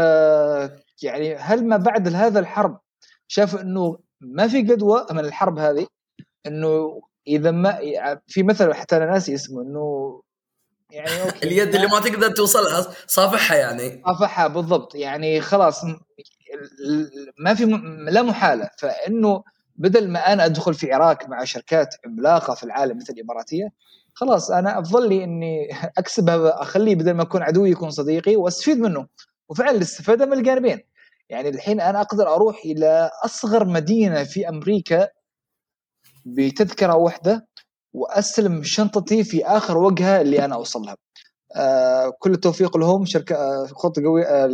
يعني 1.03 1.37
هل 1.37 1.69
ما 1.69 1.77
بعد 1.77 2.15
هذا 2.15 2.39
الحرب 2.41 2.81
شافوا 3.33 3.61
إنه 3.61 3.99
ما 4.21 4.49
في 4.49 4.63
جدوى 4.63 5.07
من 5.11 5.19
الحرب 5.19 5.59
هذه 5.59 5.87
إنه 6.47 7.03
إذا 7.27 7.51
ما 7.51 7.79
في 8.27 8.43
مثل 8.43 8.75
حتى 8.75 8.97
أنا 8.97 9.07
ناسي 9.07 9.35
اسمه 9.35 9.63
إنه 9.63 10.21
يعني 10.91 11.09
أوكي. 11.23 11.47
اليد 11.47 11.75
اللي 11.75 11.87
ما 11.87 12.01
تقدر 12.01 12.29
توصلها 12.29 12.87
صافحها 13.07 13.57
يعني. 13.57 14.03
صافحها 14.07 14.47
بالضبط. 14.47 14.95
يعني 14.95 15.41
خلاص 15.41 15.85
ما 17.39 17.55
في 17.55 17.65
لا 18.11 18.23
محالة. 18.23 18.71
فإنه 18.79 19.43
بدل 19.77 20.09
ما 20.09 20.33
أنا 20.33 20.45
أدخل 20.45 20.75
في 20.75 20.93
عراك 20.93 21.29
مع 21.29 21.45
شركات 21.45 21.95
عملاقة 22.07 22.55
في 22.55 22.63
العالم 22.63 22.97
مثل 22.97 23.13
الإماراتية 23.13 23.69
خلاص 24.15 24.51
أنا 24.51 24.79
افضل 24.79 25.09
لي 25.09 25.25
إني 25.25 25.69
أكسبها 25.99 26.63
أخليه 26.63 26.95
بدل 26.95 27.13
ما 27.13 27.23
يكون 27.23 27.43
عدوي 27.43 27.71
يكون 27.71 27.91
صديقي 27.91 28.37
وأستفيد 28.37 28.79
منه. 28.79 29.07
وفعلا 29.49 29.71
الاستفادة 29.71 30.27
من 30.27 30.33
الجانبين. 30.33 30.92
يعني 31.33 31.49
الحين 31.49 31.81
أنا 31.81 32.01
أقدر 32.01 32.35
أروح 32.35 32.59
إلى 32.65 33.11
أصغر 33.25 33.65
مدينة 33.65 34.25
في 34.25 34.49
أمريكا 34.49 35.09
بتذكرة 36.27 36.97
واحدة 36.97 37.47
واستلم 37.93 38.63
شنطتي 38.63 39.25
في 39.25 39.47
آخر 39.47 39.79
وجهة 39.79 40.21
اللي 40.21 40.45
أنا 40.45 40.55
اوصل 40.55 40.81
لها. 40.83 40.97
آه 41.57 42.13
كل 42.19 42.33
التوفيق 42.33 42.77
لهم 42.77 43.05
شركة 43.05 43.35
آه 43.37 43.67
خطة 43.67 44.03
قوية 44.03 44.25
آه 44.25 44.49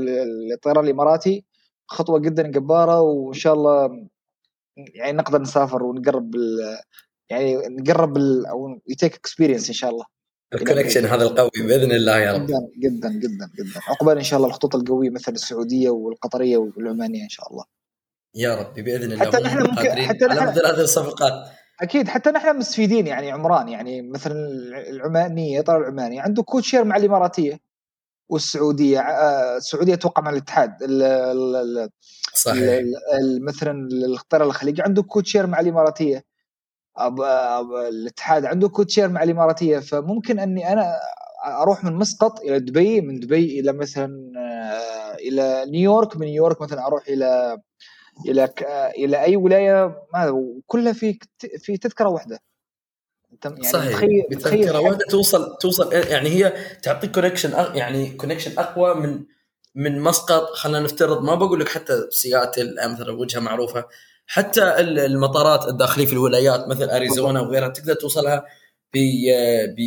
الطيران 0.54 0.84
الإماراتي 0.84 1.44
خطوة 1.88 2.18
جدا 2.18 2.42
جبارة 2.42 3.00
وإن 3.00 3.32
شاء 3.34 3.54
الله 3.54 4.06
يعني 4.94 5.12
نقدر 5.18 5.40
نسافر 5.42 5.82
ونقرب 5.82 6.34
يعني 7.30 7.56
نقرب 7.68 8.18
أو 8.50 8.80
ي 8.88 8.93
take 8.93 9.14
experience 9.14 9.68
إن 9.68 9.74
شاء 9.74 9.90
الله. 9.90 10.04
ال 10.54 10.59
connection 10.59 11.04
هذا 11.04 11.22
القوي 11.22 11.50
بإذن 11.56 11.92
الله 11.92 12.18
يا 12.18 12.32
رب. 12.32 12.46
جدا 12.46 12.68
جدا 12.78 13.08
جدا 13.08 13.50
جدا. 13.58 13.80
عقبال 13.88 14.16
إن 14.16 14.22
شاء 14.22 14.36
الله 14.36 14.48
الخطوط 14.48 14.74
القوية 14.76 15.10
مثل 15.10 15.32
السعودية 15.32 15.90
والقطرية 15.90 16.56
والعمانية 16.56 17.24
إن 17.24 17.28
شاء 17.28 17.50
الله. 17.50 17.64
يا 18.34 18.54
رب 18.54 18.74
بإذن 18.74 19.12
الله 19.12 19.26
حتى 19.26 19.42
نحن 19.42 19.58
ممكن 19.58 19.90
حتى 19.90 20.24
نحن 20.24 20.48
مثل 20.48 20.66
هذه 20.66 20.80
الصفقات. 20.80 21.32
أكيد 21.80 22.08
حتى 22.08 22.30
نحن 22.30 22.58
مستفيدين 22.58 23.06
يعني 23.06 23.30
عمران 23.30 23.68
يعني 23.68 24.02
مثلا 24.02 24.34
العمانية 24.90 25.60
طيران 25.60 25.76
العماني 25.76 26.20
عنده 26.20 26.42
code 26.42 26.61
share 26.61 26.84
مع 26.84 26.96
الإماراتية 26.96 27.60
والسعودية 28.28 29.00
آه، 29.00 29.56
السعودية 29.56 29.94
أتوقع 29.94 30.22
مع 30.22 30.30
الاتحاد 30.30 30.70
صحيح. 32.34 32.84
مثلا 33.40 33.88
الطيران 33.92 34.46
الخليجي 34.48 34.82
عنده 34.82 35.02
code 35.02 35.22
share 35.22 35.46
مع 35.46 35.60
الإماراتية. 35.60 36.24
أب 37.06 37.20
أب 37.20 37.72
الاتحاد 37.72 38.44
عنده 38.44 38.68
code 38.68 38.86
share 38.86 39.08
مع 39.08 39.22
الإماراتية 39.22 39.78
فممكن 39.78 40.38
أني 40.38 40.72
أنا 40.72 40.94
أروح 41.46 41.84
من 41.84 41.94
مسقط 41.94 42.40
إلى 42.40 42.60
دبي 42.60 43.00
من 43.00 43.20
دبي 43.20 43.60
إلى 43.60 43.72
مثلا 43.72 44.32
آه، 44.36 45.14
إلى 45.14 45.64
نيويورك 45.70 46.16
من 46.16 46.26
نيويورك 46.26 46.62
مثلا 46.62 46.86
أروح 46.86 47.08
إلى 47.08 47.58
إلى 48.26 48.54
إلى 48.98 49.22
أي 49.22 49.36
ولاية 49.36 50.02
ما 50.12 50.44
كلها 50.66 50.92
في 50.92 51.18
في 51.58 51.76
تذكرة 51.76 52.08
واحدة. 52.08 52.40
يعني 53.44 53.62
صحيح 53.62 54.04
بتذكره 54.30 54.80
واحدة 54.80 55.06
توصل 55.10 55.56
توصل 55.60 55.92
يعني 55.92 56.28
هي 56.28 56.52
تعطيك 56.82 57.14
connection 57.14 57.50
يعني 57.74 58.10
connection 58.10 58.58
أقوى 58.58 58.94
من 58.94 59.24
من 59.74 60.00
مسقط. 60.00 60.50
خلينا 60.50 60.80
نفترض 60.80 61.22
ما 61.22 61.34
بقول 61.34 61.60
لك 61.60 61.68
حتى 61.68 62.06
سياتل 62.10 62.76
مثلا 62.92 63.12
وجهة 63.12 63.40
معروفة. 63.40 63.84
حتى 64.30 64.74
المطارات 64.80 65.68
الداخلية 65.68 66.06
في 66.06 66.12
الولايات 66.12 66.68
مثل 66.68 66.90
أريزونا 66.90 67.40
وغيرها 67.40 67.68
تقدر 67.68 67.94
توصلها 67.94 68.46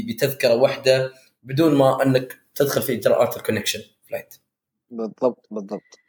بتذكرة 0.07 0.55
واحدة 0.55 1.11
بدون 1.43 1.75
ما 1.75 2.03
أنك 2.03 2.37
تدخل 2.55 2.81
في 2.81 2.93
إجراءات 2.93 3.37
ال 3.37 3.41
connection 3.41 3.81
flight 4.09 4.35
بالضبط 4.89 5.47
بالضبط 5.51 5.99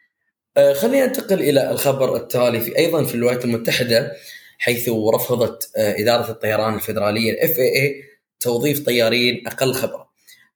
آه، 0.57 0.73
خلينا 0.73 1.05
ننتقل 1.05 1.39
إلى 1.39 1.71
الخبر 1.71 2.15
التالي 2.15 2.59
في 2.59 2.77
أيضا 2.77 3.03
في 3.03 3.15
الولايات 3.15 3.45
المتحدة 3.45 4.11
حيث 4.57 4.89
رفضت 4.89 5.71
آه، 5.77 6.01
إدارة 6.01 6.31
الطيران 6.31 6.73
الفدراليه 6.73 7.31
ال 7.31 7.59
FAA 7.59 8.03
توظيف 8.39 8.85
طيارين 8.85 9.47
أقل 9.47 9.73
خبرة. 9.73 10.09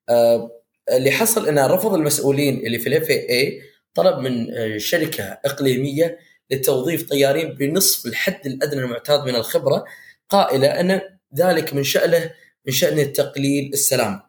آه، 0.09 0.51
اللي 0.91 1.11
حصل 1.11 1.47
ان 1.47 1.59
رفض 1.59 1.93
المسؤولين 1.93 2.57
اللي 2.65 2.79
في 2.79 2.89
ال 2.89 3.09
FAA 3.09 3.61
طلب 3.93 4.19
من 4.19 4.47
شركة 4.79 5.23
إقليمية 5.23 6.17
لتوظيف 6.51 7.09
طيارين 7.09 7.53
بنصف 7.53 8.05
الحد 8.05 8.45
الأدنى 8.45 8.81
المعتاد 8.81 9.25
من 9.25 9.35
الخبرة 9.35 9.85
قائلة 10.29 10.67
أن 10.67 11.01
ذلك 11.37 11.73
من 11.73 11.83
شأنه 11.83 12.31
من 12.65 12.73
شأن 12.73 13.13
تقليل 13.13 13.73
السلامة. 13.73 14.21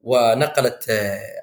ونقلت 0.00 0.84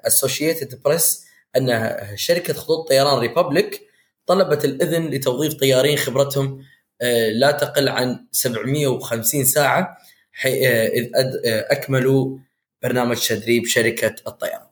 اسوشيتد 0.06 0.82
بريس 0.82 1.24
أن 1.56 1.98
شركة 2.14 2.54
خطوط 2.54 2.88
طيران 2.88 3.18
ريبابليك 3.18 3.88
طلبت 4.26 4.64
الإذن 4.64 5.06
لتوظيف 5.06 5.54
طيارين 5.54 5.98
خبرتهم 5.98 6.64
آه، 7.02 7.30
لا 7.30 7.50
تقل 7.50 7.88
عن 7.88 8.26
750 8.32 9.44
ساعة 9.44 9.98
آه، 10.46 10.86
إذ 10.86 11.10
آه، 11.16 11.66
أكملوا 11.70 12.38
برنامج 12.82 13.28
تدريب 13.28 13.66
شركة 13.66 14.14
الطيران. 14.26 14.66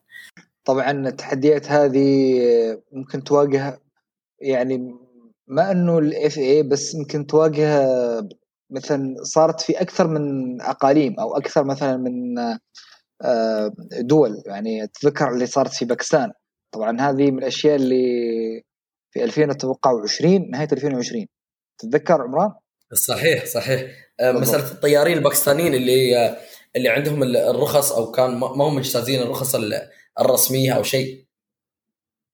طبعا 0.64 1.08
التحديات 1.08 1.66
هذه 1.66 2.40
ممكن 2.92 3.24
تواجه 3.24 3.80
يعني 4.40 4.94
ما 5.50 5.70
أنه 5.70 5.98
ال 5.98 6.38
FAA 6.38 6.62
بس 6.62 6.94
ممكن 6.94 7.26
تواجه 7.26 7.86
مثلا 8.70 9.14
صارت 9.22 9.60
في 9.60 9.80
أكثر 9.80 10.08
من 10.08 10.60
أقاليم 10.60 11.20
أو 11.20 11.36
أكثر 11.36 11.64
مثلا 11.64 11.96
من 11.96 12.34
دول. 14.00 14.42
يعني 14.46 14.86
تذكر 14.86 15.32
اللي 15.32 15.46
صارت 15.46 15.72
في 15.72 15.84
باكستان. 15.84 16.32
طبعا 16.74 17.00
هذه 17.00 17.30
من 17.30 17.38
الأشياء 17.38 17.76
اللي 17.76 18.04
في 19.10 19.24
2020 19.24 20.50
نهاية 20.50 20.68
2020 20.72 21.26
تتذكر 21.78 22.22
عمران؟ 22.22 22.50
صحيح 22.94 23.46
صحيح. 23.46 23.82
آه، 24.20 24.32
مسألة 24.32 24.70
الطيارين 24.72 25.18
الباكستانيين 25.18 25.74
اللي 25.74 26.16
آه، 26.16 26.36
اللي 26.76 26.88
عندهم 26.88 27.22
الرخص 27.22 27.92
أو 27.92 28.10
كان 28.10 28.30
ما 28.30 28.64
هم 28.64 28.74
مجتازين 28.74 29.22
الرخص 29.22 29.56
الرسمية 30.20 30.72
أو 30.72 30.82
شيء. 30.82 31.24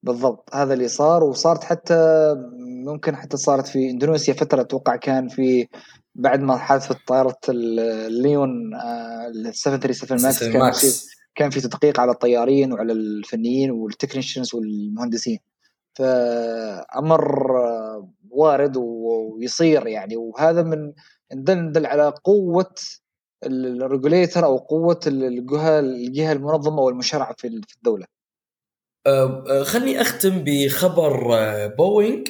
بالضبط 0.07 0.55
هذا 0.55 0.75
اللي 0.75 0.89
صار 0.89 1.25
وصارت 1.25 1.65
حتى 1.65 2.35
ممكن 2.59 3.17
حتى 3.17 3.37
صارت 3.37 3.67
في 3.67 3.91
إندونيسيا 3.91 4.35
فترة 4.35 4.61
أتوقع 4.61 4.97
كان 4.97 5.29
في 5.29 5.69
بعد 6.15 6.41
ما 6.41 6.57
حادثة 6.57 6.97
طائرة 7.07 7.39
الليون 7.49 8.51
737 9.51 10.23
Max 10.23 10.45
كان 10.45 10.61
كان 11.35 11.51
في 11.51 11.61
تدقيق 11.61 12.01
على 12.01 12.13
الطيارين 12.13 12.73
وعلى 12.73 12.93
الفنيين 12.93 13.71
وال 13.71 13.84
technicians 13.84 14.55
والمهندسين. 14.55 15.39
فأمر 15.95 17.53
وارد 18.31 18.77
ويصير 18.77 19.87
يعني 19.87 20.17
وهذا 20.17 20.63
من 20.63 20.93
ندل 21.35 21.87
على 21.87 22.13
قوة 22.25 22.75
ال 23.45 23.55
regulator 23.55 24.45
أو 24.45 24.57
قوة 24.57 25.01
الجهة 25.07 25.79
الجهة 25.79 26.33
المنظمة 26.33 26.83
والمشرعة 26.83 27.35
في 27.39 27.47
الدولة. 27.77 28.05
آه، 28.05 28.16
خلني 29.65 30.01
أختم 30.01 30.45
بخبر 30.45 31.35
آه، 31.35 31.67
بوينغ 31.67 32.25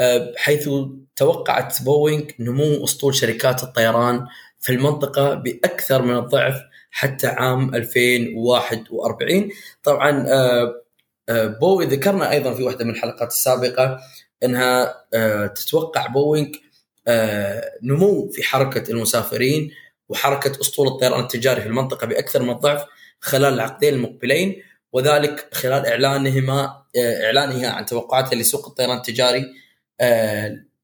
آه، 0.00 0.32
حيث 0.36 0.70
توقعت 1.16 1.82
بوينغ 1.82 2.24
نمو 2.40 2.84
أسطول 2.84 3.14
شركات 3.14 3.62
الطيران 3.62 4.26
في 4.60 4.72
المنطقة 4.72 5.34
بأكثر 5.34 6.02
من 6.02 6.16
الضعف 6.16 6.60
حتى 6.90 7.26
عام 7.26 7.74
2041 7.74 9.50
طبعا 9.82 10.26
بوي 11.30 11.86
ذكرنا 11.86 12.30
أيضا 12.30 12.54
في 12.54 12.62
واحدة 12.62 12.84
من 12.84 12.90
الحلقات 12.90 13.28
السابقة 13.28 13.98
إنها 14.42 14.94
تتوقع 15.46 16.06
بوينغ 16.06 16.48
نمو 17.82 18.28
في 18.32 18.42
حركة 18.42 18.90
المسافرين 18.90 19.70
وحركة 20.08 20.60
أسطول 20.60 20.88
الطيران 20.88 21.20
التجاري 21.20 21.60
في 21.60 21.66
المنطقة 21.66 22.06
بأكثر 22.06 22.42
من 22.42 22.50
الضعف 22.50 22.84
خلال 23.20 23.54
العقدين 23.54 23.94
المقبلين. 23.94 24.62
وذلك 24.92 25.48
خلال 25.54 25.86
إعلانهما 25.86 26.82
اعلانها 27.24 27.70
عن 27.70 27.86
توقعاتها 27.86 28.36
لسوق 28.36 28.66
الطيران 28.66 28.96
التجاري 28.96 29.40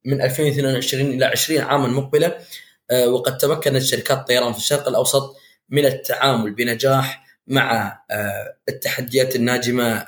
من 0.05 0.22
2022 0.22 1.11
إلى 1.11 1.24
20 1.24 1.61
عاما 1.61 1.88
مقبلة 1.88 2.38
وقد 3.07 3.38
تمكنت 3.38 3.82
شركات 3.82 4.18
الطيران 4.18 4.52
في 4.52 4.59
الشرق 4.59 4.88
الأوسط 4.88 5.36
من 5.68 5.86
التعامل 5.86 6.55
بنجاح 6.55 7.24
مع 7.46 7.98
التحديات 8.68 9.36
الناجمة 9.36 10.07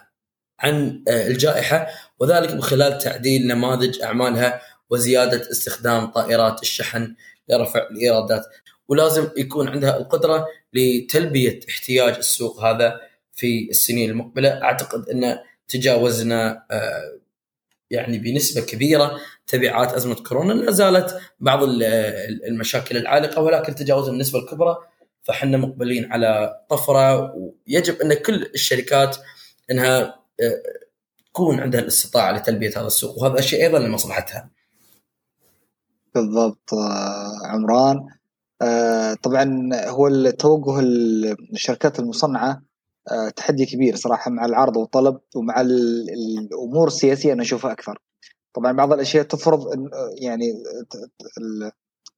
عن 0.61 1.05
الجائحة 1.09 1.89
وذلك 2.19 2.53
من 2.53 2.63
خلال 2.63 2.99
تعديل 2.99 3.47
نماذج 3.47 4.03
أعمالها 4.03 4.63
وزيادة 4.91 5.51
استخدام 5.51 6.07
طائرات 6.07 6.63
الشحن 6.63 7.15
لرفع 7.49 7.87
الإيرادات. 7.91 8.47
ولازم 8.89 9.29
يكون 9.37 9.69
عندها 9.69 9.97
القدرة 9.97 10.47
لتلبية 10.73 11.61
احتياج 11.69 12.15
السوق 12.15 12.65
هذا 12.65 13.01
في 13.37 13.69
السنين 13.71 14.11
المقبلة. 14.11 14.63
أعتقد 14.63 15.09
أن 15.09 15.39
تجاوزنا 15.69 16.67
يعني 17.91 18.19
بنسبة 18.19 18.61
كبيرة 18.61 19.21
تبعات 19.47 19.93
أزمة 19.93 20.15
كورونا. 20.15 20.53
لا 20.53 20.71
زالت 20.71 21.21
بعض 21.41 21.61
المشاكل 22.49 22.97
العالقة 22.97 23.43
ولكن 23.43 23.75
تجاوزنا 23.75 24.13
النسبة 24.13 24.39
الكبرى 24.39 24.77
فحنا 25.23 25.57
مقبلين 25.57 26.13
على 26.13 26.61
طفرة. 26.69 27.35
ويجب 27.35 28.01
أن 28.01 28.15
كل 28.15 28.43
الشركات 28.55 29.17
أنها 29.71 30.21
تكون 31.27 31.61
عندها 31.61 31.81
الاستطاعة 31.81 32.33
لتلبية 32.33 32.71
هذا 32.71 32.87
السوق. 32.87 33.19
وهذا 33.19 33.39
الشيء 33.39 33.63
أيضا 33.63 33.79
لمصلحتها. 33.79 34.51
بالضبط 36.15 36.71
عمران. 37.45 38.09
آه، 38.63 39.15
طبعا 39.15 39.71
هو 39.87 40.07
التوجه 40.09 40.81
الشركات 41.53 41.99
المصنعة 41.99 42.51
آه، 42.51 42.66
تحدي 43.37 43.67
كبير 43.67 43.97
صراحة 43.97 44.31
مع 44.31 44.45
العرض 44.45 44.77
والطلب 44.77 45.21
ومع 45.37 45.61
الأمور 45.61 46.87
السياسية 46.87 47.33
أنا 47.33 47.43
أشوفها 47.43 47.73
أكثر. 47.73 47.99
طبعا 48.55 48.73
بعض 48.73 48.93
الأشياء 48.93 49.25
تفرض 49.25 49.61
يعني 50.19 50.53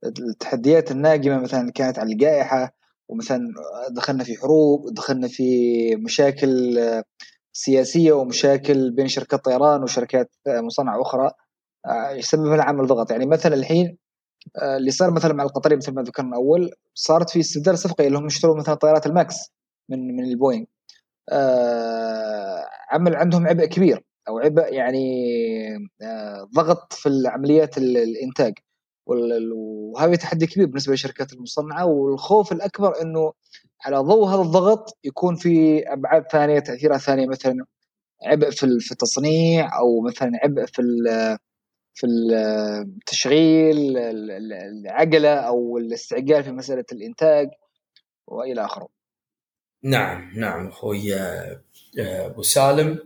التحديات 0.05 0.91
الناجمة 0.91 1.39
مثلا 1.39 1.70
كانت 1.72 1.99
على 1.99 2.12
الجائحة 2.12 2.74
ومثلا 3.09 3.41
دخلنا 3.91 4.24
في 4.24 4.36
حروب 4.36 4.95
دخلنا 4.95 5.28
في 5.28 5.97
مشاكل 5.97 6.78
سياسية 7.53 8.12
ومشاكل 8.12 8.91
بين 8.91 9.09
شركات 9.09 9.45
طيران 9.45 9.82
وشركات 9.82 10.30
مصنعه 10.49 11.03
أخرى 11.03 11.30
آه، 11.86 12.11
يسبب 12.11 12.47
لنا 12.47 12.62
عمل 12.62 12.86
ضغط. 12.86 13.11
يعني 13.11 13.26
مثلا 13.26 13.55
الحين 13.55 13.99
آه، 14.57 14.76
اللي 14.76 14.91
صار 14.91 15.11
مثلا 15.11 15.34
مع 15.34 15.45
القطري 15.45 15.76
مثل 15.76 15.93
ما 15.95 16.03
ذكرنا 16.03 16.36
اول 16.36 16.70
صارت 16.95 17.30
في 17.30 17.41
استبدال 17.41 17.78
صفقة 17.79 18.07
اللي 18.07 18.18
هم 18.18 18.26
اشتروا 18.26 18.57
مثلا 18.57 18.74
طائرات 18.74 19.07
الماكس 19.07 19.36
من 19.89 20.16
من 20.16 20.24
البوينغ. 20.24 20.62
آه 20.62 20.78
عمل 22.91 23.16
عندهم 23.16 23.47
عبء 23.47 23.64
كبير 23.64 24.05
أو 24.29 24.39
عبء 24.39 24.72
يعني 24.72 25.35
آه 26.03 26.49
ضغط 26.55 26.93
في 26.93 27.22
عمليات 27.26 27.79
الإنتاج 27.79 28.55
وهذا 29.07 30.16
تحدي 30.16 30.47
كبير 30.47 30.66
بالنسبة 30.66 30.93
للشركات 30.93 31.33
المصنعة 31.33 31.87
والخوف 31.87 32.53
الأكبر 32.53 33.03
إنه 33.03 33.33
على 33.85 33.97
ضوء 33.97 34.29
هذا 34.29 34.43
الضغط 34.43 34.99
يكون 35.05 35.37
في 35.37 35.83
أبعاد 35.93 36.24
ثانية 36.33 36.59
تأثيرات 36.59 37.01
ثانية 37.01 37.26
مثلا 37.26 37.64
عبء 38.26 38.51
في 38.51 38.93
التصنيع 38.93 39.79
أو 39.79 40.01
مثلا 40.01 40.31
عبء 40.45 40.66
في 40.66 40.83
في 41.95 42.07
التشغيل 42.07 43.97
العجلة 43.99 45.35
أو 45.35 45.79
الاستعجال 45.79 46.45
في 46.45 46.53
مسألة 46.53 46.85
الإنتاج 46.93 47.49
وإلى 48.26 48.64
آخره. 48.64 48.97
نعم 49.83 50.33
نعم. 50.37 50.68
أخوي 50.68 51.14
آه، 51.14 51.61
أبو 52.01 52.43
سالم. 52.43 52.99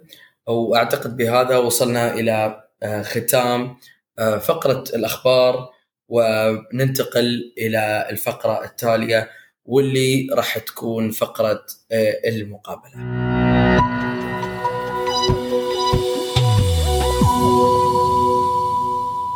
وأعتقد 0.46 1.16
بهذا 1.16 1.58
وصلنا 1.58 2.14
إلى 2.14 2.64
آه، 2.82 3.02
ختام 3.02 3.76
آه، 4.18 4.38
فقرة 4.38 4.84
الأخبار. 4.94 5.68
وننتقل 6.08 7.54
إلى 7.58 8.06
الفقرة 8.10 8.64
التالية 8.64 9.30
واللي 9.64 10.26
راح 10.32 10.58
تكون 10.58 11.10
فقرة 11.10 11.64
المقابلة. 12.26 12.92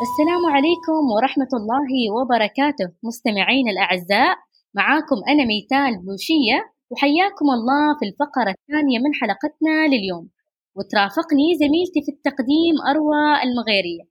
السلام 0.07 0.47
عليكم 0.55 1.03
ورحمة 1.17 1.49
الله 1.55 2.13
وبركاته 2.21 2.93
مستمعين 3.03 3.69
الأعزاء. 3.69 4.37
معاكم 4.75 5.17
أنا 5.29 5.45
ميتال 5.45 6.05
بوشية. 6.05 6.76
وحياكم 6.91 7.47
الله 7.59 7.99
في 7.99 8.05
الفقرة 8.09 8.51
الثانية 8.59 8.99
من 8.99 9.13
حلقتنا 9.21 9.87
لليوم. 9.93 10.29
وترافقني 10.77 11.49
زميلتي 11.63 12.01
في 12.07 12.13
التقديم 12.17 12.75
أروى 12.91 13.43
المغيرية. 13.45 14.05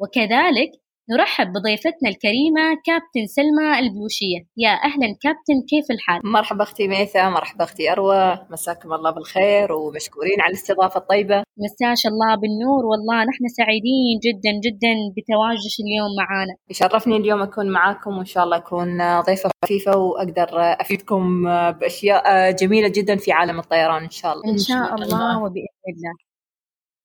وكذلك 0.00 0.70
نرحب 1.12 1.52
بضيفتنا 1.52 2.08
الكريمة 2.12 2.64
كابتن 2.86 3.26
سلمى 3.26 3.78
البلوشية. 3.78 4.40
يا 4.56 4.70
أهلا 4.70 5.08
كابتن 5.22 5.58
كيف 5.70 5.86
الحال؟ 5.90 6.20
مرحبا 6.24 6.62
أختي 6.62 6.88
ميثا 6.88 7.28
مرحبا 7.28 7.64
أختي 7.64 7.92
أروى. 7.92 8.38
مساكم 8.50 8.92
الله 8.92 9.10
بالخير 9.10 9.72
ومشكورين 9.72 10.40
على 10.40 10.50
الاستضافة 10.50 11.00
الطيبة. 11.00 11.42
مساش 11.64 12.06
الله 12.06 12.34
بالنور 12.40 12.82
والله 12.90 13.18
نحن 13.30 13.44
سعيدين 13.58 14.14
جدا 14.26 14.52
جدا 14.66 14.94
بتواجدك 15.16 15.76
اليوم 15.84 16.10
معانا. 16.20 16.54
يشرفني 16.70 17.16
اليوم 17.16 17.42
أكون 17.42 17.70
معاكم 17.70 18.18
وإن 18.18 18.24
شاء 18.24 18.44
الله 18.44 18.56
أكون 18.56 19.20
ضيفة 19.20 19.50
خفيفة 19.64 19.96
وأقدر 19.96 20.48
أفيدكم 20.54 21.44
بأشياء 21.70 22.50
جميلة 22.50 22.88
جدا 22.88 23.16
في 23.16 23.32
عالم 23.32 23.58
الطيران 23.58 24.02
إن 24.02 24.10
شاء 24.10 24.32
الله. 24.32 24.52
إن 24.52 24.58
شاء 24.58 24.94
الله. 24.94 25.38
وبإذن 25.38 25.66
الله. 25.88 26.29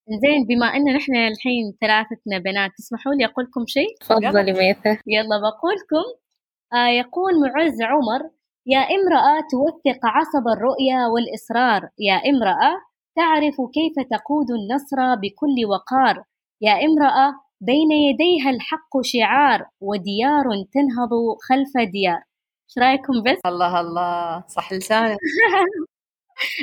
زين 0.10 0.46
بما 0.50 0.66
إن 0.66 0.96
نحن 0.96 1.16
الحين 1.16 1.78
ثلاثتنا 1.82 2.38
بنات 2.38 2.72
تسمحوا 2.78 3.14
لي 3.14 3.26
أقول 3.26 3.46
لكم 3.46 3.66
شيء؟ 3.68 3.96
تفضلي 4.00 4.54
ميثة 4.54 5.00
يلا 5.08 5.38
بقولكم 5.46 6.06
آه 6.74 6.88
يقول 6.88 7.34
معز 7.42 7.82
عمر 7.82 8.30
يا 8.68 8.80
امرأة 8.80 9.42
توثق 9.52 10.00
عصب 10.06 10.48
الرؤيا 10.48 11.08
والإصرار. 11.08 11.90
يا 12.00 12.16
امرأة 12.16 12.72
تعرف 13.16 13.56
كيف 13.74 13.96
تقود 14.10 14.52
النصر 14.52 15.16
بكل 15.22 15.58
وقار. 15.72 16.24
يا 16.62 16.72
امرأة 16.72 17.34
بين 17.62 17.92
يديها 17.92 18.50
الحق 18.50 18.94
شعار 19.02 19.66
وديار 19.82 20.46
تنهض 20.74 21.12
خلف 21.50 21.90
ديار. 21.92 22.22
إيش 22.70 22.78
رأيكم 22.78 23.24
بس؟ 23.24 23.40
الله 23.46 23.80
الله. 23.82 24.44
صح 24.48 24.74
لسانك. 24.74 25.18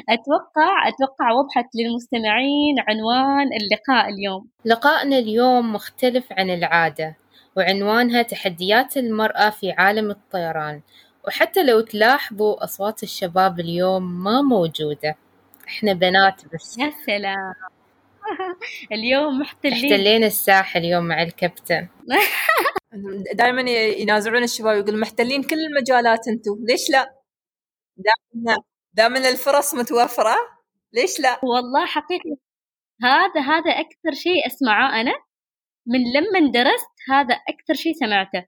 أتوقع 0.08 0.88
أتوقع 0.88 1.32
وضحت 1.32 1.66
للمستمعين 1.74 2.74
عنوان 2.88 3.48
اللقاء 3.52 4.08
اليوم. 4.08 4.48
لقائنا 4.64 5.18
اليوم 5.18 5.72
مختلف 5.72 6.32
عن 6.32 6.50
العادة 6.50 7.16
وعنوانها 7.56 8.22
تحديات 8.22 8.96
المرأة 8.96 9.50
في 9.50 9.72
عالم 9.72 10.10
الطيران. 10.10 10.80
وحتى 11.26 11.62
لو 11.64 11.80
تلاحظوا 11.80 12.64
أصوات 12.64 13.02
الشباب 13.02 13.60
اليوم 13.60 14.24
ما 14.24 14.42
موجودة. 14.42 15.16
إحنا 15.68 15.92
بنات 15.92 16.42
بس. 16.54 16.78
يا 16.78 16.92
سلام. 17.06 17.54
اليوم 18.92 19.38
محتلين. 19.38 19.92
احتلينا 19.92 20.26
الساحة 20.26 20.80
اليوم 20.80 21.04
مع 21.04 21.22
الكابتن. 21.22 21.88
دائما 23.34 23.70
ينازعون 23.70 24.42
الشباب 24.42 24.76
يقول 24.76 25.00
محتلين 25.00 25.42
كل 25.42 25.56
المجالات 25.56 26.28
أنتم. 26.28 26.56
ليش 26.68 26.90
لا؟ 26.90 27.14
دائما 27.96 28.56
دام 28.94 29.16
الفرص 29.16 29.74
متوفرة؟ 29.74 30.36
ليش 30.92 31.20
لا؟ 31.20 31.40
والله 31.42 31.86
حقيقي 31.86 32.36
هذا 33.02 33.40
هذا 33.40 33.70
أكثر 33.70 34.12
شيء 34.12 34.46
أسمعه 34.46 35.00
أنا 35.00 35.12
من 35.86 36.00
لما 36.00 36.52
درست 36.52 36.90
هذا 37.08 37.34
أكثر 37.34 37.74
شيء 37.74 37.92
سمعته 37.94 38.46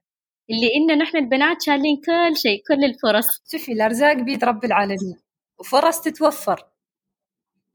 اللي 0.49 0.67
إن 0.75 0.97
نحن 0.97 1.17
البنات 1.17 1.61
شايلين 1.61 2.01
كل 2.05 2.37
شيء 2.37 2.63
كل 2.67 2.83
الفرص. 2.85 3.41
شوفي 3.51 3.71
الأرزاق 3.71 4.13
بيد 4.13 4.43
رب 4.43 4.65
العالمين 4.65 5.19
وفرص 5.59 6.01
تتوفر. 6.01 6.67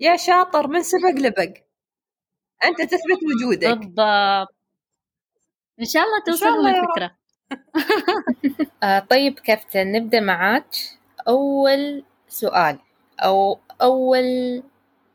يا 0.00 0.16
شاطر 0.16 0.66
من 0.66 0.82
سبق 0.82 1.26
لبق. 1.26 1.52
أنت 2.64 2.82
تثبت 2.82 3.20
وجودك. 3.22 3.78
بالضبط. 3.78 4.54
إن 5.80 5.84
شاء 5.84 6.02
الله 6.02 6.24
توصل 6.26 6.66
الفكرة 6.66 7.20
آه 8.82 8.98
طيب 8.98 9.38
كابتن 9.38 9.92
نبدأ 9.92 10.20
معاك. 10.20 10.74
أول 11.28 12.04
سؤال 12.30 12.78
أو 13.20 13.58
أول 13.82 14.62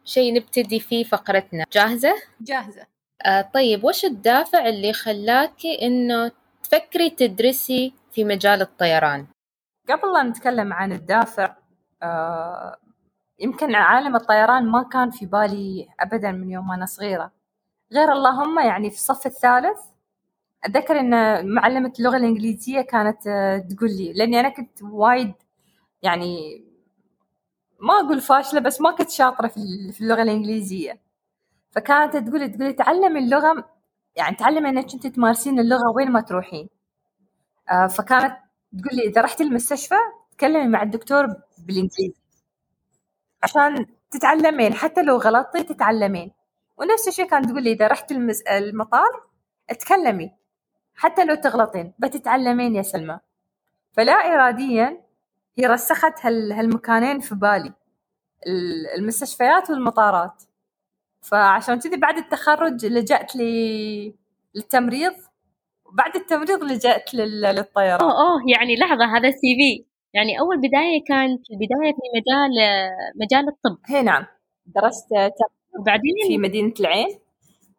شيء 0.05 0.33
نبتدي 0.33 0.79
فيه 0.79 1.03
فقرتنا 1.03 1.65
جاهزة؟ 1.73 2.13
جاهزة 2.41 2.85
آه 3.25 3.41
طيب 3.41 3.83
وش 3.83 4.05
الدافع 4.05 4.69
اللي 4.69 4.93
خلاكي 4.93 5.81
إنه 5.81 6.31
تفكري 6.63 7.09
تدرسي 7.09 7.93
في 8.11 8.23
مجال 8.23 8.61
الطيران؟ 8.61 9.27
قبل 9.89 10.13
لا 10.13 10.23
نتكلم 10.23 10.73
عن 10.73 10.91
الدافع 10.91 11.55
آه 12.03 12.77
يمكن 13.39 13.75
عالم 13.75 14.15
الطيران 14.15 14.65
ما 14.65 14.83
كان 14.83 15.11
في 15.11 15.25
بالي 15.25 15.87
أبدا 15.99 16.31
من 16.31 16.51
يوم 16.51 16.71
أنا 16.71 16.85
صغيرة 16.85 17.31
غير 17.93 18.11
اللهم 18.11 18.59
يعني 18.59 18.89
في 18.89 18.95
الصف 18.95 19.25
الثالث 19.25 19.79
أتذكر 20.63 20.99
إن 20.99 21.45
معلمة 21.53 21.93
اللغة 21.99 22.17
الإنجليزية 22.17 22.81
كانت 22.81 23.27
آه، 23.27 23.57
تقول 23.57 23.89
لي 23.89 24.13
لأني 24.13 24.39
أنا 24.39 24.49
كنت 24.49 24.83
وايد 24.83 25.33
يعني 26.01 26.63
ما 27.79 27.93
أقول 27.93 28.21
فاشلة 28.21 28.59
بس 28.59 28.81
ما 28.81 28.91
كنت 28.91 29.09
شاطرة 29.09 29.47
في 29.47 30.01
اللغة 30.01 30.21
الإنجليزية. 30.21 31.01
فكانت 31.71 32.17
تقولي 32.17 32.49
تقولي 32.49 32.73
تعلمي 32.73 33.19
اللغة 33.19 33.69
يعني 34.15 34.35
تعلمي 34.35 34.69
إنك 34.69 34.93
أنت 34.93 35.07
تمارسين 35.07 35.59
اللغة 35.59 35.89
وين 35.95 36.11
ما 36.11 36.21
تروحين. 36.21 36.69
آه 37.71 37.87
فكانت 37.87 38.37
تقول 38.79 38.97
لي 38.97 39.03
إذا 39.03 39.21
رحتي 39.21 39.43
المستشفى 39.43 39.95
تكلمي 40.37 40.67
مع 40.67 40.83
الدكتور 40.83 41.27
بالإنجليزي. 41.57 42.15
عشان 43.43 43.85
تتعلمين 44.11 44.73
حتى 44.73 45.03
لو 45.03 45.17
غلطتي 45.17 45.63
تتعلمين. 45.63 46.31
ونفس 46.77 47.07
الشيء 47.07 47.25
كانت 47.29 47.49
تقول 47.49 47.63
لي 47.63 47.71
إذا 47.71 47.87
رحت. 47.87 48.11
المطار 48.51 49.23
اتكلمي 49.69 50.31
حتى 50.95 51.25
لو 51.25 51.35
تغلطين 51.35 51.93
بتتعلمين 51.99 52.75
يا 52.75 52.81
سلمى. 52.81 53.19
فلا 53.93 54.13
إراديا 54.13 55.04
هي 55.57 55.65
رسخت 55.65 56.25
هال... 56.25 56.51
هالمكانين 56.53 57.19
في 57.19 57.35
بالي. 57.35 57.73
المستشفيات 58.97 59.69
والمطارات. 59.69 60.43
فعشان 61.21 61.79
كذي 61.79 61.97
بعد 61.97 62.17
التخرج 62.17 62.85
لجأت 62.85 63.35
لي 63.35 64.15
للتمريض. 64.55 65.13
وبعد 65.85 66.15
التمريض 66.15 66.63
لجأت 66.63 67.13
لل... 67.13 67.41
للطيران. 67.41 68.01
أوه 68.01 68.11
أوه 68.11 68.41
يعني 68.47 68.75
لحظة 68.75 69.17
هذا 69.17 69.31
CV. 69.31 69.85
يعني 70.13 70.39
أول 70.39 70.57
بداية 70.57 71.03
كانت 71.07 71.51
البداية 71.51 71.93
في 71.93 72.01
مجال 72.15 72.51
مجال 73.15 73.47
الطب. 73.49 73.77
هي 73.85 74.01
نعم. 74.01 74.25
درست 74.65 75.07
وبعدين؟ 75.79 76.13
في 76.27 76.37
مدينة 76.37 76.73
العين. 76.79 77.19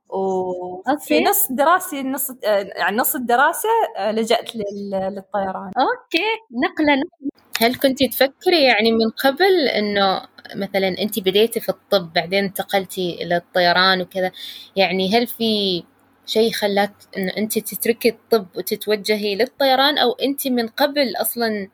وفي 0.08 1.24
نص 1.24 1.52
دراسي 1.52 2.02
نص 2.02 2.32
يعني 2.76 2.96
نص 2.96 3.14
الدراسة 3.14 3.68
لجأت 4.10 4.56
للطيران. 4.56 5.70
okay. 5.78 6.28
نقلة 6.50 6.94
نقلة. 6.94 7.30
هل 7.60 7.74
كنت 7.74 8.02
تفكري 8.02 8.62
يعني 8.62 8.92
من 8.92 9.10
قبل 9.24 9.68
إنه 9.68 10.22
مثلا 10.56 10.88
أنت 10.88 11.20
بديتي 11.20 11.60
في 11.60 11.68
الطب 11.68 12.12
بعدين 12.12 12.44
انتقلتي 12.44 13.22
إلى 13.22 13.36
الطيران 13.36 14.00
وكذا؟ 14.00 14.32
يعني 14.76 15.18
هل 15.18 15.26
في 15.26 15.84
شيء 16.26 16.52
خلاك 16.52 16.92
إنه 17.16 17.32
أنت 17.36 17.58
تتركي 17.58 18.08
الطب 18.08 18.46
وتتوجهي 18.56 19.34
للطيران 19.34 19.98
أو 19.98 20.12
أنت 20.12 20.48
من 20.48 20.68
قبل 20.68 21.16
أصلا 21.20 21.68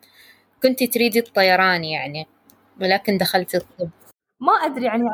كنت 0.63 0.83
تريدي 0.83 1.19
الطيران 1.19 1.85
يعني 1.85 2.27
ولكن 2.81 3.19
دخلتي 3.19 3.57
الطب؟ 3.57 3.91
ما 4.41 4.53
أدري 4.53 4.85
يعني 4.85 5.05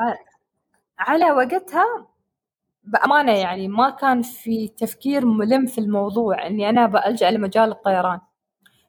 على 0.98 1.30
وقتها 1.30 2.06
بأمانة 2.92 3.32
يعني 3.32 3.68
ما 3.68 3.90
كان 3.90 4.22
في 4.22 4.68
تفكير 4.68 5.26
ملم 5.26 5.66
في 5.66 5.78
الموضوع 5.78 6.46
إني 6.46 6.68
أنا 6.70 6.86
بألجأ 6.86 7.30
لمجال 7.30 7.70
الطيران. 7.70 8.20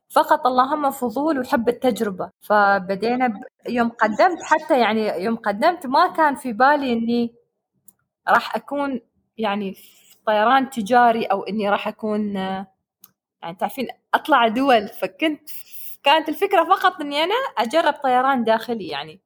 فقط 0.10 0.48
اللهم 0.48 0.92
فضول 0.92 1.40
وحب 1.40 1.70
التجربة. 1.70 2.32
فبدينا 2.42 3.28
ب... 3.28 3.34
يوم 3.70 3.90
قدمت 3.90 4.44
حتى 4.44 4.80
يعني 4.82 5.24
يوم 5.24 5.36
قدمت 5.36 5.86
ما 5.88 6.08
كان 6.14 6.36
في 6.36 6.54
بالي 6.54 6.94
إني 6.94 7.36
راح 8.30 8.56
أكون 8.56 9.02
يعني 9.38 9.74
في 9.74 10.16
طيران 10.28 10.70
تجاري 10.70 11.26
أو 11.26 11.44
إني 11.44 11.70
راح 11.70 11.88
أكون 11.88 12.36
يعني 12.36 13.56
تعرفين 13.60 13.88
أطلع 14.14 14.48
دول. 14.48 14.88
فكنت 14.88 15.50
كانت 16.04 16.30
الفكرة 16.30 16.64
فقط 16.64 17.02
إني 17.02 17.24
أنا 17.24 17.34
أجرب 17.58 17.94
طيران 17.94 18.44
داخلي 18.44 18.88
يعني. 18.88 19.22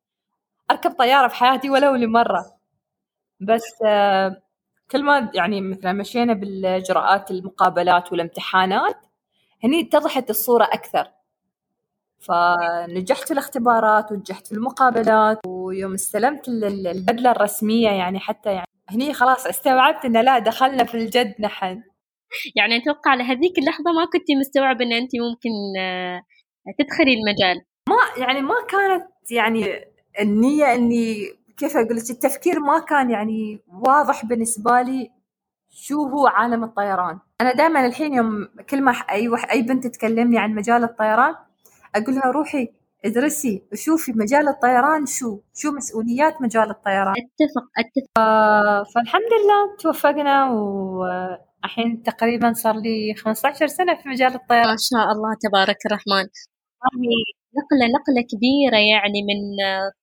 أركب 0.72 0.92
طيارة 0.92 1.28
في 1.28 1.36
حياتي 1.36 1.70
ولو 1.70 1.96
لمرة. 1.96 2.46
بس 3.40 3.84
كل 4.94 5.04
ما 5.04 5.32
يعني 5.34 5.62
مثلا 5.62 5.94
مشينا 5.94 6.34
بالإجراءات 6.34 7.32
المقابلات 7.32 8.12
والامتحانات 8.12 8.98
هني 9.64 9.82
اتضحت 9.82 10.30
الصورة 10.30 10.64
أكثر. 10.64 11.08
فنجحت 12.20 13.28
في 13.28 13.32
الاختبارات 13.32 14.12
ونجحت 14.12 14.48
في 14.48 14.54
المقابلات 14.54 15.40
ويوم 15.48 15.94
استلمت 15.94 16.48
البدلة 16.48 17.32
الرسمية 17.32 17.90
يعني 17.90 18.20
حتى 18.20 18.50
يعني 18.50 18.68
هني 18.90 19.14
خلاص 19.14 19.48
استوعبت 19.48 20.06
إن 20.06 20.26
لا 20.26 20.40
دخلنا 20.40 20.84
في 20.84 20.96
الجد 20.96 21.36
نحن. 21.40 21.84
يعني 22.56 22.78
أتوقع 22.78 23.14
لهذيك 23.14 23.60
اللحظة 23.60 23.92
ما 23.92 24.06
كنت 24.06 24.32
مستوعبة 24.40 24.86
إن 24.86 24.94
أنت 24.94 25.12
ممكن 25.16 25.80
آه، 25.80 26.22
تدخلي 26.80 27.14
المجال. 27.14 27.66
ما 27.90 28.26
يعني 28.26 28.42
ما 28.42 28.56
كانت 28.70 29.32
يعني 29.32 29.66
النية 30.20 30.74
إني 30.74 31.30
كيف 31.58 31.78
أقول 31.78 31.96
لك 31.98 32.10
التفكير 32.10 32.60
ما 32.60 32.80
كان 32.80 33.10
يعني 33.12 33.60
واضح 33.88 34.26
بالنسبة 34.26 34.82
لي 34.82 35.12
شو 35.70 36.08
هو 36.08 36.28
عالم 36.28 36.64
الطيران. 36.64 37.20
أنا 37.42 37.54
دائما 37.54 37.86
الحين 37.86 38.14
يوم 38.14 38.48
كل 38.70 38.82
ما 38.82 38.92
أي 38.92 39.30
وح 39.30 39.52
أي 39.52 39.62
بنت 39.62 39.88
تكلمني 39.88 40.40
عن 40.40 40.56
مجال 40.56 40.84
الطيران 40.84 41.36
أقول 41.96 42.16
لها 42.16 42.32
روحي 42.32 42.70
ادرسي 43.06 43.64
وشوفي 43.72 44.12
مجال 44.16 44.48
الطيران 44.48 45.06
شو 45.06 45.40
شو 45.54 45.72
مسؤوليات 45.72 46.42
مجال 46.42 46.70
الطيران. 46.70 47.14
أتفق 47.18 47.68
أتفق. 47.78 48.10
آه 48.18 48.84
فالحمد 48.96 49.22
لله 49.22 49.78
توفقنا 49.80 50.50
والحين 50.52 52.04
تقريبا 52.04 52.54
صار 52.54 52.76
لي 52.76 53.16
15 53.16 53.68
سنة 53.68 53.96
في 53.96 54.10
مجال 54.10 54.36
الطيران. 54.36 54.70
ما 54.70 54.76
شاء 54.80 55.12
الله 55.12 55.36
تبارك 55.42 55.78
الرحمن. 55.86 56.28
نقلة 57.58 57.86
نقلة 57.88 58.22
كبيرة 58.32 58.78
يعني 58.78 59.24
من 59.24 59.40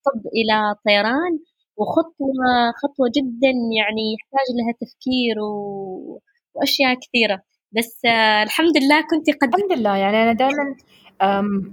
طب 0.06 0.20
إلى 0.26 0.74
طيران 0.86 1.38
وخطوة 1.76 2.72
خطوة 2.82 3.08
جدا 3.16 3.48
يعني 3.78 4.14
يحتاج 4.14 4.46
لها 4.56 4.72
تفكير 4.80 5.40
و... 5.40 6.22
وأشياء 6.54 6.94
كثيرة. 6.94 7.42
بس 7.72 8.00
الحمد 8.42 8.76
لله 8.76 9.00
كنت 9.00 9.30
قد 9.42 9.54
الحمد 9.54 9.72
لله. 9.78 9.96
يعني 9.96 10.22
أنا 10.22 10.32
دائما 10.32 10.76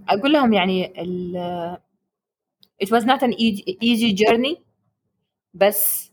أقول 0.09 0.33
لهم 0.33 0.53
يعني 0.53 1.01
ال 1.01 1.77
it 2.83 2.87
was 2.87 3.03
not 3.03 3.21
an 3.23 3.33
easy 3.83 4.13
journey 4.13 4.57
بس 5.53 6.11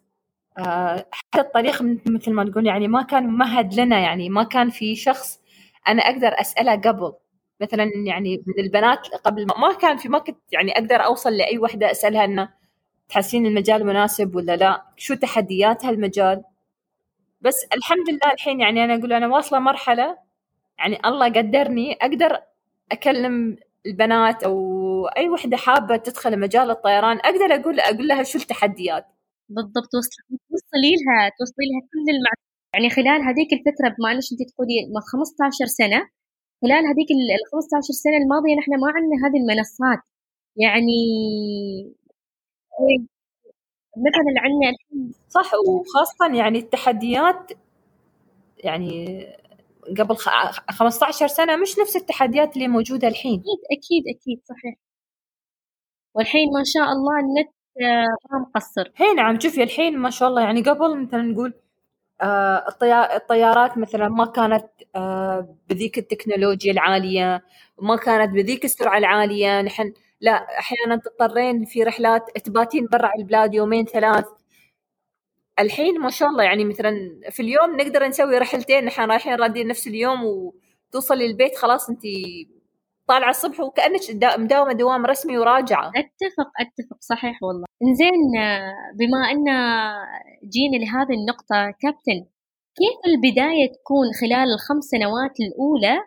آه 0.59 1.07
حتى 1.11 1.41
الطريق 1.41 1.83
مثل 2.07 2.33
ما 2.33 2.45
نقول 2.45 2.67
يعني 2.67 2.89
ما 2.89 3.03
كان 3.03 3.27
ممهد 3.27 3.75
لنا 3.81 3.99
يعني 4.01 4.29
ما 4.29 4.45
كان 4.45 4.71
في 4.71 4.95
شخص 4.97 5.41
أنا 5.89 6.03
أقدر 6.03 6.41
أسأله 6.41 6.73
قبل. 6.77 7.13
مثلا 7.61 7.91
يعني 8.07 8.43
من 8.47 8.65
البنات 8.65 9.09
قبل 9.09 9.47
ما 9.47 9.73
كان 9.73 9.97
في 9.97 10.09
ما 10.09 10.19
كنت 10.19 10.39
يعني 10.53 10.73
أقدر 10.73 10.97
أوصل 10.97 11.33
لأي 11.37 11.59
وحدة 11.59 11.91
أسألها 11.91 12.25
إنه 12.25 12.49
تحسين 13.09 13.47
المجال 13.47 13.87
مناسب 13.87 14.37
ولا 14.37 14.57
لا؟ 14.57 14.83
شو 14.97 15.15
تحديات 15.15 15.85
هالمجال؟ 15.85 16.45
بس 17.41 17.67
الحمد 17.77 18.11
لله 18.11 18.33
الحين 18.33 18.61
يعني 18.61 18.85
أنا 18.85 18.95
أقول 18.95 19.13
أنا 19.13 19.27
واصلة 19.27 19.59
مرحلة 19.59 20.19
يعني 20.79 20.99
الله 21.07 21.27
قدرني 21.27 21.93
أقدر 21.93 22.41
أكلم 22.93 23.57
البنات 23.87 24.43
أو 24.43 25.07
أي 25.17 25.29
وحدة 25.29 25.57
حابة 25.57 25.97
تدخل 25.97 26.41
مجال 26.41 26.71
الطيران 26.71 27.17
أقدر 27.19 27.55
أقول 27.55 27.81
أقول 27.81 28.09
لها 28.09 28.23
شو 28.23 28.39
التحديات. 28.39 29.07
بالضبط 29.49 29.89
توصلي 29.93 30.95
لها 31.05 31.31
توصلي 31.39 31.67
لها 31.73 31.89
كل 31.93 31.99
المعلومات. 32.15 32.45
يعني 32.75 32.91
خلال 32.91 33.23
هذيك 33.29 33.53
الفترة 33.53 33.89
انك 33.89 34.17
أنت 34.33 34.53
تقولي 34.53 34.77
15 35.13 35.67
سنة 35.67 36.09
خلال 36.65 36.87
هذيك 36.87 37.09
ال 37.11 37.51
15 37.53 37.93
سنة 37.93 38.17
الماضية 38.17 38.55
نحن 38.57 38.71
ما 38.81 38.89
عندنا 38.97 39.17
هذه 39.27 39.37
المنصات. 39.43 40.03
يعني 40.57 40.93
مثلا 43.97 44.41
عندنا 44.43 44.71
الحين 44.71 45.13
صح 45.29 45.51
وخاصة 45.69 46.37
يعني 46.39 46.59
التحديات 46.59 47.53
يعني 48.65 49.27
قبل 49.99 50.17
15 50.71 51.27
سنة 51.27 51.57
مش 51.57 51.79
نفس 51.79 51.97
التحديات 51.97 52.57
اللي 52.57 52.69
موجودة 52.69 53.09
الحين. 53.09 53.41
أكيد 53.41 53.79
أكيد 53.79 54.17
أكيد 54.17 54.41
صحيح. 54.45 54.75
والحين 56.15 56.49
ما 56.53 56.63
شاء 56.65 56.93
الله 56.93 57.21
النت 57.21 57.55
ما 58.33 58.39
مقصر. 58.41 58.93
هي 58.97 59.15
نعم 59.15 59.41
شوفي 59.41 59.63
الحين 59.63 59.99
ما 59.99 60.11
شاء 60.11 60.29
الله 60.29 60.43
يعني 60.43 60.63
قبل 60.63 61.03
مثلا 61.03 61.23
نقول 61.23 61.51
آه، 61.51 61.64
الطيارات 62.25 63.79
مثلا 63.79 64.09
ما 64.09 64.27
كانت 64.27 64.67
آه، 64.97 65.57
بذيك 65.69 65.99
التكنولوجيا 65.99 66.73
العالية 66.73 67.45
ما 67.83 67.97
كانت 67.97 68.35
بذيك 68.35 68.65
السرعة 68.65 68.99
العالية. 68.99 69.63
نحن 69.63 69.93
لا 70.21 70.59
أحيانا 70.59 70.97
تضطرين 70.97 71.65
في 71.65 71.83
رحلات 71.83 72.39
تباتين 72.39 72.87
برا 72.93 73.11
البلاد 73.19 73.55
يومين 73.55 73.85
ثلاث. 73.87 74.25
الحين 75.59 76.01
ما 76.01 76.11
شاء 76.11 76.29
الله 76.29 76.45
يعني 76.45 76.65
مثلا 76.65 77.21
في 77.31 77.41
اليوم 77.43 77.77
نقدر 77.77 78.07
نسوي 78.09 78.39
رحلتين. 78.39 78.85
نحن 78.85 79.03
رايحين 79.03 79.35
رادين 79.35 79.69
نفس 79.69 79.87
اليوم 79.87 80.25
وتوصلي 80.25 81.27
البيت 81.27 81.57
خلاص 81.57 81.91
انت 81.91 82.03
طالعة 83.09 83.31
الصبح 83.31 83.61
وكأنك 83.61 84.01
دا- 84.13 84.37
مداومة 84.37 84.73
دوام 84.73 85.07
رسمي 85.07 85.39
وراجعة. 85.39 85.89
أتفق 85.89 86.51
أتفق. 86.61 86.97
صحيح 87.01 87.43
والله. 87.43 87.65
إنزين 87.83 88.13
بما 88.99 89.31
أن 89.31 89.45
جينا 90.53 90.77
لهذه 90.85 91.15
النقطة 91.21 91.75
كابتن 91.81 92.27
كيف 92.77 92.99
البداية 93.07 93.67
تكون 93.73 94.07
خلال 94.21 94.49
الخمس 94.55 94.85
سنوات 94.85 95.33
الأولى 95.41 95.99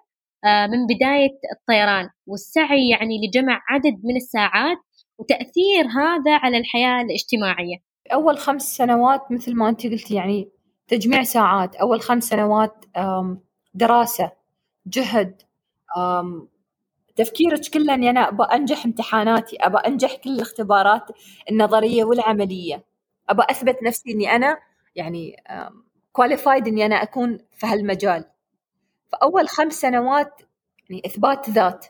آه، 0.45 0.67
من 0.67 0.85
بداية 0.95 1.39
الطيران؟ 1.59 2.09
والسعي 2.27 2.89
يعني 2.89 3.27
لجمع 3.27 3.61
عدد 3.69 4.01
من 4.03 4.15
الساعات 4.15 4.77
وتأثير 5.19 5.85
هذا 5.99 6.35
على 6.37 6.57
الحياة 6.57 7.01
الاجتماعية. 7.01 7.77
أول 8.13 8.37
خمس 8.37 8.75
سنوات 8.77 9.31
مثل 9.31 9.55
ما 9.55 9.69
أنت 9.69 9.87
قلتي 9.87 10.15
يعني 10.15 10.49
تجميع 10.87 11.23
ساعات. 11.23 11.75
أول 11.75 12.01
خمس 12.01 12.23
سنوات 12.23 12.85
دراسة 13.73 14.31
جهد 14.87 15.41
تفكيرك 17.17 17.61
كله 17.73 17.93
إني 17.93 18.09
أنا 18.09 18.29
ابى 18.29 18.43
أنجح 18.43 18.85
امتحاناتي 18.85 19.57
ابى 19.59 19.77
أنجح 19.77 20.15
كل 20.15 20.29
الاختبارات 20.29 21.03
النظرية 21.51 22.03
والعملية. 22.03 22.83
ابى 23.29 23.43
أثبت 23.49 23.83
نفسي 23.83 24.11
إني 24.11 24.31
أنا 24.35 24.57
يعني 24.95 25.43
كواليفايد 26.11 26.67
إني 26.67 26.85
أنا 26.85 26.95
أكون 27.03 27.37
في 27.57 27.67
هالمجال. 27.67 28.25
فأول 29.11 29.47
خمس 29.49 29.73
سنوات 29.73 30.41
يعني 30.89 31.01
إثبات 31.05 31.49
ذات 31.49 31.85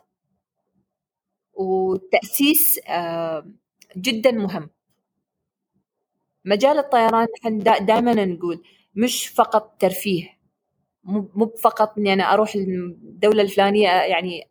وتأسيس 1.53 2.79
آم، 2.89 3.57
جدا 3.97 4.31
مهم. 4.31 4.69
مجال 6.45 6.77
الطيران 6.77 7.27
نحن 7.41 7.57
دائما 7.85 8.25
نقول 8.25 8.63
مش 8.95 9.27
فقط 9.27 9.75
ترفيه 9.79 10.37
مو 11.03 11.47
فقط 11.63 11.97
إني 11.97 12.13
أنا 12.13 12.33
أروح 12.33 12.55
الدولة 12.55 13.41
الفلانية 13.41 13.87
يعني 13.89 14.47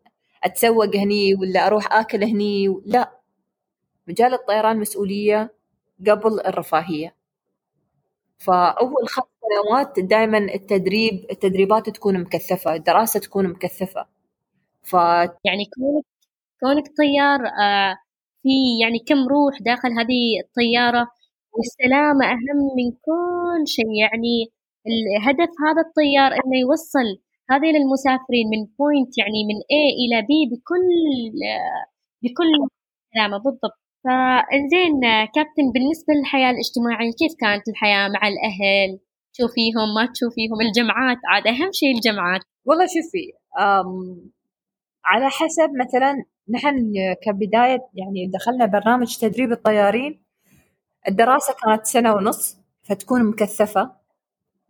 أتسوق 0.47 0.97
هني 0.97 1.35
ولا 1.35 1.67
أروح 1.67 1.93
آكل 1.93 2.25
هني 2.25 2.81
لا. 2.87 3.21
مجال 4.09 4.35
الطيران 4.35 4.79
مسؤولية 4.81 5.55
قبل 6.09 6.41
الرفاهية. 6.41 7.17
فاول 8.39 9.09
خمس 9.09 9.25
سنوات 9.43 10.01
دائما 10.01 10.39
التدريب 10.39 11.27
التدريبات 11.31 11.91
تكون 11.91 12.21
مكثفة 12.21 12.75
الدراسة 12.75 13.21
تكون 13.21 13.49
مكثفة. 13.49 14.07
ف 14.83 14.93
يعني 15.45 15.65
كونك 15.77 16.05
كونك 16.61 16.85
طيار 16.99 17.41
آه، 17.47 17.97
في 18.43 18.49
يعني 18.83 18.99
كم 19.07 19.29
روح 19.29 19.63
داخل 19.63 19.89
هذه 19.89 20.41
الطيارة؟ 20.45 21.09
والسلامة 21.53 22.27
أهم 22.27 22.59
من 22.77 22.91
كل 22.93 23.69
شيء. 23.69 23.91
يعني 24.01 24.53
الهدف 24.87 25.51
هذا 25.69 25.83
الطيار 25.89 26.33
إنه 26.33 26.59
يوصل 26.61 27.26
هذين 27.51 27.77
المسافرين 27.77 28.47
من 28.53 28.61
بوينت 28.79 29.19
يعني 29.19 29.41
من 29.51 29.59
A 29.81 29.83
إلى 30.03 30.17
B 30.29 30.31
بكل 30.51 30.89
بكل 32.23 32.51
سلامة 33.15 33.39
بالضبط. 33.39 33.79
فإنزين 34.05 35.01
كابتن 35.35 35.67
بالنسبة 35.75 36.15
للحياة 36.19 36.51
الاجتماعية 36.51 37.11
كيف 37.21 37.33
كانت 37.41 37.69
الحياة 37.69 38.09
مع 38.09 38.29
الأهل؟ 38.29 38.99
تشوفيهم 39.35 39.95
ما 39.97 40.07
تشوفيهم؟ 40.15 40.61
الجمعات 40.61 41.19
عاد 41.31 41.47
أهم 41.47 41.73
شيء 41.73 41.95
الجمعات 41.95 42.41
والله 42.65 42.87
شوفي 42.87 43.33
على 45.05 45.31
حسب 45.31 45.71
مثلا 45.85 46.25
نحن 46.51 46.93
كبداية 47.23 47.81
يعني 47.95 48.31
دخلنا 48.35 48.67
برنامج 48.67 49.17
تدريب 49.17 49.53
الطيارين 49.53 50.23
الدراسة 51.09 51.55
كانت 51.65 51.87
سنة 51.87 52.15
ونص 52.15 52.57
فتكون 52.83 53.25
مكثفة. 53.25 54.06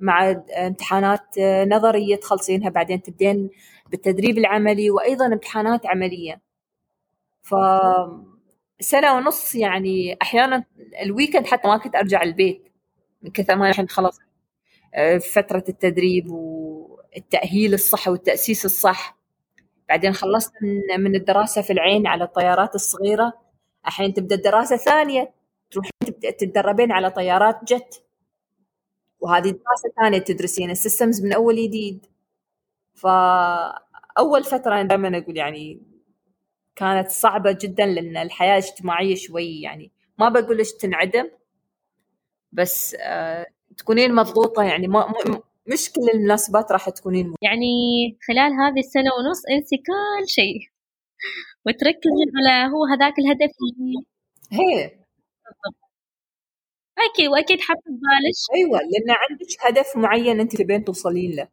مع 0.00 0.30
امتحانات 0.58 1.38
نظرية 1.66 2.16
تخلصينها 2.16 2.68
بعدين 2.70 3.02
تبدين 3.02 3.50
بالتدريب 3.90 4.38
العملي 4.38 4.90
وأيضا 4.90 5.26
امتحانات 5.26 5.86
عملية. 5.86 6.40
ف 7.42 7.54
سنة 8.80 9.14
ونص 9.14 9.54
يعني 9.54 10.16
أحيانا 10.22 10.64
الويكند 11.02 11.46
حتى 11.46 11.68
ما 11.68 11.78
كنت 11.78 11.96
أرجع 11.96 12.22
البيت 12.22 12.72
من 13.22 13.30
كثر 13.30 13.56
ما 13.56 13.70
نحن 13.70 13.86
خلاص 13.86 14.18
آه، 14.94 15.18
فترة 15.18 15.64
التدريب 15.68 16.30
والتأهيل 16.30 17.74
الصح 17.74 18.08
والتأسيس 18.08 18.64
الصح. 18.64 19.16
بعدين 19.88 20.12
خلصت 20.12 20.52
من- 20.98 21.16
الدراسة 21.16 21.62
في 21.62 21.72
العين 21.72 22.06
على 22.06 22.24
الطيارات 22.24 22.74
الصغيرة. 22.74 23.32
الحين 23.86 24.14
تبدأ 24.14 24.34
الدراسة 24.34 24.76
ثانية 24.76 25.32
تروحين 25.70 25.92
تتدربين 26.38 26.92
على 26.92 27.10
طيارات 27.10 27.60
جت. 27.64 28.02
وهذه 29.20 29.50
دراسة 29.50 29.88
ثانية 29.96 30.18
تدرسين 30.18 30.70
السيستمز 30.70 31.24
من 31.24 31.32
أول 31.32 31.56
جديد. 31.56 32.06
فأول 32.94 34.44
فترة 34.44 34.74
أنا 34.74 34.82
دائما 34.82 35.18
أقول 35.18 35.36
يعني 35.36 35.80
كانت 36.76 37.10
صعبة 37.10 37.58
جدا 37.60 37.86
لأن 37.86 38.16
الحياة 38.16 38.58
الاجتماعية 38.58 39.14
شوي 39.14 39.60
يعني. 39.60 39.90
ما 40.18 40.28
بقول 40.28 40.58
لك 40.58 40.66
تنعدم 40.80 41.30
بس 42.52 42.96
آه 43.00 43.46
تكونين 43.76 44.14
مضغوطة 44.14 44.62
يعني. 44.62 44.88
ما 44.88 45.14
مش 45.66 45.92
كل 45.92 46.00
المناسبات 46.14 46.72
راح 46.72 46.88
تكونين 46.90 47.34
يعني 47.42 47.66
خلال 48.28 48.52
هذه 48.52 48.78
السنة 48.78 49.10
ونص 49.18 49.42
انسي 49.50 49.76
كل 49.76 50.28
شيء. 50.28 50.60
وتركزي 51.66 52.24
على 52.36 52.72
هو 52.72 52.84
هذاك 52.84 53.14
الهدف. 53.18 53.50
اللي 53.62 54.04
هي. 54.52 55.05
أكيد 56.98 57.28
وأكيد 57.28 57.60
حاطة 57.60 57.80
ببالك 57.86 58.34
أيوه 58.54 58.78
لأن 58.78 59.10
عندك 59.10 59.46
هدف 59.66 59.96
معين 59.96 60.40
أنت 60.40 60.56
تبين 60.56 60.84
توصلين 60.84 61.36
له. 61.36 61.48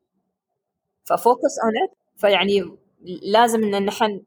ف 1.06 1.15
focus 1.15 1.60
on 1.64 1.74
it 1.84 1.98
فيعني 2.18 2.78
لازم 3.24 3.64
إن 3.64 3.86
نحن 3.86 4.22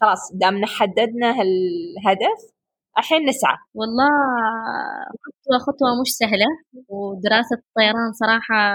خلاص 0.00 0.32
دامنا 0.34 0.66
حددنا 0.66 1.30
هالهدف 1.30 2.52
الحين 2.98 3.28
نسعى. 3.28 3.56
والله 3.74 4.08
خطوة 5.24 5.58
خطوة 5.58 6.00
مش 6.02 6.10
سهلة 6.16 6.46
ودراسة 6.88 7.56
الطيران 7.56 8.12
صراحة 8.12 8.74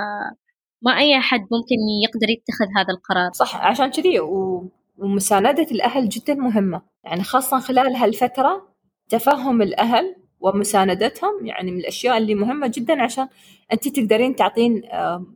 ما 0.82 0.98
أي 0.98 1.18
أحد 1.18 1.40
ممكن 1.40 1.76
يقدر 2.04 2.30
يتخذ 2.30 2.66
هذا 2.78 2.94
القرار. 2.94 3.32
صح 3.34 3.66
عشان 3.66 3.92
كذي 3.92 4.20
و... 4.20 4.64
ومساندة 4.98 5.68
الأهل 5.72 6.10
جدا 6.10 6.34
مهمة. 6.34 6.82
يعني 7.04 7.24
خاصة 7.24 7.60
خلال 7.60 7.96
هالفترة 7.96 8.68
تفهم 9.10 9.62
الأهل 9.62 10.16
ومساندتهم 10.42 11.46
يعني 11.46 11.72
من 11.72 11.80
الأشياء 11.80 12.18
اللي 12.18 12.36
مهمة 12.36 12.68
جدا 12.68 13.02
عشان 13.04 13.28
أنت 13.74 13.88
تقدرين 13.88 14.36
تعطين 14.36 14.86
آم، 14.86 15.36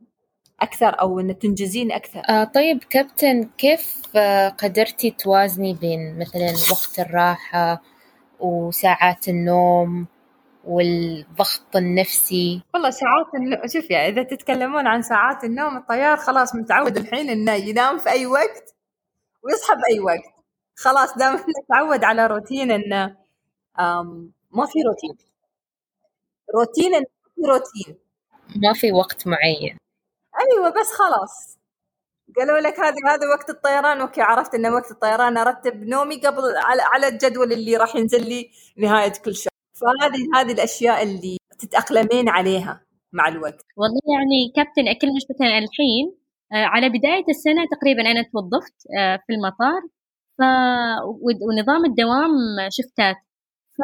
أكثر 0.61 1.01
أو 1.01 1.19
إن 1.19 1.39
تنجزين 1.39 1.91
أكثر. 1.91 2.21
آه 2.29 2.43
طيب 2.43 2.83
كابتن 2.83 3.49
كيف 3.57 4.01
آه 4.15 4.49
قدرتي 4.49 5.11
توازني 5.11 5.73
بين 5.73 6.19
مثلا 6.19 6.45
وقت 6.71 6.99
الراحة 6.99 7.81
وساعات 8.39 9.27
النوم 9.29 10.07
والضغط 10.63 11.75
النفسي؟ 11.75 12.61
والله 12.73 12.89
ساعات 12.89 13.25
النوم 13.35 13.67
شوف 13.67 13.91
يعني 13.91 14.07
إذا 14.07 14.23
تتكلمون 14.23 14.87
عن 14.87 15.01
ساعات 15.01 15.43
النوم 15.43 15.77
الطيار 15.77 16.17
خلاص 16.17 16.55
متعود 16.55 16.97
الحين 16.97 17.29
إنه 17.29 17.51
ينام 17.53 17.97
في 17.97 18.09
أي 18.09 18.25
وقت 18.25 18.75
ويصحى 19.43 19.73
بأي 19.75 19.99
وقت. 19.99 20.35
خلاص 20.77 21.17
دام 21.17 21.33
إنه 21.33 21.43
تعود 21.69 22.03
على 22.03 22.27
روتين 22.27 22.71
آم، 23.79 24.31
ما 24.55 24.65
في 24.65 24.79
روتين. 24.87 25.17
روتين 26.55 26.91
روتين. 27.47 27.97
ما 28.63 28.73
في 28.73 28.91
وقت 28.91 29.27
معين. 29.27 29.77
أيوه 30.41 30.69
بس 30.69 30.91
خلاص. 30.91 31.57
قالوا 32.37 32.59
لك 32.59 32.79
هذا 32.79 32.95
هذا 33.07 33.27
وقت 33.35 33.49
الطيران. 33.49 34.01
أوكي 34.01 34.21
عرفت 34.21 34.55
إنه 34.55 34.73
وقت 34.73 34.91
الطيران. 34.91 35.37
أرتب 35.37 35.83
نومي 35.83 36.15
قبل 36.15 36.41
على, 36.57 36.81
على 36.81 37.07
الجدول 37.07 37.53
اللي 37.53 37.77
راح 37.77 37.95
ينزل 37.95 38.29
لي 38.29 38.51
نهاية 38.77 39.13
كل 39.25 39.35
شهر. 39.35 39.51
فهذه 39.73 40.21
هذه 40.35 40.51
الأشياء 40.51 41.03
اللي 41.03 41.37
تتأقلمين 41.59 42.29
عليها 42.29 42.85
مع 43.13 43.27
الوقت. 43.27 43.61
والله 43.77 44.01
يعني 44.15 44.51
كابتن 44.55 44.87
أكلمك 44.87 45.25
مثلا 45.29 45.57
الحين 45.57 46.17
آه، 46.51 46.65
على 46.65 46.89
بداية 46.89 47.25
السنة 47.29 47.65
تقريبا 47.75 48.01
أنا 48.01 48.21
توظفت 48.31 48.75
آه، 48.99 49.19
في 49.27 49.33
المطار. 49.33 49.81
ف... 50.37 50.41
ونظام 51.47 51.85
الدوام 51.85 52.31
شفتات. 52.69 53.15
ف 53.77 53.79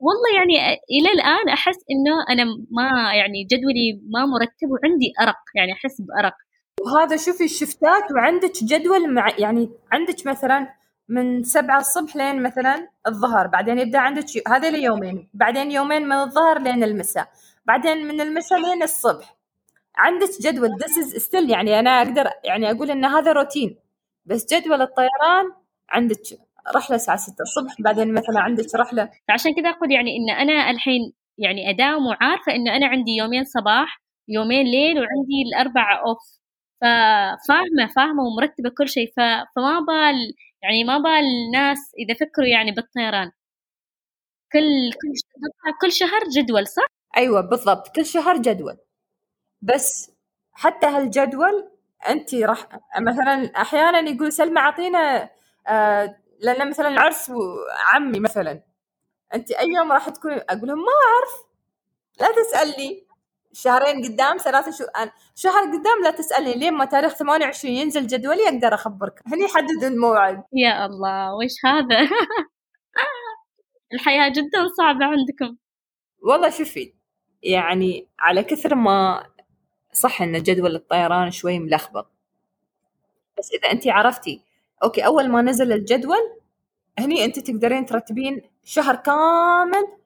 والله 0.00 0.30
يعني 0.36 0.78
إلى 0.90 1.10
الآن 1.14 1.48
أحس 1.48 1.76
إنه 1.90 2.16
أنا 2.30 2.44
ما 2.70 3.14
يعني 3.14 3.44
جدولي 3.44 4.00
ما 4.14 4.26
مرتب 4.26 4.68
وعندي 4.70 5.12
أرق 5.20 5.42
يعني 5.54 5.72
أحس 5.72 6.00
بأرق. 6.00 6.34
وهذا 6.80 7.16
شوفي 7.16 7.44
الشفتات 7.44 8.12
وعندك 8.12 8.52
جدول 8.64 9.14
مع 9.14 9.28
يعني 9.38 9.70
عندك 9.92 10.26
مثلا 10.26 10.68
من 11.08 11.42
سبعة 11.42 11.80
الصبح 11.80 12.16
لين 12.16 12.42
مثلا 12.42 12.88
الظهر 13.06 13.46
بعدين 13.46 13.78
يبدأ 13.78 13.98
عندك 13.98 14.24
هذول 14.48 14.74
يومين 14.74 15.28
بعدين 15.34 15.70
يومين 15.70 16.02
من 16.02 16.12
الظهر 16.12 16.58
لين 16.58 16.84
المساء 16.84 17.28
بعدين 17.64 18.08
من 18.08 18.20
المساء 18.20 18.60
لين 18.60 18.82
الصبح. 18.82 19.36
عندك 19.96 20.28
جدول 20.40 20.68
this 20.68 21.04
is 21.04 21.22
still 21.22 21.50
يعني 21.50 21.78
أنا 21.78 21.90
أقدر 22.02 22.30
يعني 22.44 22.70
أقول 22.70 22.90
إن 22.90 23.04
هذا 23.04 23.32
روتين 23.32 23.76
بس 24.26 24.54
جدول 24.54 24.82
الطيران 24.82 25.52
عندك 25.90 26.18
رحلة 26.76 26.96
الساعة 26.96 27.16
6 27.16 27.42
الصبح 27.42 27.74
بعدين 27.82 28.14
مثلا 28.14 28.40
عندك 28.40 28.74
رحلة 28.74 29.10
فعشان 29.28 29.54
كذا 29.54 29.70
أقول 29.70 29.92
يعني 29.92 30.16
إن 30.16 30.30
أنا 30.30 30.70
الحين 30.70 31.12
يعني 31.38 31.70
أداوم 31.70 32.06
وعارفة 32.06 32.54
إنه 32.54 32.76
أنا 32.76 32.86
عندي 32.86 33.10
يومين 33.10 33.44
صباح 33.44 34.00
يومين 34.28 34.66
ليل 34.66 34.98
وعندي 34.98 35.42
الأربعة 35.46 35.96
أوف 35.96 36.18
ففاهمة 36.80 37.92
فاهمة 37.96 38.22
ومرتبة 38.22 38.70
كل 38.78 38.88
شيء. 38.88 39.12
فما 39.16 39.80
بال 39.88 40.34
يعني 40.62 40.84
ما 40.84 40.98
بال 40.98 41.24
الناس 41.46 41.78
إذا 41.98 42.14
فكروا 42.14 42.46
يعني 42.46 42.70
بالطيران 42.72 43.30
كل 44.52 44.92
كل 44.92 45.12
كل 45.80 45.92
شهر 45.92 46.20
جدول 46.36 46.66
صح؟ 46.66 46.86
أيوه 47.16 47.40
بالضبط 47.40 47.88
كل 47.96 48.06
شهر 48.06 48.36
جدول 48.36 48.76
بس 49.62 50.10
حتى 50.52 50.86
هالجدول 50.86 51.70
انت 52.08 52.34
راح 52.34 52.68
مثلا 53.00 53.52
أحيانا 53.56 54.10
يقول 54.10 54.32
سلمى 54.32 54.60
أعطينا 54.60 55.30
آه 55.68 56.16
لأن 56.40 56.68
مثلا 56.70 57.00
عرس 57.00 57.32
عمي 57.94 58.20
مثلا 58.20 58.62
انت 59.34 59.50
أي 59.50 59.68
يوم 59.68 59.92
راح 59.92 60.08
تكون 60.08 60.32
أقول 60.32 60.68
لهم 60.68 60.78
ما 60.78 60.92
أعرف 61.14 61.44
لا 62.20 62.42
تسألني. 62.42 63.06
شهرين 63.52 64.04
قدام 64.04 64.36
ثلاثة 64.36 64.70
شهور 64.70 65.10
شهر 65.34 65.62
قدام 65.62 66.02
لا 66.04 66.10
تسألني. 66.10 66.54
لين 66.54 66.74
ما 66.74 66.84
تاريخ 66.84 67.14
28 67.14 67.74
ينزل 67.74 68.06
جدولي 68.06 68.48
أقدر 68.48 68.74
أخبرك. 68.74 69.22
هني 69.26 69.48
حدد 69.48 69.84
الموعد. 69.84 70.44
يا 70.52 70.86
الله 70.86 71.34
وش 71.34 71.52
هذا؟ 71.64 72.08
الحياة 73.94 74.28
جدا 74.28 74.68
صعبة 74.78 75.04
عندكم. 75.04 75.56
والله 76.22 76.50
شوفي 76.50 76.94
يعني 77.42 78.08
على 78.18 78.42
كثر 78.42 78.74
ما 78.74 79.26
صح 79.92 80.22
إن 80.22 80.42
جدول 80.42 80.74
الطيران 80.74 81.30
شوي 81.30 81.58
ملخبط 81.58 82.12
بس 83.38 83.52
إذا 83.52 83.72
انت 83.72 83.88
عرفتي 83.88 84.42
أوكي 84.84 85.06
أول 85.06 85.28
ما 85.28 85.42
نزل 85.42 85.72
الجدول 85.72 86.40
هني 86.98 87.24
أنت 87.24 87.38
تقدرين 87.38 87.86
ترتبين 87.86 88.42
شهر 88.64 88.96
كامل 88.96 89.98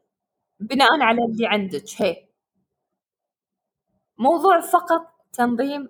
بناء 0.61 1.01
على 1.01 1.24
اللي 1.24 1.47
عندك 1.47 1.85
هي. 1.97 2.29
موضوع 4.18 4.61
فقط 4.61 5.07
تنظيم 5.33 5.89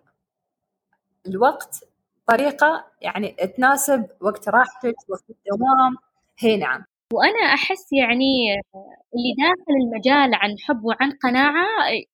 الوقت 1.27 1.85
طريقة 2.27 2.87
يعني 3.03 3.29
تناسب 3.57 4.07
وقت 4.21 4.49
راحتك 4.49 4.95
وقت 5.09 5.25
الدوام 5.31 5.97
هي 6.39 6.57
نعم. 6.57 6.85
وأنا 7.13 7.55
أحس 7.55 7.93
يعني 7.93 8.61
اللي 9.15 9.35
داخل 9.39 9.73
المجال 9.83 10.35
عن 10.35 10.59
حب 10.59 10.85
وعن 10.85 11.13
قناعة 11.23 11.67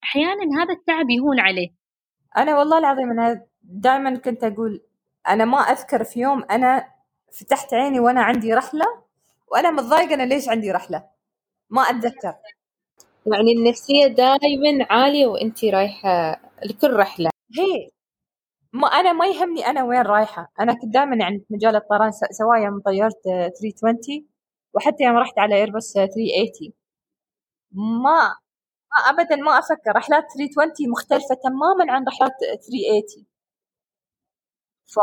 أحيانا 0.05 0.63
هذا 0.63 0.73
التعب 0.73 1.11
يهون 1.11 1.41
عليه. 1.41 1.69
أنا 2.37 2.59
والله 2.59 2.79
العظيم 2.79 3.11
أنا 3.11 3.47
دائما 3.63 4.17
كنت 4.17 4.45
أقول 4.45 4.81
أنا 5.29 5.45
ما 5.45 5.59
أذكر 5.59 6.05
في 6.05 6.21
يوم 6.21 6.45
أنا 6.51 6.89
فتحت 7.33 7.75
عيني 7.75 8.01
وأنا 8.01 8.23
عندي 8.23 8.55
رحلة 8.55 8.87
وأنا 9.53 9.71
متضايقة 9.71 10.15
أنا 10.15 10.23
ليش 10.23 10.49
عندي 10.49 10.71
رحلة؟ 10.73 11.05
ما 11.71 11.83
أتذكر. 11.83 12.35
يعني 13.27 13.53
النفسية 13.59 14.07
دائما 14.07 14.87
عالية 14.91 15.27
وانتي 15.27 15.71
رايحة 15.71 16.41
لكل 16.65 16.97
رحلة. 16.97 17.31
هي. 17.59 17.91
ما 18.73 18.89
أنا 18.89 19.13
ما 19.13 19.27
يهمني 19.27 19.67
أنا 19.67 19.85
وين 19.85 20.03
رايحة. 20.03 20.53
أنا 20.61 20.73
كنت 20.75 20.95
دائما 20.95 21.17
يعني 21.17 21.39
في 21.39 21.55
مجال 21.55 21.77
الطيران 21.77 22.11
سواء 22.13 22.59
يوم 22.65 22.81
طيرت 22.81 23.23
320 23.25 24.29
وحتى 24.75 25.05
يوم 25.05 25.17
رحت 25.17 25.39
على 25.39 25.55
ايرباص 25.57 25.93
380 25.93 26.73
ما 27.73 28.35
ما 28.93 29.11
ابدا 29.11 29.37
ما 29.37 29.59
أفكر. 29.59 29.93
رحلات 29.97 30.25
320 30.37 30.91
مختلفة 30.91 31.35
تماما 31.45 31.93
عن 31.93 32.05
رحلات 32.09 32.33
380 32.41 33.27
ف 34.87 34.99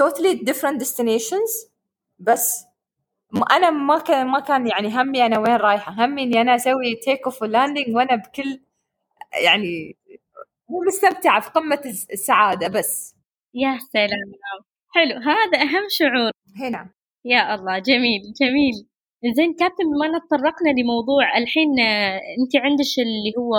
totally 0.00 0.34
different 0.50 0.78
destinations 0.82 1.68
بس 2.18 2.64
أنا 3.50 3.70
ما 3.70 3.98
كان 3.98 4.26
ما 4.26 4.40
كان 4.40 4.66
يعني 4.66 4.88
همي 4.88 5.26
أنا 5.26 5.38
وين 5.38 5.56
رايحة. 5.56 5.92
همي 6.04 6.22
إني 6.22 6.40
أنا 6.40 6.54
أسوي 6.54 6.94
take 7.04 7.24
off 7.24 7.42
و 7.42 7.49
landing 7.49 7.96
وأنا 7.96 8.16
بكل 8.16 8.60
يعني 9.44 9.96
مو 10.68 10.80
مستمتعة 10.88 11.40
في 11.40 11.50
قمة 11.50 11.80
السعادة 12.12 12.68
بس. 12.68 13.14
يا 13.54 13.78
سلام. 13.92 14.32
حلو. 14.94 15.14
هذا 15.20 15.62
أهم 15.62 15.86
شعور. 15.90 16.32
نعم 16.72 16.90
يا 17.24 17.54
الله. 17.54 17.78
جميل 17.78 18.22
جميل. 18.40 18.86
زين 19.36 19.54
كابتن 19.54 19.84
بما 19.84 20.18
تطرقنا 20.18 20.70
لموضوع 20.80 21.38
الحين 21.38 21.80
آه، 21.80 22.16
أنت 22.40 22.56
عندك 22.56 22.84
اللي 22.98 23.32
هو 23.38 23.54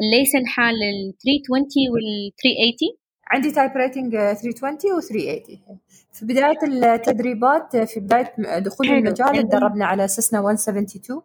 ال 0.00 0.06
license 0.06 0.46
حال 0.46 0.74
ال 0.74 1.14
320 1.22 1.88
وال 1.92 2.32
380 2.42 2.98
عندي 3.28 3.50
type 3.50 3.76
rating 3.76 4.16
320 4.16 4.96
و 4.96 5.00
380 5.00 5.78
في 6.12 6.24
بداية 6.24 6.58
التدريبات 6.94 7.76
في 7.76 8.00
بداية 8.00 8.34
دخول 8.58 8.86
المجال 8.86 9.48
تدربنا 9.48 9.86
على 9.86 10.08
Cessna 10.08 10.40
172 10.40 11.22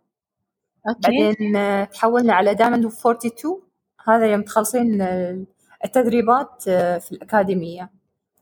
okay. 0.89 0.99
بعدين 1.01 1.55
آه، 1.55 1.83
تحولنا 1.83 2.33
على 2.33 2.55
Diamond 2.55 2.85
42 2.85 3.61
هذا 4.07 4.25
يوم 4.25 4.41
تخلصين 4.41 5.01
آه، 5.01 5.43
التدريبات 5.85 6.63
في 7.01 7.11
الأكاديمية. 7.11 7.89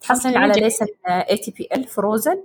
تحصلين 0.01 0.37
على 0.37 0.61
license 0.61 0.85
ATPL 1.07 1.87
frozen 1.87 2.43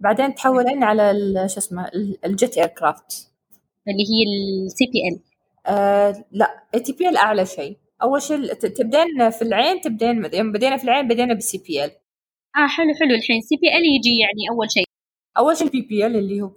بعدين 0.00 0.34
تحولين 0.34 0.84
على 0.84 1.12
شو 1.48 1.58
اسمه 1.58 1.90
ال 2.24 2.58
jet 2.58 2.66
aircraft 2.66 3.30
اللي 3.88 4.02
هي 4.02 4.24
ال 4.66 4.84
CPL 4.86 5.20
آه 5.66 6.24
لا 6.32 6.62
ATPL 6.74 7.16
أعلى 7.16 7.46
شيء. 7.46 7.76
أول 8.02 8.22
شيء 8.22 8.52
تبدين 8.54 9.30
في 9.30 9.42
العين 9.42 9.80
تبدين 9.80 10.30
يوم 10.34 10.52
بدينا 10.52 10.76
في 10.76 10.84
العين 10.84 11.08
بدينا 11.08 11.34
بال 11.34 11.58
CPL 11.58 11.90
آه 12.56 12.68
حلو 12.68 12.94
حلو 13.00 13.14
الحين. 13.14 13.40
CPL 13.40 13.84
يجي 13.96 14.18
يعني 14.20 14.42
أول 14.56 14.70
شيء. 14.70 14.84
أول 15.38 15.56
شيء 15.56 15.66
ال 15.66 15.80
PPL 15.82 16.16
اللي 16.16 16.42
هو 16.42 16.50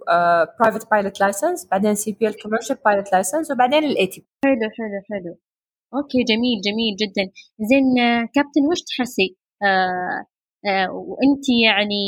private 0.60 0.90
pilot 0.90 1.20
license 1.20 1.68
بعدين 1.70 1.94
CPL 1.94 2.42
commercial 2.42 2.76
pilot 2.84 3.12
license 3.12 3.50
وبعدين 3.50 3.84
ال 3.84 4.06
ATP 4.06 4.26
حلو 4.44 4.70
حلو 4.78 5.00
حلو. 5.10 5.38
okay 5.94 6.18
جميل 6.24 6.60
جميل 6.66 6.96
جدا. 6.96 7.32
زين 7.60 7.98
آه، 8.04 8.20
كابتن 8.34 8.62
وش 8.70 8.80
تحسي؟ 8.82 9.36
آه 9.62 10.26
آه 10.66 10.90
وأنت 10.92 11.44
يعني 11.64 12.04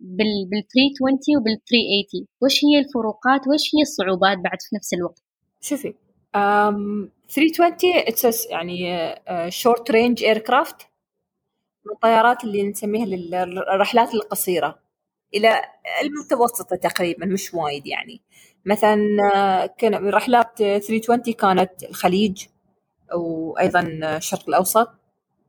بال 0.00 0.32
بال 0.50 0.62
320 0.74 1.36
وبال 1.38 1.56
380 1.70 2.26
وش 2.42 2.64
هي 2.64 2.78
الفروقات؟ 2.78 3.40
وش 3.48 3.64
هي 3.74 3.82
الصعوبات 3.82 4.38
بعد 4.38 4.58
في 4.60 4.76
نفس 4.76 4.94
الوقت؟ 4.94 5.22
شوفي 5.60 5.94
320 7.34 7.76
it's 7.96 8.46
يعني 8.46 9.14
شورت 9.50 9.90
رينج 9.90 10.24
اير 10.24 10.38
كرافت 10.38 10.88
من 11.86 11.92
الطيارات 11.92 12.44
اللي 12.44 12.70
نسميها 12.70 13.06
للرحلات 13.06 14.14
القصيرة. 14.14 14.78
إلى 15.34 15.62
المتوسطة 16.02 16.76
تقريبا 16.76 17.26
مش 17.26 17.54
وايد 17.54 17.86
يعني. 17.86 18.20
مثلا 18.66 18.96
uh, 18.96 19.66
كان 19.78 20.08
رحلات 20.10 20.58
320 20.58 21.20
كانت 21.34 21.84
الخليج 21.84 22.46
وأيضا 23.14 23.80
الشرق 23.80 24.48
الأوسط. 24.48 24.88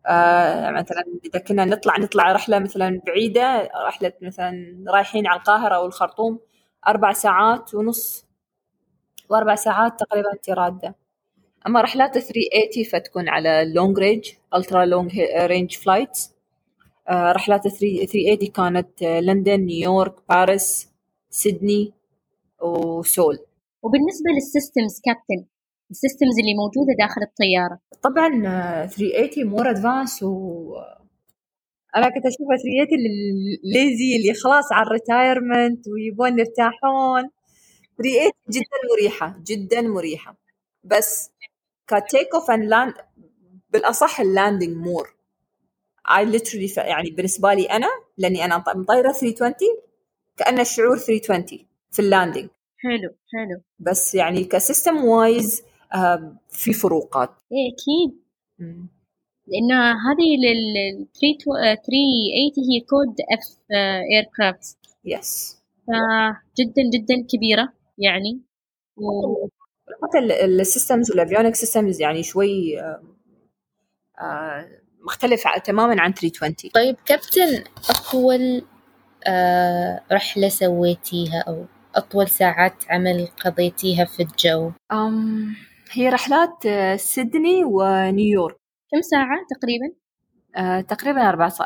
آه 0.08 0.72
مثلا 0.72 1.04
إذا 1.26 1.40
كنا 1.40 1.66
نطلع 1.66 1.98
نطلع 1.98 2.32
رحلة 2.32 2.60
مثلا 2.60 3.02
بعيدة 3.08 3.70
رحلة 3.88 4.14
مثلا 4.22 4.84
رايحين 4.88 5.28
على 5.28 5.40
القاهرة 5.40 5.76
أو 5.76 5.86
الخرطوم 5.86 6.40
أربع 6.88 7.14
ساعات 7.14 7.76
ونص. 7.76 8.26
وأربع 9.30 9.56
ساعات 9.56 10.00
تقريبا 10.00 10.34
انت 10.34 10.50
راده 10.50 10.96
أما 11.68 11.82
رحلات 11.82 12.18
380 12.18 12.84
فتكون 12.92 13.30
على 13.30 13.74
long 13.76 14.00
range 14.00 14.32
ultra 14.56 14.86
long 14.86 15.20
range 15.42 15.76
flights 15.76 16.32
رحلات 17.10 17.68
380 17.68 18.38
كانت 18.52 19.04
لندن 19.04 19.60
نيويورك 19.60 20.16
باريس 20.30 20.90
سيدني 21.30 21.94
وسول. 22.62 23.38
وبالنسبة 23.84 24.30
لل 24.36 24.50
systems 24.50 25.02
كابتن 25.06 25.48
ال 25.92 25.98
systems 25.98 26.40
اللي 26.40 26.54
موجودة 26.54 26.94
داخل 27.00 27.22
الطيارة. 27.22 27.80
طبعا 28.02 28.30
380 28.86 29.48
more 29.48 29.70
advanced 29.70 30.24
و 30.24 30.76
أنا 31.96 32.10
كنت 32.10 32.26
أشوفها 32.26 32.58
380 32.58 33.00
ال 33.66 33.76
lazy 33.76 34.16
اللي 34.18 34.34
خلاص 34.34 34.72
على 34.72 34.88
ال 34.88 34.97
retirement 34.97 35.88
ويبون 35.88 36.40
يرتاحون. 36.40 37.24
380 37.98 38.32
جدا 38.50 38.78
مريحة 38.92 39.40
جدا 39.48 39.82
مريحة. 39.82 40.38
بس 40.84 41.32
ك 41.88 41.97
take 41.97 42.34
off 42.34 42.52
and 42.52 42.64
land 42.64 42.94
بالأصح 43.70 44.20
ال 44.20 44.27
landing 44.27 44.78
more 44.78 45.16
I 46.18 46.26
literally 46.26 46.74
يعني 46.78 47.10
بالنسبة 47.10 47.54
لي 47.54 47.66
أنا 47.66 47.88
لأني 48.18 48.46
أنا 48.46 48.64
مطيرة 48.76 49.12
320 49.12 49.54
كأن 50.38 50.60
الشعور 50.60 50.98
320 50.98 51.68
في 51.92 52.00
ال 52.00 52.06
landing 52.06 52.50
حلو 52.78 53.16
حلو. 53.34 53.62
بس 53.80 54.16
يعني 54.16 54.44
ك 54.44 54.53
system 54.53 55.06
wise 55.06 55.64
في 56.50 56.74
فروقات. 56.74 57.30
إيه 57.30 57.74
أكيد. 57.74 58.22
لأن 59.48 59.72
هذه 59.82 60.36
ال 60.36 61.08
380 61.22 61.90
هي 62.70 62.80
code 62.90 63.16
F 63.32 63.58
aircraft 64.12 64.78
yes 65.06 65.62
جدا 66.60 66.82
جدا 66.94 67.28
كبيرة 67.28 67.74
يعني. 67.98 68.42
و... 68.98 69.48
حتى 70.04 70.46
ال 70.46 70.54
systems 70.54 71.12
وال 71.12 71.22
avionic 71.22 71.56
systems 71.56 72.02
يعني 72.02 72.24
شوي 72.24 72.82
آه 74.22 74.68
مختلف 75.08 75.44
تماما 75.64 76.02
عن 76.02 76.14
320 76.14 76.72
طيب 76.74 76.96
كابتن 77.06 77.64
أطول 77.90 78.66
آه 79.28 80.02
رحلة 80.12 80.50
سويتيها 80.50 81.44
أو 81.48 81.66
أطول 81.96 82.28
ساعات 82.28 82.74
عمل 82.90 83.28
قضيتيها 83.46 84.06
في 84.06 84.24
الجو 84.24 84.72
أم 84.92 85.56
هي 85.92 86.10
رحلات 86.10 86.68
سيدني 86.96 87.64
ونيويورك 87.64 88.58
كم 88.92 89.02
ساعة 89.02 89.38
تقريبا؟ 89.50 89.92
آه 90.56 90.82
تقريبا 90.82 91.22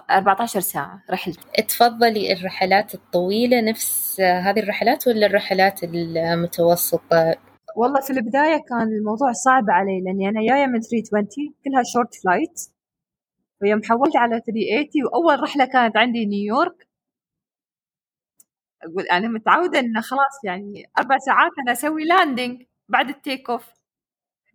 14 0.10 0.60
ساعة 0.60 1.04
رحلة 1.12 1.36
تفضلي 1.68 2.34
الرحلات 2.34 2.96
الطويلة 2.96 3.62
نفس 3.62 4.22
هذه 4.22 4.60
الرحلات 4.60 5.08
ولا 5.08 5.26
الرحلات 5.26 5.84
المتوسطة؟ 5.84 7.36
والله 7.76 8.02
في 8.02 8.10
البداية 8.10 8.58
كان 8.70 8.82
الموضوع 8.82 9.32
صعب 9.32 9.70
علي 9.70 10.02
لأني 10.02 10.30
أنا 10.30 10.42
جاية 10.50 10.66
من 10.66 10.80
320 10.82 11.54
كلها 11.66 11.84
short 11.94 12.16
flight 12.24 12.62
ويوم 13.62 13.84
حولت 13.84 14.16
على 14.16 14.42
380 14.42 14.88
وأول 15.06 15.44
رحلة 15.44 15.66
كانت 15.66 15.98
عندي 15.98 16.26
نيويورك 16.26 16.88
أقول 18.84 19.04
أنا 19.04 19.28
متعودة 19.28 19.80
إنه 19.80 20.02
خلاص 20.02 20.44
يعني 20.44 20.90
أربع 21.00 21.18
ساعات 21.18 21.52
أنا 21.64 21.72
أسوي 21.72 22.04
landing 22.06 22.64
بعد 22.90 23.10
ال 23.10 23.18
take 23.18 23.50
off 23.50 23.66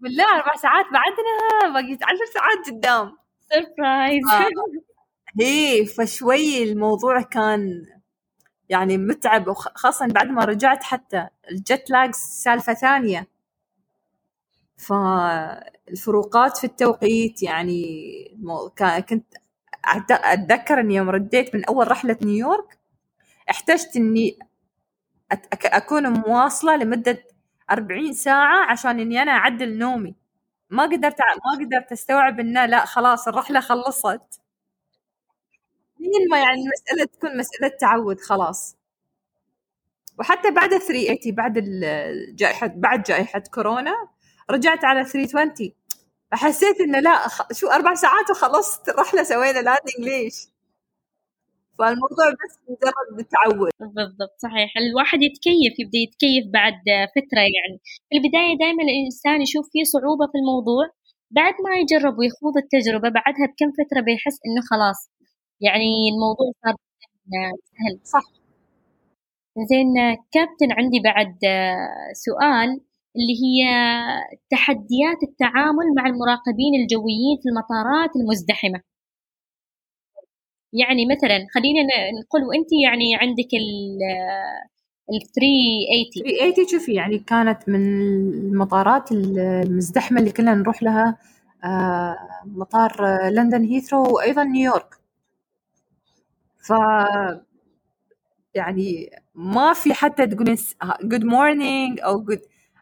بالله 0.00 0.24
أربع 0.24 0.54
ساعات 0.54 0.84
بعدنا 0.92 1.72
بقيت 1.80 2.02
عشر 2.04 2.24
ساعات 2.34 2.70
قدام. 2.70 3.16
surprise 3.40 4.22
هي 5.40 5.86
فشوي 5.86 6.62
الموضوع 6.62 7.22
كان 7.22 7.86
يعني 8.74 8.98
متعب 8.98 9.52
خاصة 9.52 10.06
بعد 10.06 10.26
ما 10.26 10.44
رجعت 10.44 10.82
حتى 10.82 11.28
الجت 11.50 11.90
لاج 11.90 12.14
سالفة 12.14 12.74
ثانية. 12.74 13.26
فالفروقات 14.76 16.56
في 16.58 16.64
التوقيت 16.64 17.42
يعني 17.42 17.84
كنت 19.08 19.24
أتذكر 20.10 20.80
إني 20.80 20.94
يوم 20.94 21.10
رديت 21.10 21.54
من 21.54 21.64
أول 21.64 21.90
رحلة 21.90 22.16
نيويورك 22.22 22.78
احتجت 23.50 23.96
إني 23.96 24.38
أكون 25.64 26.08
مواصلة 26.10 26.76
لمدة 26.76 27.24
أربعين 27.70 28.12
ساعة 28.14 28.72
عشان 28.72 29.00
إني 29.00 29.22
أنا 29.22 29.32
أعدل 29.32 29.78
نومي. 29.78 30.14
ما 30.70 30.82
قدرت 30.84 31.16
ما 31.46 31.64
قدرت 31.66 31.92
أستوعب 31.92 32.40
إنه 32.40 32.66
لا 32.66 32.86
خلاص 32.86 33.28
الرحلة 33.28 33.60
خلصت. 33.60 34.40
لين 36.04 36.28
ما 36.30 36.38
يعني 36.38 36.60
المسألة 36.62 37.04
تكون 37.04 37.38
مسألة 37.38 37.68
تعود 37.80 38.20
خلاص. 38.20 38.76
وحتى 40.18 40.50
بعد 40.50 40.70
380 40.70 41.34
بعد 41.34 41.54
الجائحه 41.56 42.66
بعد 42.66 43.02
جائحة 43.02 43.42
كورونا 43.54 43.94
رجعت 44.50 44.84
على 44.84 45.04
320 45.04 45.72
فحسيت 46.32 46.80
إنه 46.80 47.00
لا 47.00 47.28
شو 47.52 47.66
أربع 47.66 47.94
ساعات 47.94 48.30
وخلصت 48.30 48.88
الرحله 48.88 49.22
سوينا 49.22 49.58
لاندنج 49.58 49.98
ليش؟ 49.98 50.34
فالموضوع 51.78 52.26
بس 52.30 52.58
مجرد 52.68 53.26
تعود 53.34 53.70
بالضبط 53.80 54.34
صحيح. 54.38 54.70
الواحد 54.76 55.22
يتكيف 55.22 55.74
يبدأ 55.80 55.98
يتكيف 55.98 56.44
بعد 56.52 56.80
فترة 57.16 57.44
يعني. 57.56 57.78
في 58.08 58.16
البداية 58.16 58.58
دائما 58.58 58.82
الإنسان 58.88 59.42
يشوف 59.42 59.66
فيه 59.72 59.84
صعوبة 59.84 60.26
في 60.32 60.38
الموضوع. 60.38 60.84
بعد 61.30 61.54
ما 61.64 61.72
يجرب 61.82 62.18
ويخوض 62.18 62.56
التجربة 62.64 63.08
بعدها 63.08 63.46
بكم 63.50 63.70
فترة 63.78 64.00
بيحس 64.06 64.38
إنه 64.46 64.62
خلاص 64.70 65.10
يعني 65.66 65.90
الموضوع 66.14 66.52
صار 66.64 66.74
سهل. 67.72 68.00
صح. 68.04 68.24
زين 69.70 69.94
كابتن 70.32 70.72
عندي 70.72 71.00
بعد 71.00 71.38
سؤال 72.12 72.80
اللي 73.16 73.34
هي 73.44 73.64
تحديات 74.50 75.22
التعامل 75.22 75.86
مع 75.96 76.06
المراقبين 76.06 76.74
الجويين 76.82 77.36
في 77.42 77.48
المطارات 77.48 78.10
المزدحمة. 78.16 78.80
يعني 80.72 81.06
مثلا 81.06 81.46
خلينا 81.54 81.82
نقول 82.20 82.42
وأنت 82.44 82.68
يعني 82.84 83.16
عندك 83.16 83.54
ال 83.54 83.98
ال 85.10 85.20
380 85.32 86.24
380 86.24 86.66
شوفي 86.68 86.92
يعني 86.94 87.18
كانت 87.18 87.68
من 87.68 87.86
المطارات 88.50 89.12
المزدحمة 89.12 90.20
اللي 90.20 90.32
كنا 90.32 90.54
نروح 90.54 90.82
لها 90.82 91.18
آه، 91.64 92.16
مطار 92.46 92.92
لندن 93.30 93.64
هيثرو 93.64 94.14
وأيضا 94.14 94.44
نيويورك. 94.44 95.03
ف 96.64 96.72
يعني 98.54 99.10
ما 99.34 99.72
في 99.72 99.94
حتى 99.94 100.26
تقولين 100.26 100.56
good 101.02 101.24
morning 101.24 102.00
أو 102.00 102.24
good 102.24 102.40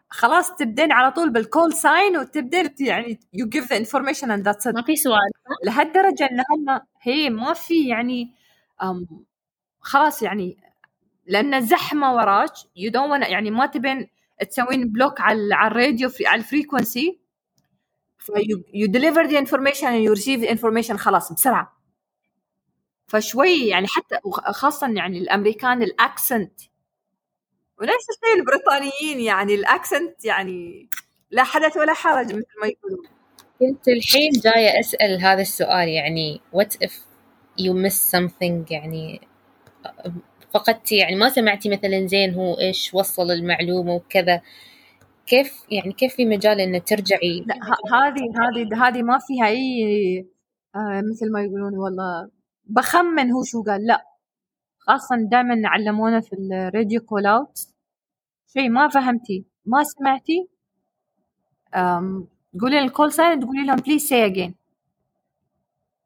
خلاص 0.09 0.55
تبدين 0.55 0.91
على 0.91 1.11
طول 1.11 1.29
بال 1.29 1.44
call 1.44 1.73
sign 1.73 2.17
وتبدين 2.17 2.69
يعني 2.79 3.19
you 3.33 3.47
give 3.49 3.69
the 3.69 3.77
information 3.77 4.31
and 4.31 4.45
that's 4.45 4.67
ما 4.67 4.81
في 4.81 4.95
سؤال 4.95 5.31
لهالدرجة 5.65 6.29
إن 6.31 6.39
هم 6.39 6.81
هي 7.01 7.29
ما 7.29 7.53
في 7.53 7.87
يعني 7.87 8.33
أم 8.83 9.07
خلاص 9.79 10.21
يعني 10.21 10.57
لأن 11.27 11.61
زحمة 11.61 12.13
وراك 12.15 12.51
you 12.75 12.91
don't 12.91 13.27
يعني 13.27 13.51
ما 13.51 13.65
تبين 13.65 14.07
تسوين 14.49 14.91
block 14.91 15.21
على 15.21 15.55
على 15.55 15.71
الراديو 15.71 16.09
في 16.09 16.27
على 16.27 16.39
ال 16.39 16.47
frequency 16.47 17.19
you 18.73 18.87
deliver 18.87 19.25
the 19.27 19.39
information 19.39 19.93
you 19.93 20.13
receive 20.13 20.41
the 20.41 20.51
information 20.51 20.97
خلاص 20.97 21.33
بسرعة. 21.33 21.82
فشوي 23.13 23.67
يعني 23.67 23.87
حتى 23.87 24.15
خاصه 24.51 24.87
يعني 24.87 25.17
الأمريكان 25.17 25.83
ال 25.83 25.92
accent. 25.92 26.59
ونفس 27.81 28.07
الشيء 28.09 28.39
البريطانيين 28.39 29.19
يعني 29.19 29.55
ال 29.55 29.65
accent 29.65 30.25
يعني 30.25 30.89
لا 31.31 31.43
حدث 31.43 31.77
ولا 31.77 31.93
حرج 31.93 32.25
مثل 32.25 32.53
ما 32.61 32.67
يقولون. 32.67 33.05
كنت 33.59 33.87
الحين 33.87 34.31
جاية 34.31 34.79
أسأل 34.79 35.21
هذا 35.21 35.41
السؤال 35.41 35.89
يعني 35.89 36.41
what 36.55 36.87
if 36.87 36.91
you 37.61 37.73
miss 37.73 38.17
something 38.17 38.71
يعني 38.71 39.21
فقدتي 40.53 40.95
يعني 40.95 41.15
ما 41.15 41.29
سمعتي 41.29 41.69
مثلا 41.69 42.07
زين 42.07 42.33
هو 42.33 42.59
إيش 42.59 42.93
وصل 42.93 43.31
المعلومة 43.31 43.93
وكذا. 43.95 44.41
كيف 45.25 45.63
يعني 45.71 45.93
كيف 45.93 46.15
في 46.15 46.25
مجال 46.25 46.59
إن 46.59 46.83
ترجعي؟ 46.83 47.45
لا 47.47 47.55
هذه 47.93 48.21
هذه 48.39 48.87
هذه 48.87 49.01
ما 49.01 49.19
فيها 49.27 49.47
أي 49.47 50.25
آه 50.75 51.03
مثل 51.11 51.31
ما 51.31 51.41
يقولون 51.43 51.77
والله 51.77 52.29
بخمن 52.65 53.31
هو 53.31 53.43
شو 53.43 53.63
قال 53.63 53.87
لا. 53.87 54.05
خاصة 54.79 55.15
دائما 55.15 55.61
علمونا 55.69 56.21
في 56.21 56.33
ال 56.35 56.46
radio 56.46 57.01
call 57.01 57.25
out 57.25 57.59
شيء 58.53 58.69
ما 58.69 58.87
فهمتي 58.89 59.45
ما 59.65 59.83
سمعتي؟ 59.83 60.47
قولي 62.61 62.79
ال 62.79 62.86
call 62.86 63.13
sign 63.13 63.39
تقولي 63.39 63.65
لهم 63.65 63.75
please 63.75 64.01
say 64.07 64.25
again 64.25 64.55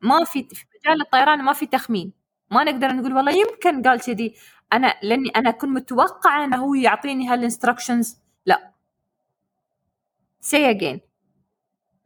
ما 0.02 0.24
في 0.26 0.44
في 0.44 0.66
مجال 0.76 1.02
الطيران 1.02 1.44
ما 1.44 1.54
في 1.54 1.66
تخمين. 1.66 2.14
ما 2.52 2.64
نقدر 2.64 2.94
نقول 2.94 3.14
والله 3.14 3.32
يمكن 3.32 3.82
قال 3.84 4.02
كذي. 4.02 4.36
أنا 4.74 4.96
لأني 5.04 5.30
أنا 5.36 5.52
كنت 5.52 5.70
متوقعة 5.72 6.46
إنه 6.46 6.58
هو 6.58 6.74
يعطيني 6.76 7.30
هال 7.30 7.42
instructions 7.42 8.18
لا. 8.46 8.72
say 10.42 10.70
again 10.70 11.02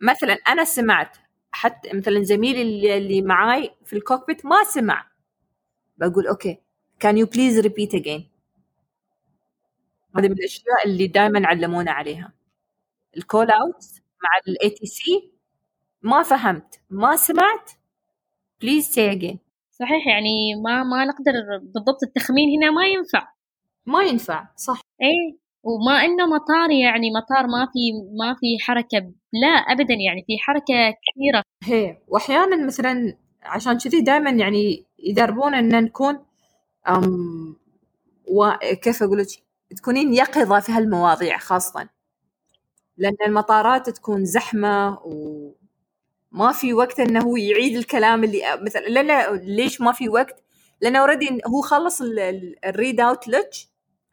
مثلا 0.01 0.33
أنا 0.33 0.63
سمعت 0.63 1.17
حتى 1.51 1.93
مثلا 1.93 2.23
زميلي 2.23 2.61
اللي, 2.61 2.97
اللي 2.97 3.21
معاي 3.21 3.71
في 3.85 3.93
ال 3.93 4.00
cockpit 4.00 4.45
ما 4.45 4.63
سمع. 4.63 5.07
بقول 5.97 6.27
okay 6.27 6.57
can 6.99 7.17
you 7.17 7.25
please 7.25 7.59
repeat 7.59 7.95
again 7.95 8.29
هذه 10.17 10.27
من 10.27 10.31
الأشياء 10.33 10.85
اللي 10.87 11.07
دائما 11.07 11.47
علمونا 11.47 11.91
عليها. 11.91 12.33
ال 13.17 13.24
call 13.24 13.51
out 13.51 13.83
مع 14.23 14.29
ال 14.47 14.69
ATC 14.69 15.31
ما 16.03 16.23
فهمت 16.23 16.81
ما 16.89 17.15
سمعت 17.15 17.71
please 18.61 18.85
say 18.89 19.11
again 19.11 19.39
صحيح 19.71 20.07
يعني 20.07 20.55
ما 20.63 20.83
ما 20.83 21.05
نقدر 21.05 21.33
بالضبط 21.61 22.03
التخمين 22.03 22.49
هنا 22.63 22.71
ما 22.71 22.85
ينفع. 22.87 23.27
ما 23.85 24.03
ينفع 24.03 24.47
صح. 24.57 24.81
إيه. 25.01 25.40
وما 25.63 25.91
إنه 26.05 26.25
مطار 26.25 26.71
يعني 26.71 27.11
مطار 27.11 27.47
ما 27.47 27.65
في 27.73 27.79
ما 28.19 28.33
في 28.39 28.63
حركة 28.63 29.11
لا 29.33 29.47
ابدا 29.47 29.93
يعني 29.93 30.23
في 30.27 30.37
حركة 30.39 30.95
كثيرة. 31.05 31.43
هي 31.63 31.97
واحيانا 32.07 32.65
مثلا 32.65 33.17
عشان 33.43 33.77
كذي 33.77 34.01
دائما 34.01 34.29
يعني 34.29 34.85
يدربون 34.99 35.53
إن 35.53 35.83
نكون 35.83 36.19
أم 36.89 37.55
وكيف 38.27 39.03
أقول 39.03 39.17
لك؟ 39.19 39.27
تكونين 39.77 40.13
يقظة 40.13 40.59
في 40.59 40.71
هالمواضيع 40.71 41.37
خاصة. 41.37 41.89
لأن 42.97 43.15
المطارات 43.27 43.89
تكون 43.89 44.25
زحمة 44.25 44.99
وما 45.05 46.51
في 46.51 46.73
وقت 46.73 46.99
إنه 46.99 47.21
هو 47.21 47.35
يعيد 47.37 47.77
الكلام 47.77 48.23
اللي 48.23 48.41
مثلا 48.61 48.81
لأن 48.81 49.35
ليش 49.37 49.81
ما 49.81 49.91
في 49.91 50.09
وقت؟ 50.09 50.43
لأنه 50.81 50.99
already 50.99 51.41
هو 51.47 51.61
خلص 51.61 52.01
ال 52.65 52.72
read 52.72 52.99
out 52.99 53.27
لك 53.27 53.49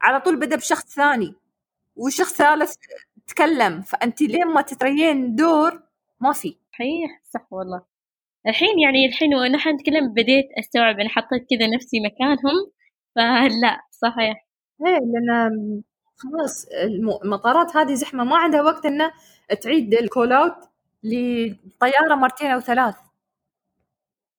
على 0.02 0.20
طول 0.20 0.36
بدا 0.40 0.56
بشخص 0.56 0.86
ثاني 0.94 1.34
وشخص 1.96 2.34
ثالث 2.34 2.74
تكلم 3.26 3.82
فانت 3.82 4.22
لين 4.22 4.46
ما 4.46 4.62
تتريين 4.62 5.34
دور 5.36 5.82
ما 6.20 6.32
في. 6.32 6.56
صحيح 6.72 7.22
صح 7.24 7.46
والله. 7.52 7.82
الحين 8.46 8.78
يعني 8.80 9.06
الحين 9.06 9.34
ونحن 9.34 9.70
نتكلم 9.70 10.14
بديت 10.14 10.46
أستوعب 10.58 11.00
أنا 11.00 11.08
حطيت 11.08 11.46
كذا 11.50 11.66
نفسي 11.76 12.00
مكانهم 12.00 12.70
فلا 13.16 13.80
صحيح. 13.90 14.46
إيه 14.86 14.92
لأن 15.00 15.82
خلاص 16.16 16.66
المطارات 17.24 17.76
هذه 17.76 17.94
زحمة 17.94 18.24
ما 18.24 18.36
عندها 18.38 18.62
وقت 18.62 18.86
إنه 18.86 19.12
تعيد 19.62 19.94
ال 19.94 20.02
call 20.02 20.32
out 20.32 20.56
لطيارة 21.04 22.14
مرتين 22.14 22.50
أو 22.50 22.60
ثلاث. 22.60 22.94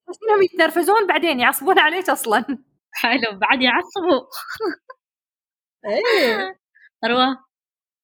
بس 0.10 0.20
إنهم 0.24 0.44
يتنرفزون 0.44 1.08
بعدين 1.08 1.40
يعصبون 1.40 1.80
عليك 1.80 2.10
أصلا. 2.10 2.46
حلو 2.92 3.40
بعد 3.42 3.62
يعصبوا. 3.62 4.22
إيه. 5.86 6.58
اروى 7.06 7.26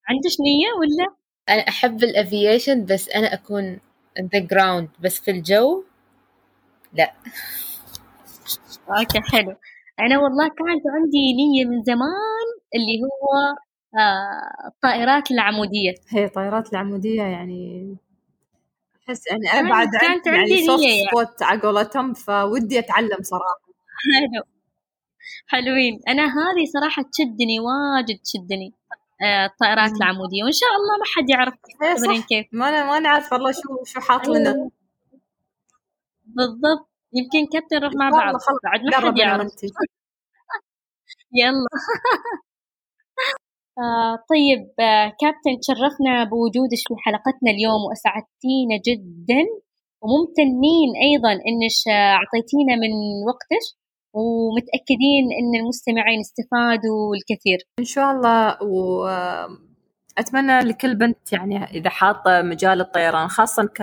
عندك 0.10 0.36
نية 0.42 0.68
ولا؟ 0.80 1.16
أنا 1.50 1.70
أحب 1.70 2.04
ال 2.04 2.13
aviation 2.13 2.86
بس 2.86 3.10
أنا 3.10 3.34
أكون 3.34 3.80
the 4.34 4.40
ground 4.40 4.90
بس 5.00 5.20
في 5.20 5.32
الجو 5.32 5.84
لا. 6.94 7.14
okay 8.90 9.20
حلو. 9.32 9.56
أنا 10.00 10.20
والله 10.20 10.48
كانت 10.48 10.84
عندي 10.96 11.34
نية 11.34 11.66
من 11.66 11.84
زمان 11.84 12.46
اللي 12.76 13.02
هو 13.04 13.56
آه 14.00 14.68
الطائرات 14.68 15.32
العمودية. 15.32 15.94
هي 16.10 16.30
طائرات 16.30 16.74
العمودية 16.74 17.24
يعني 17.24 17.96
أحس 19.10 19.28
يعني 19.28 19.52
أنا 19.54 19.60
كانت- 19.62 19.72
بعد 19.72 19.88
كانت 20.02 20.28
عندي 20.28 20.40
عندي 20.40 20.52
يعني 20.54 20.66
soft 20.66 20.80
نية 20.84 20.90
يعني. 20.98 21.10
spot 21.12 21.44
على 21.44 21.60
قولتهم 21.62 22.14
فودي 22.14 22.80
أتعلم 22.80 23.18
صراحة. 23.24 23.60
حلو. 24.16 24.44
حلوين. 25.48 26.00
أنا 26.08 26.24
هذه 26.24 26.66
صراحة 26.74 27.04
تشدني 27.12 27.60
واجد 27.60 28.20
تشدني 28.24 28.74
آه 29.22 29.46
الطائرات. 29.46 29.92
العمودية. 30.02 30.44
وإن 30.44 30.52
شاء 30.52 30.70
الله 30.70 30.98
ما 30.98 31.06
حد 31.16 31.30
يعرف 31.30 31.54
تدرين 32.00 32.22
صح. 32.22 32.28
كيف. 32.28 32.46
ما 32.52 32.86
ما 32.86 33.00
نعرف 33.00 33.34
والله 33.34 33.52
شو 33.52 33.84
شو 33.86 34.00
حاط 34.00 34.28
لنا. 34.28 34.70
بالضبط. 36.26 36.90
يمكن 37.14 37.46
كابتن 37.54 37.76
نروح 37.78 37.94
مع 37.96 38.10
بعض. 38.10 38.34
بعد 38.64 38.82
ما 38.82 39.08
حد 39.08 39.18
يعرف. 39.18 39.48
يلا. 41.42 41.70
آه 43.84 44.16
طيب 44.30 44.62
آه 44.80 45.08
كابتن 45.22 45.54
تشرفنا 45.62 46.24
بوجودك 46.24 46.82
في 46.88 46.96
حلقتنا 47.06 47.52
اليوم 47.52 47.82
وأسعدتينا 47.90 48.76
جدا. 48.88 49.42
وممتنين 50.02 50.90
أيضا 51.08 51.32
إنش 51.32 51.78
آه، 51.88 52.14
أعطيتينا 52.18 52.74
من 52.84 52.92
وقتك. 53.28 53.66
ومتأكدين 54.16 55.26
إن 55.40 55.62
المستمعين 55.62 56.20
استفادوا 56.20 57.16
الكثير. 57.16 57.58
إن 57.80 57.84
شاء 57.86 58.12
الله 58.12 58.64
وأتمنى 58.64 60.60
لكل 60.60 60.96
بنت 60.96 61.34
يعني 61.34 61.64
إذا 61.64 61.90
حاطة 61.90 62.42
مجال 62.42 62.82
الطيران 62.82 63.28
خاصة 63.28 63.64
ك 63.66 63.82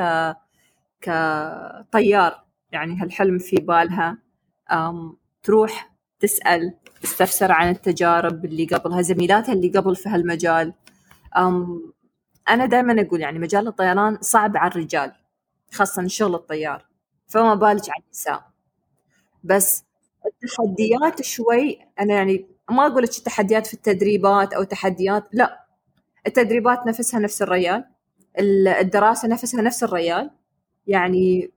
كطيار 1.00 2.44
يعني 2.72 3.02
هالحلم 3.02 3.38
في 3.38 3.56
بالها 3.56 4.18
أم، 4.72 5.16
تروح 5.42 5.92
تسأل 6.20 6.74
تستفسر 7.02 7.52
عن 7.52 7.68
التجارب 7.68 8.44
اللي 8.44 8.64
قبلها 8.66 9.02
زميلاتها 9.02 9.52
اللي 9.52 9.68
قبل 9.68 9.96
في 9.96 10.08
هالمجال. 10.08 10.72
أم، 11.36 11.92
أنا 12.48 12.66
دائما 12.66 13.00
أقول 13.02 13.20
يعني 13.20 13.38
مجال 13.38 13.68
الطيران 13.68 14.18
صعب 14.20 14.56
على 14.56 14.70
الرجال 14.70 15.12
خاصة 15.72 16.06
شغل 16.06 16.34
الطيار 16.34 16.86
فما 17.26 17.54
بالك 17.54 17.90
على 17.90 18.02
النساء. 18.04 18.42
بس 19.44 19.84
التحديات 20.26 21.22
شوي 21.22 21.78
أنا 22.00 22.14
يعني 22.14 22.46
ما 22.70 22.86
أقول 22.86 23.02
لك 23.02 23.08
تحديات 23.10 23.66
في 23.66 23.74
التدريبات 23.74 24.52
أو 24.54 24.62
تحديات 24.62 25.24
لا 25.32 25.66
التدريبات 26.26 26.86
نفسها 26.86 27.20
نفس 27.20 27.42
الريال 27.42 27.84
ال- 28.38 28.68
الدراسة 28.68 29.28
نفسها 29.28 29.62
نفس 29.62 29.82
الريال 29.84 30.30
يعني 30.86 31.50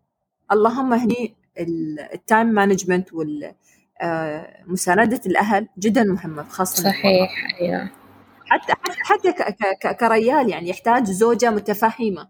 اللهم 0.52 0.94
هني 0.94 1.36
ال- 1.60 2.00
ال 1.99 2.09
time 2.09 2.48
management 2.48 3.10
ومساندة 3.14 5.22
الأهل 5.26 5.68
جدا 5.80 6.04
مهمة 6.04 6.44
خاصة 6.44 6.84
صحيح 6.84 7.30
أيوة. 7.62 7.90
حتى 8.46 8.74
حتى 9.04 9.34
حتى 9.44 9.94
كريال 9.94 10.50
يعني 10.50 10.70
يحتاج 10.70 11.04
زوجة 11.06 11.50
متفهمة 11.50 12.28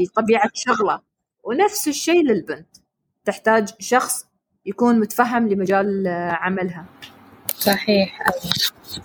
لطبيعة 0.00 0.50
شغلة 0.54 1.00
ونفس 1.44 1.88
الشيء 1.88 2.22
للبنت. 2.24 2.71
تحتاج 3.24 3.68
شخص 3.78 4.26
يكون 4.66 5.00
متفهم 5.00 5.48
لمجال 5.48 6.06
آه، 6.06 6.30
عملها. 6.32 6.84
صحيح. 7.48 8.22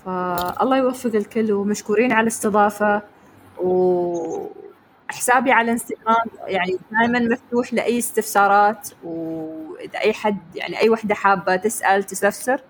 فالله 0.06 0.78
يوفق 0.78 1.16
الكل 1.16 1.52
ومشكورين 1.52 2.12
على 2.12 2.22
الاستضافة 2.22 3.02
وحسابي 3.58 5.52
على 5.52 5.72
انستغرام 5.72 6.26
يعني 6.48 6.78
دائما 6.92 7.20
مفتوح 7.20 7.74
لأي 7.74 7.98
استفسارات 7.98 8.90
وإذا 9.04 10.00
أي 10.00 10.14
حد 10.14 10.56
يعني 10.56 10.82
أي 10.82 10.90
وحدة 10.90 11.16
حابة 11.16 11.56
تسأل 11.56 12.04
تستفسر 12.04 12.62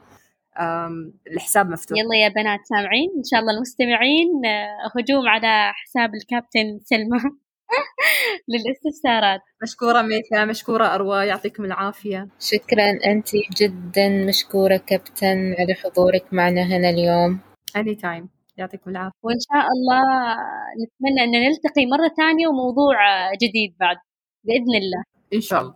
الحساب 1.33 1.69
مفتوح. 1.69 1.97
يلا 1.97 2.15
يا 2.23 2.29
بنات 2.29 2.59
سامعين 2.63 3.09
إن 3.17 3.23
شاء 3.31 3.39
الله 3.39 3.53
المستمعين 3.57 4.45
آه، 4.45 4.99
هجوم 4.99 5.27
على 5.27 5.73
حساب 5.73 6.09
الكابتن 6.15 6.79
سلمى. 6.83 7.19
للاستفسارات. 8.51 9.41
مشكورة 9.63 10.01
ميثا 10.01 10.45
مشكورة 10.45 10.85
أروى 10.85 11.25
يعطيكم 11.27 11.65
العافية. 11.65 12.27
شكرا 12.39 12.89
أنت 13.05 13.29
جدا 13.57 14.09
مشكورة 14.27 14.77
كابتن 14.77 15.55
على 15.59 15.73
حضورك 15.73 16.33
معنا 16.33 16.61
هنا 16.61 16.89
اليوم. 16.89 17.39
اني 17.75 17.95
تايم 17.95 18.29
يعطيكم 18.57 18.89
العافية. 18.91 19.17
وإن 19.23 19.37
شاء 19.39 19.65
الله 19.67 20.01
نتمنى 20.81 21.23
أن 21.23 21.49
نلتقي 21.49 21.85
مرة 21.85 22.11
ثانية 22.17 22.47
وموضوع 22.47 22.95
جديد 23.33 23.75
بعد 23.79 23.97
بإذن 24.43 24.75
الله. 24.81 25.03
إن 25.33 25.41
شاء 25.41 25.61
الله. 25.61 25.75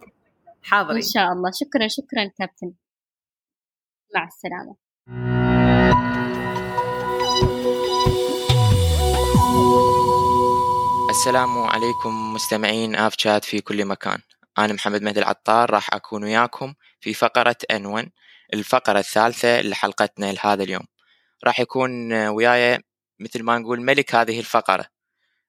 حاضرين. 0.63 0.95
إن 0.95 1.01
شاء 1.01 1.31
الله. 1.31 1.51
شكرا 1.53 1.87
شكرا 1.87 2.31
كابتن. 2.37 2.73
مع 4.15 4.27
السلامة. 4.27 5.40
السلام 11.21 11.57
عليكم 11.57 12.33
مستمعين 12.33 12.95
آف 12.95 13.13
شات 13.17 13.45
في 13.45 13.61
كل 13.61 13.85
مكان. 13.85 14.17
أنا 14.57 14.73
محمد 14.73 15.01
مهدي 15.01 15.19
العطار 15.19 15.71
راح 15.71 15.93
أكون 15.93 16.23
وياكم 16.23 16.73
في 16.99 17.13
فقرة 17.13 17.55
أنون 17.71 18.09
الفقرة 18.53 18.99
الثالثة 18.99 19.61
لحلقتنا 19.61 20.31
لهذا 20.31 20.63
اليوم. 20.63 20.83
راح 21.45 21.59
يكون 21.59 22.13
وياي 22.27 22.79
مثل 23.19 23.43
ما 23.43 23.57
نقول 23.57 23.81
ملك 23.81 24.15
هذه 24.15 24.39
الفقرة. 24.39 24.85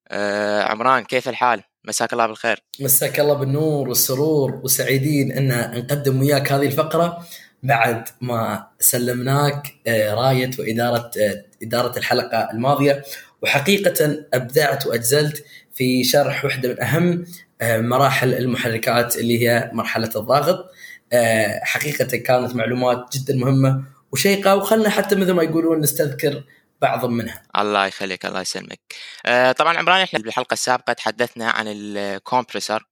آه 0.08 0.62
عمران 0.62 1.04
كيف 1.04 1.28
الحال؟ 1.28 1.62
مساك 1.84 2.12
الله 2.12 2.26
بالخير. 2.26 2.64
مساك 2.80 3.20
الله 3.20 3.34
بالنور 3.34 3.88
والسرور 3.88 4.60
وسعيدين 4.64 5.32
أن 5.32 5.78
نقدم 5.78 6.20
وياك 6.20 6.52
هذه 6.52 6.66
الفقرة 6.66 7.26
بعد 7.62 8.08
ما 8.20 8.66
سلمناك 8.80 9.74
آه، 9.86 10.14
راية 10.14 10.50
وإدارة 10.58 11.10
آه، 11.20 11.44
إدارة 11.62 11.98
الحلقة 11.98 12.50
الماضية. 12.50 13.04
وحقيقة 13.42 14.24
أبدعت 14.34 14.86
وأجزلت 14.86 15.44
في 15.74 16.04
شرح 16.04 16.44
واحدة 16.44 16.68
من 16.68 16.80
أهم 16.82 17.24
آه، 17.60 17.80
مراحل 17.80 18.34
المحركات 18.34 19.16
اللي 19.16 19.48
هي 19.48 19.70
مرحلة 19.72 20.10
الضاغط. 20.16 20.70
آه، 21.12 21.60
حقيقة 21.64 22.16
كانت 22.16 22.56
معلومات 22.56 23.16
جدا 23.16 23.34
مهمة 23.36 23.84
وشيقة 24.12 24.56
وخلنا 24.56 24.90
حتى 24.90 25.14
مثل 25.16 25.32
ما 25.32 25.42
يقولون 25.42 25.80
نستذكر 25.80 26.44
بعض 26.82 27.04
منها. 27.04 27.42
الله 27.58 27.86
يخليك 27.86 28.26
الله 28.26 28.40
يسلمك. 28.40 28.80
آه 29.26 29.52
طبعا 29.52 29.78
عمران 29.78 30.00
إحنا 30.00 30.18
بالحلقة 30.18 30.54
السابقة 30.54 30.92
تحدثنا 30.92 31.50
عن 31.50 31.64
ال 31.68 31.78
compressor. 31.78 32.84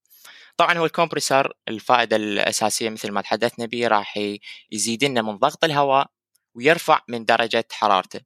طبعا 0.57 0.79
هو 0.79 0.85
ال 0.85 0.91
compressor 0.91 1.53
الفائدة 1.69 2.17
الأساسية 2.17 2.91
مثل 2.91 3.11
ما 3.11 3.21
تحدثنا 3.21 3.67
به 3.67 3.89
راح 3.89 4.19
يزيد 4.73 5.05
لنا 5.05 5.23
من 5.23 5.37
ضغط 5.37 5.65
الهواء 5.65 6.07
ويرفع 6.55 7.01
من 7.09 7.25
درجة 7.25 7.65
حرارته. 7.73 8.21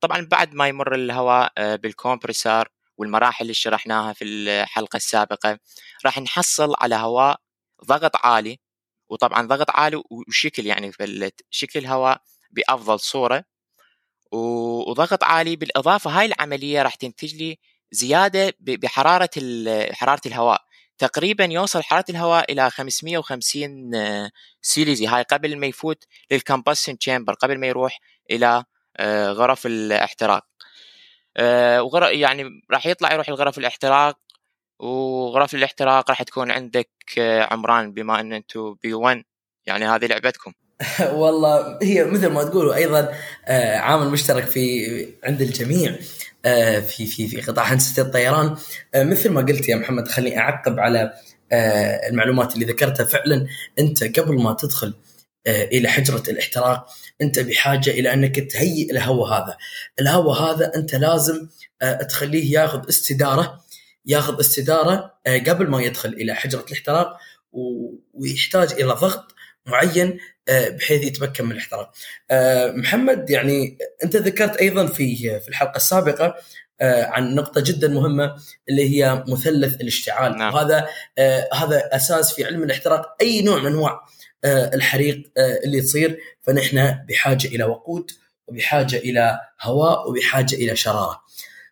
طبعا 0.00 0.28
بعد 0.30 0.54
ما 0.54 0.68
يمر 0.68 0.94
الهواء 0.94 1.76
بال 1.76 1.91
compressor 1.91 2.68
والمراحل 3.00 3.42
اللي 3.42 3.54
شرحناها 3.54 4.12
في 4.12 4.24
الحلقة 4.24 4.96
السابقة 4.96 5.58
راح 6.04 6.18
نحصل 6.18 6.74
على 6.78 6.94
هواء 6.94 7.36
ضغط 7.84 8.16
عالي 8.26 8.58
وطبعا 9.08 9.46
ضغط 9.46 9.70
عالي 9.70 10.02
وشكل 10.10 10.66
يعني 10.66 10.92
شكل 11.50 11.78
الهواء 11.78 12.20
بأفضل 12.50 13.00
صورة 13.00 13.44
و- 14.32 14.90
وضغط 14.90 15.24
عالي 15.24 15.56
بالإضافة 15.56 16.10
هاي 16.10 16.26
العملية 16.26 16.82
راح 16.82 16.94
تنتج 16.94 17.34
لي 17.34 17.58
زيادة 17.92 18.48
ب- 18.60 18.80
بحرارة 18.80 19.30
ال- 19.36 19.94
حرارة 19.96 20.20
الهواء. 20.26 20.60
تقريبا 20.98 21.44
يوصل 21.44 21.82
حرارة 21.82 22.04
الهواء 22.10 22.52
إلى 22.52 22.70
550 22.70 23.94
آه، 23.94 24.30
سيليزية. 24.62 25.06
هاي 25.06 25.22
قبل 25.22 25.58
ما 25.58 25.66
يفوت 25.66 26.04
للكمبشن 26.30 26.98
تشامبر 26.98 27.34
قبل 27.34 27.58
ما 27.60 27.66
يروح 27.66 27.98
إلى 28.30 28.64
آه، 28.96 29.32
غرف 29.32 29.66
الاحتراق. 29.66 30.49
وغر 31.80 32.12
يعني 32.12 32.62
راح 32.70 32.86
يطلع 32.86 33.12
يروح 33.12 33.28
لغرف 33.28 33.58
الاحتراق 33.58 34.16
وغرف 34.80 35.54
الاحتراق 35.54 36.10
راح 36.10 36.22
تكون 36.22 36.50
عندك 36.50 36.90
آه، 37.18 37.42
عمران 37.50 37.92
بما 37.92 38.20
أن 38.20 38.32
أنتم 38.32 38.76
بي 38.82 38.94
1 38.94 39.24
يعني 39.66 39.86
هذه 39.86 40.06
لعبتكم. 40.06 40.52
والله 41.12 41.78
هي 41.82 42.04
مثل 42.04 42.26
ما 42.26 42.44
تقولوا 42.44 42.74
أيضا 42.74 43.14
آه، 43.46 43.76
عامل 43.76 44.08
مشترك 44.08 44.44
في 44.44 44.86
عند 45.24 45.42
الجميع 45.42 45.96
آه، 46.44 46.80
في 46.80 47.06
في 47.06 47.28
في 47.28 47.40
قطاع 47.40 47.64
هندسة 47.64 48.02
الطيران. 48.02 48.56
آه، 48.94 49.04
مثل 49.04 49.30
ما 49.30 49.40
قلت 49.40 49.68
يا 49.68 49.76
محمد 49.76 50.08
خليني 50.08 50.38
أعقب 50.38 50.80
على 50.80 51.12
آه، 51.52 52.08
المعلومات 52.08 52.54
اللي 52.54 52.64
ذكرتها. 52.64 53.04
فعلا 53.04 53.46
أنت 53.78 54.18
قبل 54.18 54.42
ما 54.42 54.52
تدخل 54.52 54.94
آه، 55.46 55.64
إلى 55.64 55.88
حجرة 55.88 56.22
الاحتراق 56.30 56.86
أنت 57.22 57.38
بحاجة 57.38 57.90
إلى 57.90 58.12
أنك 58.14 58.52
تهيئ 58.52 58.90
الهواء 58.90 59.28
هذا 59.32 59.56
الهواء 60.00 60.42
هذا 60.42 60.72
أنت 60.76 60.94
لازم 60.94 61.48
آه، 61.82 62.02
تخليه 62.02 62.52
ياخذ 62.52 62.88
استدارة 62.88 63.64
ياخذ 64.06 64.40
استدارة 64.40 65.14
آه، 65.26 65.38
قبل 65.38 65.68
ما 65.68 65.82
يدخل 65.82 66.08
إلى 66.08 66.34
حجرة 66.34 66.64
الاحتراق 66.68 67.18
ويحتاج 68.14 68.72
إلى 68.72 68.92
ضغط 68.92 69.34
معين 69.66 70.18
آه، 70.48 70.68
بحيث 70.68 71.02
يتمكن 71.02 71.44
من 71.44 71.52
الاحتراق. 71.52 71.92
محمد 72.76 73.30
يعني 73.30 73.78
أنت 74.04 74.16
ذكرت 74.16 74.56
أيضا 74.56 74.86
في 74.86 75.16
في 75.40 75.48
الحلقة 75.48 75.76
السابقة 75.76 76.34
عن 76.82 77.34
نقطة 77.34 77.60
جدا 77.60 77.88
مهمة 77.88 78.36
اللي 78.68 78.90
هي 78.90 79.24
مثلث 79.28 79.80
الاشتعال 79.80 80.38
نعم. 80.38 80.54
وهذا 80.54 80.88
هذا 81.54 81.96
أساس 81.96 82.34
في 82.34 82.44
علم 82.44 82.62
الاحتراق 82.62 83.16
أي 83.20 83.42
نوع 83.42 83.58
من 83.58 83.66
أنواع 83.66 83.92
آه، 83.92 84.00
الحريق 84.44 85.30
آه، 85.38 85.60
اللي 85.64 85.80
تصير 85.80 86.18
فنحن 86.42 86.98
بحاجة 87.08 87.46
إلى 87.46 87.64
وقود 87.64 88.10
وبحاجة 88.46 88.96
إلى 88.96 89.40
هواء 89.60 90.10
وبحاجة 90.10 90.54
إلى 90.54 90.76
شرارة. 90.76 91.20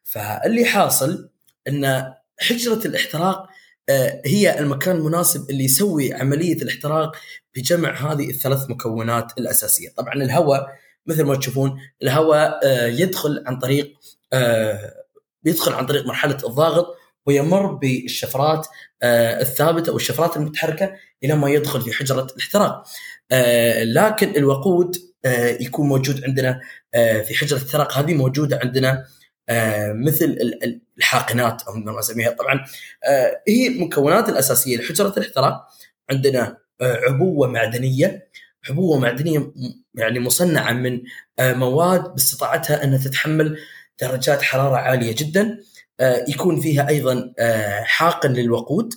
فاللي 0.04 0.64
حاصل 0.64 1.30
أن 1.68 2.14
حجرة 2.38 2.86
الاحتراق 2.86 3.48
آه، 3.88 4.22
هي 4.24 4.58
المكان 4.58 4.96
المناسب 4.96 5.50
اللي 5.50 5.64
يسوي 5.64 6.14
عملية 6.14 6.62
الاحتراق 6.62 7.16
بجمع 7.56 8.12
هذه 8.12 8.30
الثلاث 8.30 8.70
مكونات 8.70 9.38
الأساسية، 9.38 9.88
طبعا 9.96 10.14
الهواء 10.14 10.68
مثل 11.06 11.24
ما 11.24 11.36
تشوفون 11.36 11.80
الهواء 12.02 12.60
آه، 12.64 12.86
يدخل 12.86 13.44
عن 13.46 13.58
طريق 13.58 13.94
آه، 14.32 14.94
يدخل 15.44 15.72
عن 15.72 15.86
طريق 15.86 16.06
مرحلة 16.06 16.38
الضاغط 16.44 16.96
ويمر 17.26 17.66
بالشفرات 17.72 18.66
آه، 19.02 19.40
الثابتة 19.40 19.90
أو 19.90 19.96
الشفرات 19.96 20.36
المتحركة 20.36 20.92
إلى 21.24 21.34
ما 21.34 21.50
يدخل 21.50 21.80
في 21.80 21.92
حجرة 21.92 22.26
الاحتراق. 22.36 22.84
آه، 23.32 23.84
لكن 23.84 24.36
الوقود 24.36 24.96
آه، 25.24 25.46
يكون 25.60 25.88
موجود 25.88 26.24
عندنا 26.24 26.60
في 27.26 27.34
حجرة 27.34 27.58
الاحتراق. 27.58 27.98
هذه 27.98 28.14
موجودة 28.14 28.60
عندنا 28.62 29.04
مثل 29.94 30.24
ال- 30.24 30.64
ال- 30.64 30.80
الحاقنات 30.98 31.62
أو 31.62 31.74
ما 31.74 31.98
اسميها 31.98 32.30
طبعا. 32.30 32.64
هي 33.48 33.66
المكونات 33.68 34.28
الأساسية 34.28 34.76
لحجرة 34.76 35.14
الاحتراق. 35.16 35.66
عندنا 36.10 36.56
عبوة 36.80 37.48
معدنية. 37.48 38.28
عبوة 38.70 38.98
معدنية 38.98 39.52
يعني 39.94 40.20
مصنعة 40.20 40.72
من 40.72 41.00
مواد 41.40 42.02
باستطاعتها 42.14 42.84
أنها 42.84 42.98
تتحمل 42.98 43.58
درجات 44.00 44.42
حرارة 44.42 44.76
عالية 44.76 45.14
جدا. 45.18 45.58
يكون 46.28 46.60
فيها 46.60 46.88
أيضا 46.88 47.32
آه، 47.38 47.82
حاقن 47.82 48.32
للوقود. 48.32 48.94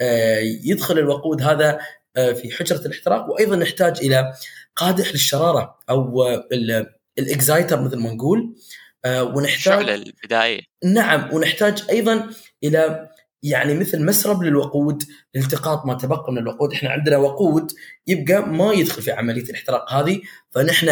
آه، 0.00 0.38
يدخل 0.64 0.98
الوقود 0.98 1.42
هذا 1.42 1.78
آه، 2.16 2.32
في 2.32 2.50
حجرة 2.50 2.86
الاحتراق 2.86 3.30
وأيضا 3.30 3.56
نحتاج 3.56 3.98
إلى 3.98 4.32
قادح 4.76 5.12
للشرارة 5.12 5.76
أو 5.90 6.22
آه، 6.22 6.48
ال- 6.52 6.86
الإكزايتر 7.18 7.82
مثل 7.82 7.96
ما 7.96 8.12
نقول. 8.14 8.56
آه، 9.04 9.22
ونحتاج 9.24 9.54
الشعلة 9.56 9.94
البدائية. 9.94 10.60
نعم 10.84 11.34
ونحتاج 11.34 11.84
أيضا 11.90 12.30
إلى 12.64 13.08
يعني 13.42 13.74
مثل 13.74 14.04
مسرب 14.04 14.42
للوقود 14.42 15.02
لالتقاط 15.34 15.86
ما 15.86 15.94
تبقى 15.94 16.32
من 16.32 16.38
الوقود. 16.38 16.72
إحنا 16.72 16.90
عندنا 16.90 17.16
وقود 17.16 17.72
يبقى 18.06 18.48
ما 18.48 18.72
يدخل 18.72 19.02
في 19.02 19.12
عملية 19.12 19.42
الاحتراق 19.42 19.92
هذه 19.92 20.20
فنحن 20.50 20.86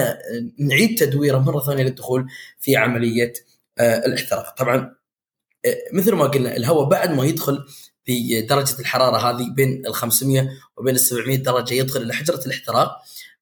نعيد 0.59 0.99
تدويره 0.99 1.39
مرة 1.39 1.61
ثانية 1.61 1.83
للدخول 1.85 2.27
في 2.61 2.77
عملية 2.77 3.33
آه، 3.79 3.99
الاحتراق. 4.07 4.55
طبعا 4.57 4.77
آه، 4.77 4.97
مثل 5.93 6.13
ما 6.15 6.25
قلنا 6.25 6.57
الهواء 6.57 6.89
بعد 6.89 7.11
ما 7.11 7.25
يدخل 7.25 7.65
في 8.05 8.43
درجة 8.43 8.81
الحرارة 8.81 9.17
هذه 9.31 9.51
بين 9.55 9.87
ال 9.87 9.95
500 9.95 10.49
وبين 10.77 10.95
ال 10.95 11.01
700 11.01 11.37
درجة 11.37 11.75
يدخل 11.75 12.03
إلى 12.03 12.13
حجرة 12.15 12.41
الاحتراق 12.47 12.97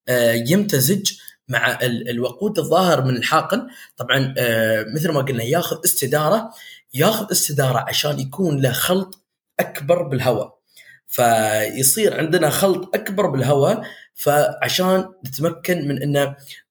آه، 0.09 0.33
يمتزج 0.33 1.13
مع 1.49 1.79
ال- 1.83 2.09
الوقود 2.11 2.59
الظاهر 2.59 3.05
من 3.05 3.17
الحاقن. 3.17 3.67
طبعا 3.97 4.35
آه، 4.39 4.87
مثل 4.95 5.11
ما 5.13 5.21
قلنا 5.21 5.43
ياخذ 5.45 5.77
استدارة 5.85 6.51
ياخذ 6.95 7.31
استدارة 7.31 7.79
عشان 7.89 8.21
يكون 8.21 8.61
له 8.61 8.73
خلط 8.73 9.25
أكبر 9.61 10.03
بالهواء. 10.03 10.59
فيصير 11.07 12.19
عندنا 12.19 12.51
خلط 12.51 12.95
أكبر 12.95 13.27
بالهواء 13.27 13.83
فعشان 14.15 15.09
نتمكن 15.27 15.89
من 15.89 16.03
ان 16.03 16.17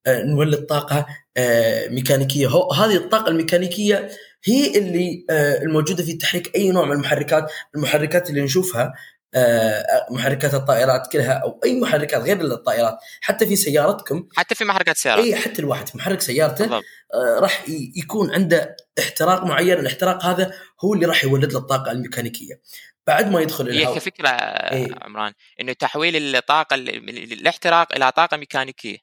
آه، 0.05 0.23
نولد 0.23 0.65
طاقة 0.65 1.05
ميكانيكية. 1.89 2.47
هذه 2.73 2.95
الطاقة 2.95 3.27
الميكانيكية 3.29 4.09
هي 4.43 4.77
اللي 4.77 5.25
آه، 5.29 5.61
الموجودة 5.61 6.03
في 6.03 6.13
تحريك 6.13 6.55
أي 6.55 6.71
نوع 6.71 6.85
من 6.85 6.91
المحركات 6.91 7.51
المحركات 7.75 8.29
اللي 8.29 8.41
نشوفها 8.41 8.93
آه، 9.33 9.83
محركات 10.11 10.53
الطائرات 10.53 11.11
كلها 11.11 11.33
أو 11.33 11.59
أي 11.65 11.79
محركات 11.79 12.21
غير 12.21 12.41
الطائرات 12.41 12.97
حتى 13.21 13.47
في 13.47 13.55
سيارتكم. 13.55 14.27
حتى 14.35 14.55
في 14.55 14.65
محركات 14.65 14.97
سيارات. 14.97 15.25
اي 15.25 15.35
حتى 15.35 15.59
الواحد 15.59 15.89
في 15.89 15.97
محرك 15.97 16.21
سيارته 16.21 16.65
بالضبط. 16.65 16.83
آه، 17.13 17.39
راح 17.39 17.65
يكون 17.95 18.33
عنده 18.33 18.75
احتراق 18.99 19.43
معين 19.43 19.79
الاحتراق 19.79 20.25
هذا 20.25 20.53
هو 20.83 20.93
اللي 20.93 21.05
راح 21.05 21.23
يولد 21.23 21.53
له 21.53 21.59
الطاقة 21.59 21.91
الميكانيكية. 21.91 22.61
بعد 23.07 23.31
ما 23.31 23.41
يدخل 23.41 23.69
هي 23.69 23.77
الهواء. 23.81 23.97
كفكرة 23.97 24.29
إيه. 24.29 24.87
عمران 25.01 25.33
إنه 25.61 25.73
تحويل 25.73 26.35
الطاقة 26.35 26.75
الاحتراق 26.75 27.95
إلى 27.95 28.11
طاقة 28.11 28.37
ميكانيكية. 28.37 28.97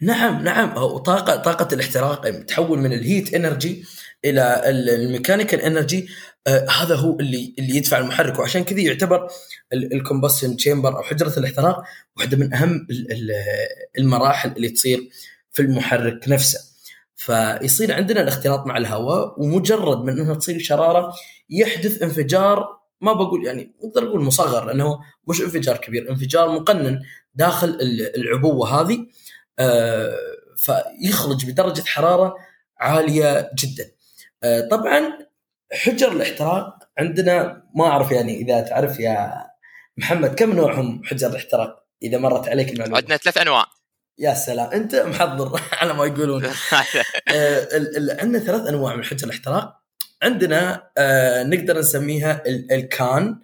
نعم 0.00 0.44
نعم. 0.44 0.74
طاقة 0.98 1.36
طاقة 1.36 1.74
الاحتراق 1.74 2.30
تحول 2.30 2.78
من 2.78 2.92
ال 2.92 3.00
heat 3.00 3.34
energy 3.34 3.84
إلى 4.24 4.62
ال- 4.70 4.90
ال 4.90 4.96
mechanical 4.96 5.60
energy 5.60 6.08
آه 6.46 6.66
هذا 6.70 6.94
هو 6.94 7.18
اللي 7.20 7.54
اللي 7.58 7.76
يدفع 7.76 7.98
المحرك 7.98 8.38
وعشان 8.38 8.64
كذا 8.64 8.80
يعتبر 8.80 9.28
ال 9.72 9.80
combustion 9.80 10.56
chamber 10.56 10.96
أو 10.96 11.02
حجرة 11.02 11.38
الاحتراق 11.38 11.82
واحدة 12.16 12.36
من 12.36 12.54
أهم 12.54 12.86
ال- 12.90 13.12
ال- 13.12 13.30
المراحل 13.98 14.52
اللي 14.52 14.68
تصير 14.68 15.08
في 15.52 15.62
المحرك 15.62 16.28
نفسه 16.28 16.60
فيصير 17.16 17.92
عندنا 17.94 18.20
الاختلاط 18.22 18.66
مع 18.66 18.76
الهواء 18.76 19.42
ومجرد 19.42 19.98
من 20.04 20.18
إنها 20.20 20.34
تصير 20.34 20.58
شرارة 20.58 21.12
يحدث 21.50 22.02
انفجار 22.02 22.78
ما 23.00 23.12
بقول 23.12 23.46
يعني 23.46 23.74
نقدر 23.84 24.04
نقول 24.04 24.20
مصغر 24.22 24.64
لأنه 24.64 24.98
مش 25.28 25.40
انفجار 25.40 25.76
كبير 25.76 26.10
انفجار 26.10 26.48
مقنن 26.52 27.00
داخل 27.34 27.68
ال- 27.68 28.16
العبوة 28.16 28.80
هذه 28.80 29.06
آه، 29.58 30.16
فيخرج 30.56 31.46
بدرجة 31.46 31.82
حرارة 31.86 32.34
عالية 32.78 33.50
جدا. 33.58 33.90
آه، 34.44 34.60
طبعا 34.70 35.18
حجر 35.72 36.12
الاحتراق 36.12 36.74
عندنا 36.98 37.62
ما 37.74 37.86
أعرف 37.86 38.10
يعني 38.12 38.36
إذا 38.36 38.60
تعرف 38.60 39.00
يا 39.00 39.32
محمد 39.96 40.34
كم 40.34 40.52
نوعهم 40.52 41.02
حجر 41.04 41.28
الاحتراق 41.30 41.84
إذا 42.02 42.18
مرت 42.18 42.48
عليك 42.48 42.68
المعلومة. 42.72 42.96
عندنا 42.96 43.16
ثلاث 43.16 43.38
أنواع 43.38 43.64
يا 44.18 44.34
سلام 44.34 44.70
أنت 44.70 44.94
محضر 44.94 45.60
على 45.80 45.94
ما 45.94 46.06
يقولون. 46.06 46.44
آه، 47.34 47.68
عندنا 48.20 48.38
ثلاث 48.38 48.68
أنواع 48.68 48.96
من 48.96 49.04
حجر 49.04 49.26
الاحتراق 49.26 49.74
عندنا 50.22 50.90
آه، 50.98 51.42
نقدر 51.42 51.78
نسميها 51.78 52.42
ال- 52.46 52.72
الكان 52.72 53.40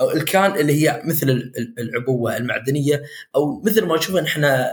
أو 0.00 0.10
الكان 0.10 0.56
اللي 0.56 0.72
هي 0.88 1.02
مثل 1.04 1.30
ال- 1.30 1.52
ال- 1.58 1.74
العبوة 1.80 2.36
المعدنية 2.36 3.02
أو 3.34 3.60
مثل 3.60 3.84
ما 3.86 3.96
نشوفها 3.96 4.20
نحن 4.22 4.66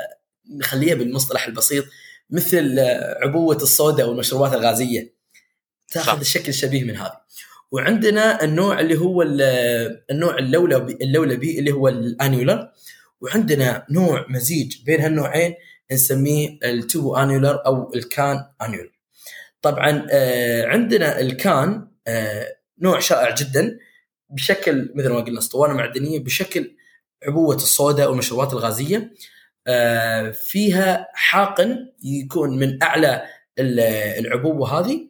نخليها 0.58 0.96
بالمصطلح 0.96 1.48
البسيط 1.48 1.86
مثل 2.30 2.80
عبوة 3.24 3.56
الصودا 3.56 4.04
أو 4.04 4.12
المشروبات 4.12 4.54
الغازية 4.54 5.19
تاخذ 5.92 6.14
صح. 6.14 6.20
الشكل 6.20 6.50
الشبيه 6.50 6.84
من 6.84 6.96
هذه. 6.96 7.20
وعندنا 7.72 8.44
النوع 8.44 8.80
اللي 8.80 8.98
هو 8.98 9.22
ال- 9.22 10.02
النوع 10.12 10.38
اللولبي 10.38 10.98
اللولبي 11.02 11.60
اللي 11.60 11.72
هو 11.72 11.88
ال 11.88 11.98
annular 11.98 12.72
وعندنا 13.22 13.86
نوع 13.92 14.26
مزيج 14.30 14.84
بين 14.86 15.02
هالنوعين 15.02 15.54
نسميه 15.92 16.60
ال 16.64 16.74
tubo 16.74 17.16
annular 17.16 17.66
أو 17.66 17.94
ال 17.96 18.08
can 18.08 18.46
annular 18.62 18.92
طبعا 19.62 20.08
آه، 20.12 20.66
عندنا 20.66 21.20
ال 21.20 21.37
can 21.37 21.88
آه، 22.08 22.48
نوع 22.82 23.00
شائع 23.00 23.36
جدا 23.36 23.78
بشكل 24.30 24.92
مثل 24.96 25.10
ما 25.10 25.20
قلنا 25.20 25.40
اسطوانة 25.40 25.74
معدنية 25.74 26.20
بشكل 26.20 26.76
عبوة 27.28 27.56
الصودا 27.56 28.06
والمشروبات 28.08 28.54
الغازية. 28.54 29.14
آه، 29.68 30.32
فيها 30.32 31.08
حاقن 31.14 31.90
يكون 32.04 32.60
من 32.60 32.84
أعلى 32.84 33.24
ال- 33.60 33.80
العبوة 34.26 34.80
هذه. 34.80 35.09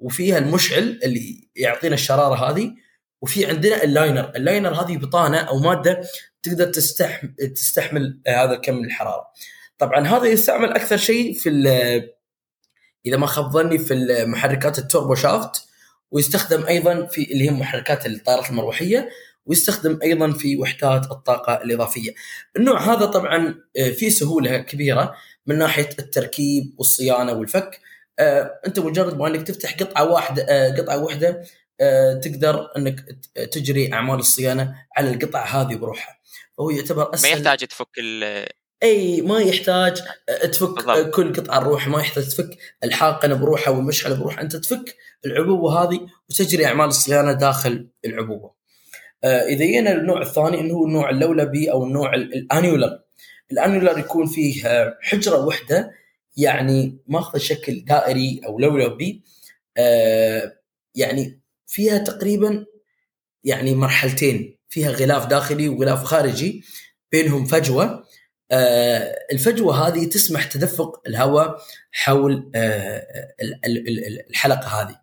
وفيها 0.00 0.38
المشعل 0.38 1.00
اللي 1.04 1.48
يعطينا 1.56 1.94
الشرارة 1.94 2.50
هذه 2.50 2.74
وفي 3.22 3.46
عندنا 3.46 3.84
ال 3.84 3.92
liner 3.92 4.32
ال 4.36 4.42
liner 4.42 4.74
هذه 4.74 4.96
بطانة 4.96 5.38
أو 5.38 5.58
مادة 5.58 6.00
تقدر 6.42 6.66
تستحمل 6.66 7.34
تستحمل 7.54 8.20
هذا 8.26 8.52
الكم 8.52 8.74
من 8.74 8.84
الحرارة 8.84 9.26
طبعا 9.78 10.06
هذا 10.06 10.26
يستعمل 10.26 10.72
أكثر 10.72 10.96
شيء 10.96 11.34
في 11.34 11.50
إذا 13.06 13.16
ما 13.16 13.26
خاب 13.26 13.50
ظني 13.50 13.78
في 13.78 13.94
المحركات 13.94 14.78
ال 14.78 14.84
turbo 14.84 15.14
shaft 15.14 15.64
ويستخدم 16.10 16.66
أيضا 16.66 17.06
في 17.06 17.32
اللي 17.32 17.44
هي 17.44 17.50
محركات 17.50 18.06
الطائرات 18.06 18.50
المروحية 18.50 19.08
ويستخدم 19.46 19.98
أيضا 20.02 20.32
في 20.32 20.56
وحدات 20.56 21.10
الطاقة 21.10 21.54
الإضافية. 21.54 22.14
النوع 22.56 22.80
هذا 22.80 23.06
طبعا 23.06 23.54
آه، 23.76 23.90
فيه 23.90 24.08
سهولة 24.08 24.58
كبيرة 24.58 25.14
من 25.46 25.58
ناحية 25.58 25.88
التركيب 25.98 26.74
والصيانة 26.78 27.32
والفك. 27.32 27.80
آه، 28.20 28.60
انت 28.66 28.78
مجرد 28.78 29.16
ما 29.18 29.28
انك 29.28 29.46
تفتح 29.46 29.74
قطعة 29.76 30.12
واحدة 30.12 30.46
آه، 30.48 30.70
قطعة 30.76 30.98
واحدة 31.04 31.42
آه، 31.80 32.14
تقدر 32.14 32.68
انك 32.76 33.04
تجري 33.52 33.92
أعمال 33.92 34.18
الصيانة 34.18 34.74
على 34.96 35.10
القطعة 35.10 35.44
هذه 35.44 35.74
بروحها. 35.74 36.20
فهو 36.58 36.70
يعتبر 36.70 37.04
ما 37.08 37.14
أسهل 37.14 37.32
يحتاج 37.32 37.58
تفك 37.66 37.88
ال- 37.98 38.46
إي 38.82 39.20
ما 39.20 39.40
يحتاج 39.40 40.02
تفك 40.52 40.68
بالضبط. 40.86 41.14
كل 41.14 41.32
قطعة 41.32 41.60
بروحها 41.60 41.88
ما 41.88 42.00
يحتاج 42.00 42.28
تفك 42.28 42.58
الحاقنة 42.84 43.34
بروحها 43.34 43.70
والمشعل 43.74 44.16
بروحها 44.16 44.40
انت 44.42 44.56
تفك 44.56 44.96
العبوه 45.26 45.82
هذه 45.82 46.00
وتجري 46.30 46.66
أعمال 46.66 46.86
الصيانة 46.86 47.32
داخل 47.32 47.88
العبوه. 48.04 48.54
إذا 49.24 49.64
جينا 49.64 49.90
للنوع 49.90 50.22
الثاني 50.22 50.60
اللي 50.60 50.72
هو 50.72 50.86
النوع 50.86 51.10
اللولبي 51.10 51.70
أو 51.72 51.84
النوع 51.84 52.14
ال- 52.14 52.34
الأنيولر. 52.34 53.00
الأنيولر 53.52 53.98
يكون 53.98 54.26
فيه 54.26 54.62
حجرة 55.02 55.44
واحدة 55.44 55.90
يعني 56.36 56.98
ماخذة 57.06 57.38
شكل 57.38 57.84
دائري 57.84 58.40
أو 58.46 58.58
لولبي 58.58 59.22
آه، 59.76 60.56
يعني 60.94 61.40
فيها 61.66 61.98
تقريبا 61.98 62.66
يعني 63.44 63.74
مرحلتين. 63.74 64.58
فيها 64.68 64.90
غلاف 64.90 65.26
داخلي 65.26 65.68
وغلاف 65.68 66.04
خارجي 66.04 66.64
بينهم 67.12 67.44
فجوة. 67.44 68.04
آه 68.50 69.16
الفجوة 69.32 69.88
هذه 69.88 70.04
تسمح 70.04 70.44
تدفق 70.44 71.02
الهواء 71.06 71.62
حول 71.92 72.50
آه 72.54 73.06
الحلقة 74.30 74.82
هذه. 74.82 75.00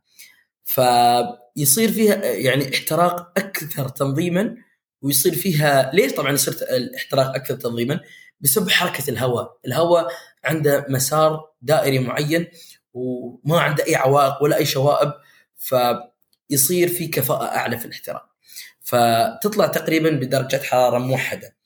فيصير 0.64 1.92
فيها 1.92 2.26
يعني 2.26 2.74
احتراق 2.74 3.32
أكثر 3.38 3.90
تنظيما 3.90 4.56
ويصير 5.02 5.36
فيها 5.36 5.92
ليش 5.94 6.14
طبعا 6.14 6.32
يصير 6.32 6.54
الاحتراق 6.54 7.36
أكثر 7.36 7.56
تنظيما؟ 7.56 8.00
بسبب 8.42 8.70
حركة 8.70 9.10
الهواء. 9.10 9.58
الهواء 9.68 10.08
عنده 10.48 10.86
مسار 10.90 11.50
دائري 11.62 12.00
معين 12.00 12.48
وما 12.94 13.60
عنده 13.60 13.86
أي 13.86 13.96
عوائق 13.96 14.44
ولا 14.44 14.58
أي 14.58 14.66
شوائب 14.66 15.14
فيصير 15.58 16.88
في 16.88 17.08
كفاءة 17.08 17.46
أعلى 17.46 17.78
في 17.78 17.86
الاحتراق. 17.86 18.26
فتطلع 18.82 19.68
تقريبا 19.68 20.10
بدرجة 20.10 20.58
حرارة 20.64 20.98
موحدة. 20.98 21.58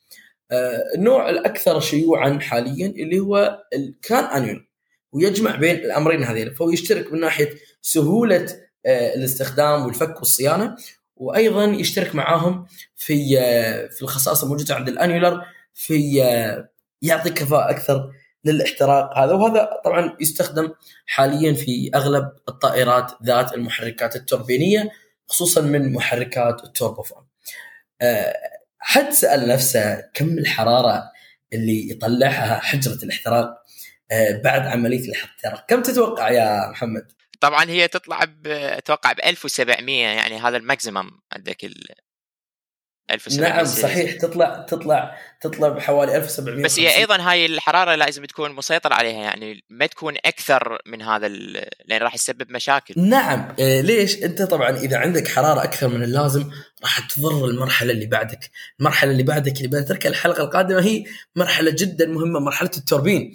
آه، 0.52 0.82
النوع 0.94 1.30
الأكثر 1.30 1.80
شيوعا 1.80 2.38
حاليا 2.38 2.86
اللي 2.86 3.20
هو 3.20 3.64
الكان 3.74 4.24
أنيون 4.24 4.66
ويجمع 5.12 5.56
بين 5.56 5.76
الأمرين 5.76 6.24
هذين 6.24 6.54
فهو 6.54 6.70
يشترك 6.70 7.12
من 7.12 7.20
ناحية 7.20 7.50
سهولة 7.82 8.46
آه، 8.86 9.14
الاستخدام 9.14 9.86
والفك 9.86 10.16
والصيانة 10.18 10.76
وأيضا 11.16 11.64
يشترك 11.64 12.14
معاهم 12.14 12.66
في 12.96 13.40
آه، 13.40 13.86
في 13.86 14.02
الخصائص 14.02 14.42
الموجودة 14.42 14.74
عند 14.74 14.88
الأنيولر 14.88 15.44
في 15.74 16.18
يعطي 17.02 17.30
كفاءة 17.30 17.70
أكثر 17.70 18.10
للاحتراق 18.44 19.18
هذا 19.18 19.32
وهذا 19.32 19.80
طبعا 19.84 20.16
يستخدم 20.20 20.72
حاليا 21.06 21.54
في 21.54 21.90
أغلب 21.94 22.32
الطائرات 22.48 23.12
ذات 23.24 23.54
المحركات 23.54 24.16
التوربينية 24.16 24.90
خصوصا 25.28 25.60
من 25.60 25.92
محركات 25.92 26.64
التوربوفان. 26.64 27.22
حد 28.78 29.10
سال 29.10 29.48
نفسه 29.48 30.00
كم 30.14 30.38
الحرارة 30.38 31.02
اللي 31.52 31.90
يطلعها 31.90 32.60
حجرة 32.60 33.04
الاحتراق 33.04 33.62
بعد 34.44 34.66
عملية 34.66 35.08
الاحتراق، 35.08 35.66
كم 35.68 35.82
تتوقع 35.82 36.30
يا 36.30 36.70
محمد؟ 36.70 37.12
طبعا 37.40 37.64
هي 37.64 37.88
تطلع 37.88 38.26
أتوقع 38.46 39.12
ب 39.12 39.20
1700 39.20 40.02
يعني 40.02 40.38
هذا 40.38 40.56
الماكسيمم 40.56 41.10
عندك 41.32 41.70
1700 43.10 43.48
نعم 43.48 43.64
صحيح. 43.64 44.16
تطلع 44.16 44.66
تطلع 44.68 45.16
تطلع 45.40 45.68
بحوالي 45.68 46.16
1700 46.16 46.64
بس 46.64 46.78
هي 46.78 46.96
أيضا 46.96 47.16
هاي 47.16 47.46
الحرارة 47.46 47.94
لازم 47.94 48.24
تكون 48.24 48.52
مسيطر 48.52 48.92
عليها 48.92 49.22
يعني 49.22 49.64
ما 49.70 49.86
تكون 49.86 50.14
أكثر 50.24 50.78
من 50.86 51.02
هذا 51.02 51.28
لأن 51.28 52.02
راح 52.02 52.14
يسبب 52.14 52.50
مشاكل. 52.50 52.94
نعم. 52.96 53.54
إيه 53.58 53.80
ليش؟ 53.80 54.22
أنت 54.22 54.42
طبعا 54.42 54.70
إذا 54.70 54.96
عندك 54.96 55.28
حرارة 55.28 55.64
أكثر 55.64 55.88
من 55.88 56.02
اللازم 56.02 56.50
راح 56.82 57.08
تضر 57.08 57.44
المرحلة 57.44 57.92
اللي 57.92 58.06
بعدك. 58.06 58.50
المرحلة 58.80 59.10
اللي 59.10 59.22
بعدك 59.22 59.56
اللي 59.56 59.68
بنتركها 59.68 60.08
الحلقة 60.08 60.44
القادمة 60.44 60.80
هي 60.80 61.04
مرحلة 61.36 61.70
جدا 61.78 62.06
مهمة 62.06 62.40
مرحلة 62.40 62.70
التوربين. 62.76 63.34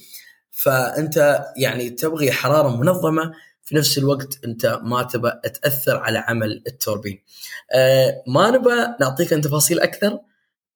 فأنت 0.52 1.46
يعني 1.58 1.90
تبغي 1.90 2.32
حرارة 2.32 2.76
منظمة 2.76 3.34
في 3.68 3.76
نفس 3.76 3.98
الوقت 3.98 4.46
أنت 4.46 4.80
ما 4.84 5.04
تبى 5.04 5.32
تأثر 5.62 5.98
على 5.98 6.18
عمل 6.18 6.64
التوربين. 6.68 7.24
آه 7.74 8.24
ما 8.28 8.52
نبى 8.52 8.76
نعطيك 9.02 9.30
تفاصيل 9.30 9.80
أكثر؟ 9.80 10.20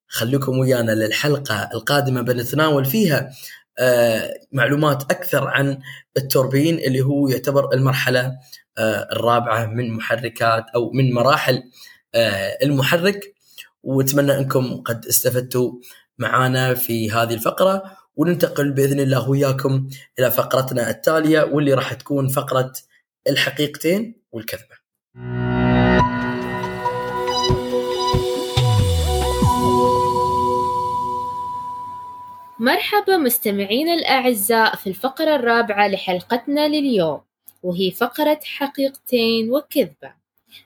خليكم 0.07 0.59
ويانا 0.59 0.91
للحلقة 0.91 1.69
القادمة 1.73 2.21
بنتناول 2.21 2.85
فيها 2.85 3.31
آه 3.79 4.33
معلومات 4.51 5.03
أكثر 5.11 5.47
عن 5.47 5.79
التوربين 6.17 6.79
اللي 6.79 7.01
هو 7.01 7.27
يعتبر 7.27 7.73
المرحلة 7.73 8.37
آه 8.77 9.07
الرابعة 9.11 9.65
من 9.65 9.91
محركات 9.93 10.65
أو 10.75 10.91
من 10.91 11.13
مراحل 11.13 11.63
آه 12.15 12.57
المحرك. 12.63 13.33
وأتمنى 13.83 14.37
أنكم 14.37 14.81
قد 14.81 15.05
استفدتوا 15.05 15.71
معنا 16.17 16.73
في 16.73 17.11
هذه 17.11 17.33
الفقرة. 17.33 17.83
وننتقل 18.15 18.71
بإذن 18.71 18.99
الله 18.99 19.29
وياكم 19.29 19.89
إلى 20.19 20.31
فقرتنا 20.31 20.89
التالية 20.89 21.43
واللي 21.43 21.73
راح 21.73 21.93
تكون 21.93 22.27
فقرة 22.27 22.73
الحقيقتين 23.29 24.21
والكذبة. 24.31 24.81
مرحبا 32.59 33.17
مستمعينا 33.17 33.93
الأعزاء 33.93 34.75
في 34.75 34.87
الفقرة 34.87 35.35
الرابعة 35.35 35.87
لحلقتنا 35.87 36.67
لليوم 36.67 37.21
وهي 37.63 37.91
فقرة 37.91 38.39
حقيقتين 38.43 39.51
وكذبة 39.51 40.13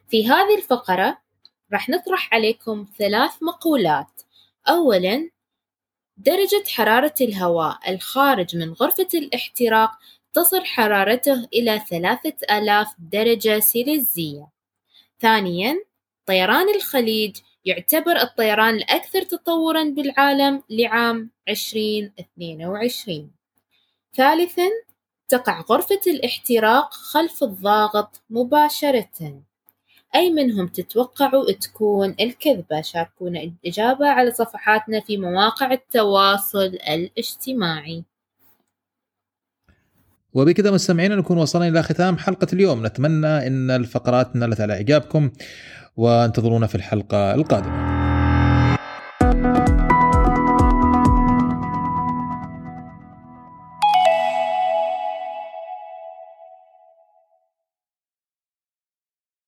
في 0.09 0.27
هذه 0.27 0.57
الفقرة 0.57 1.17
راح 1.73 1.89
نطرح 1.89 2.34
عليكم 2.34 2.85
ثلاث 2.97 3.31
مقولات 3.41 4.22
أولا 4.69 5.30
درجة 6.17 6.63
حرارة 6.67 7.13
الهواء 7.21 7.91
الخارج 7.93 8.55
من 8.57 8.73
غرفة 8.73 9.07
الاحتراق 9.13 9.91
تصل 10.33 10.65
حرارته 10.65 11.47
إلى 11.53 11.81
ثلاثة 11.89 12.57
آلاف 12.57 12.87
درجة 12.99 13.59
سيليزية. 13.59 14.47
ثانياً، 15.19 15.75
طيران 16.25 16.75
الخليج 16.75 17.37
يعتبر 17.65 18.21
الطيران 18.21 18.75
الأكثر 18.75 19.21
تطوراً 19.21 19.83
بالعالم 19.83 20.63
لعام 20.69 21.31
2022. 21.49 23.31
ثالثاً، 24.15 24.69
تقع 25.27 25.61
غرفة 25.61 26.01
الاحتراق 26.07 26.93
خلف 26.93 27.43
الضاغط 27.43 28.23
مباشرةً. 28.29 29.43
أي 30.15 30.30
منهم 30.30 30.68
تتوقعوا 30.68 31.52
تكون 31.52 32.15
الكذبة؟ 32.19 32.82
شاركونا 32.82 33.40
الإجابة 33.44 34.07
على 34.07 34.32
صفحاتنا 34.32 34.99
في 34.99 35.18
مواقع 35.18 35.72
التواصل 35.72 36.77
الاجتماعي. 36.90 38.03
وبكذا 40.34 40.72
مستمعينا 40.72 41.15
نكون 41.15 41.38
وصلنا 41.38 41.68
إلى 41.68 41.84
ختام 41.84 42.18
حلقة 42.18 42.48
اليوم 42.53 42.86
نتمنى 42.86 43.48
إن 43.48 43.72
الفقرات 43.72 44.36
نالت 44.36 44.61
على 44.61 44.73
إعجابكم 44.73 45.32
وانتظرونا 45.98 46.68
في 46.68 46.76
الحلقة 46.76 47.34
القادمة 47.34 47.84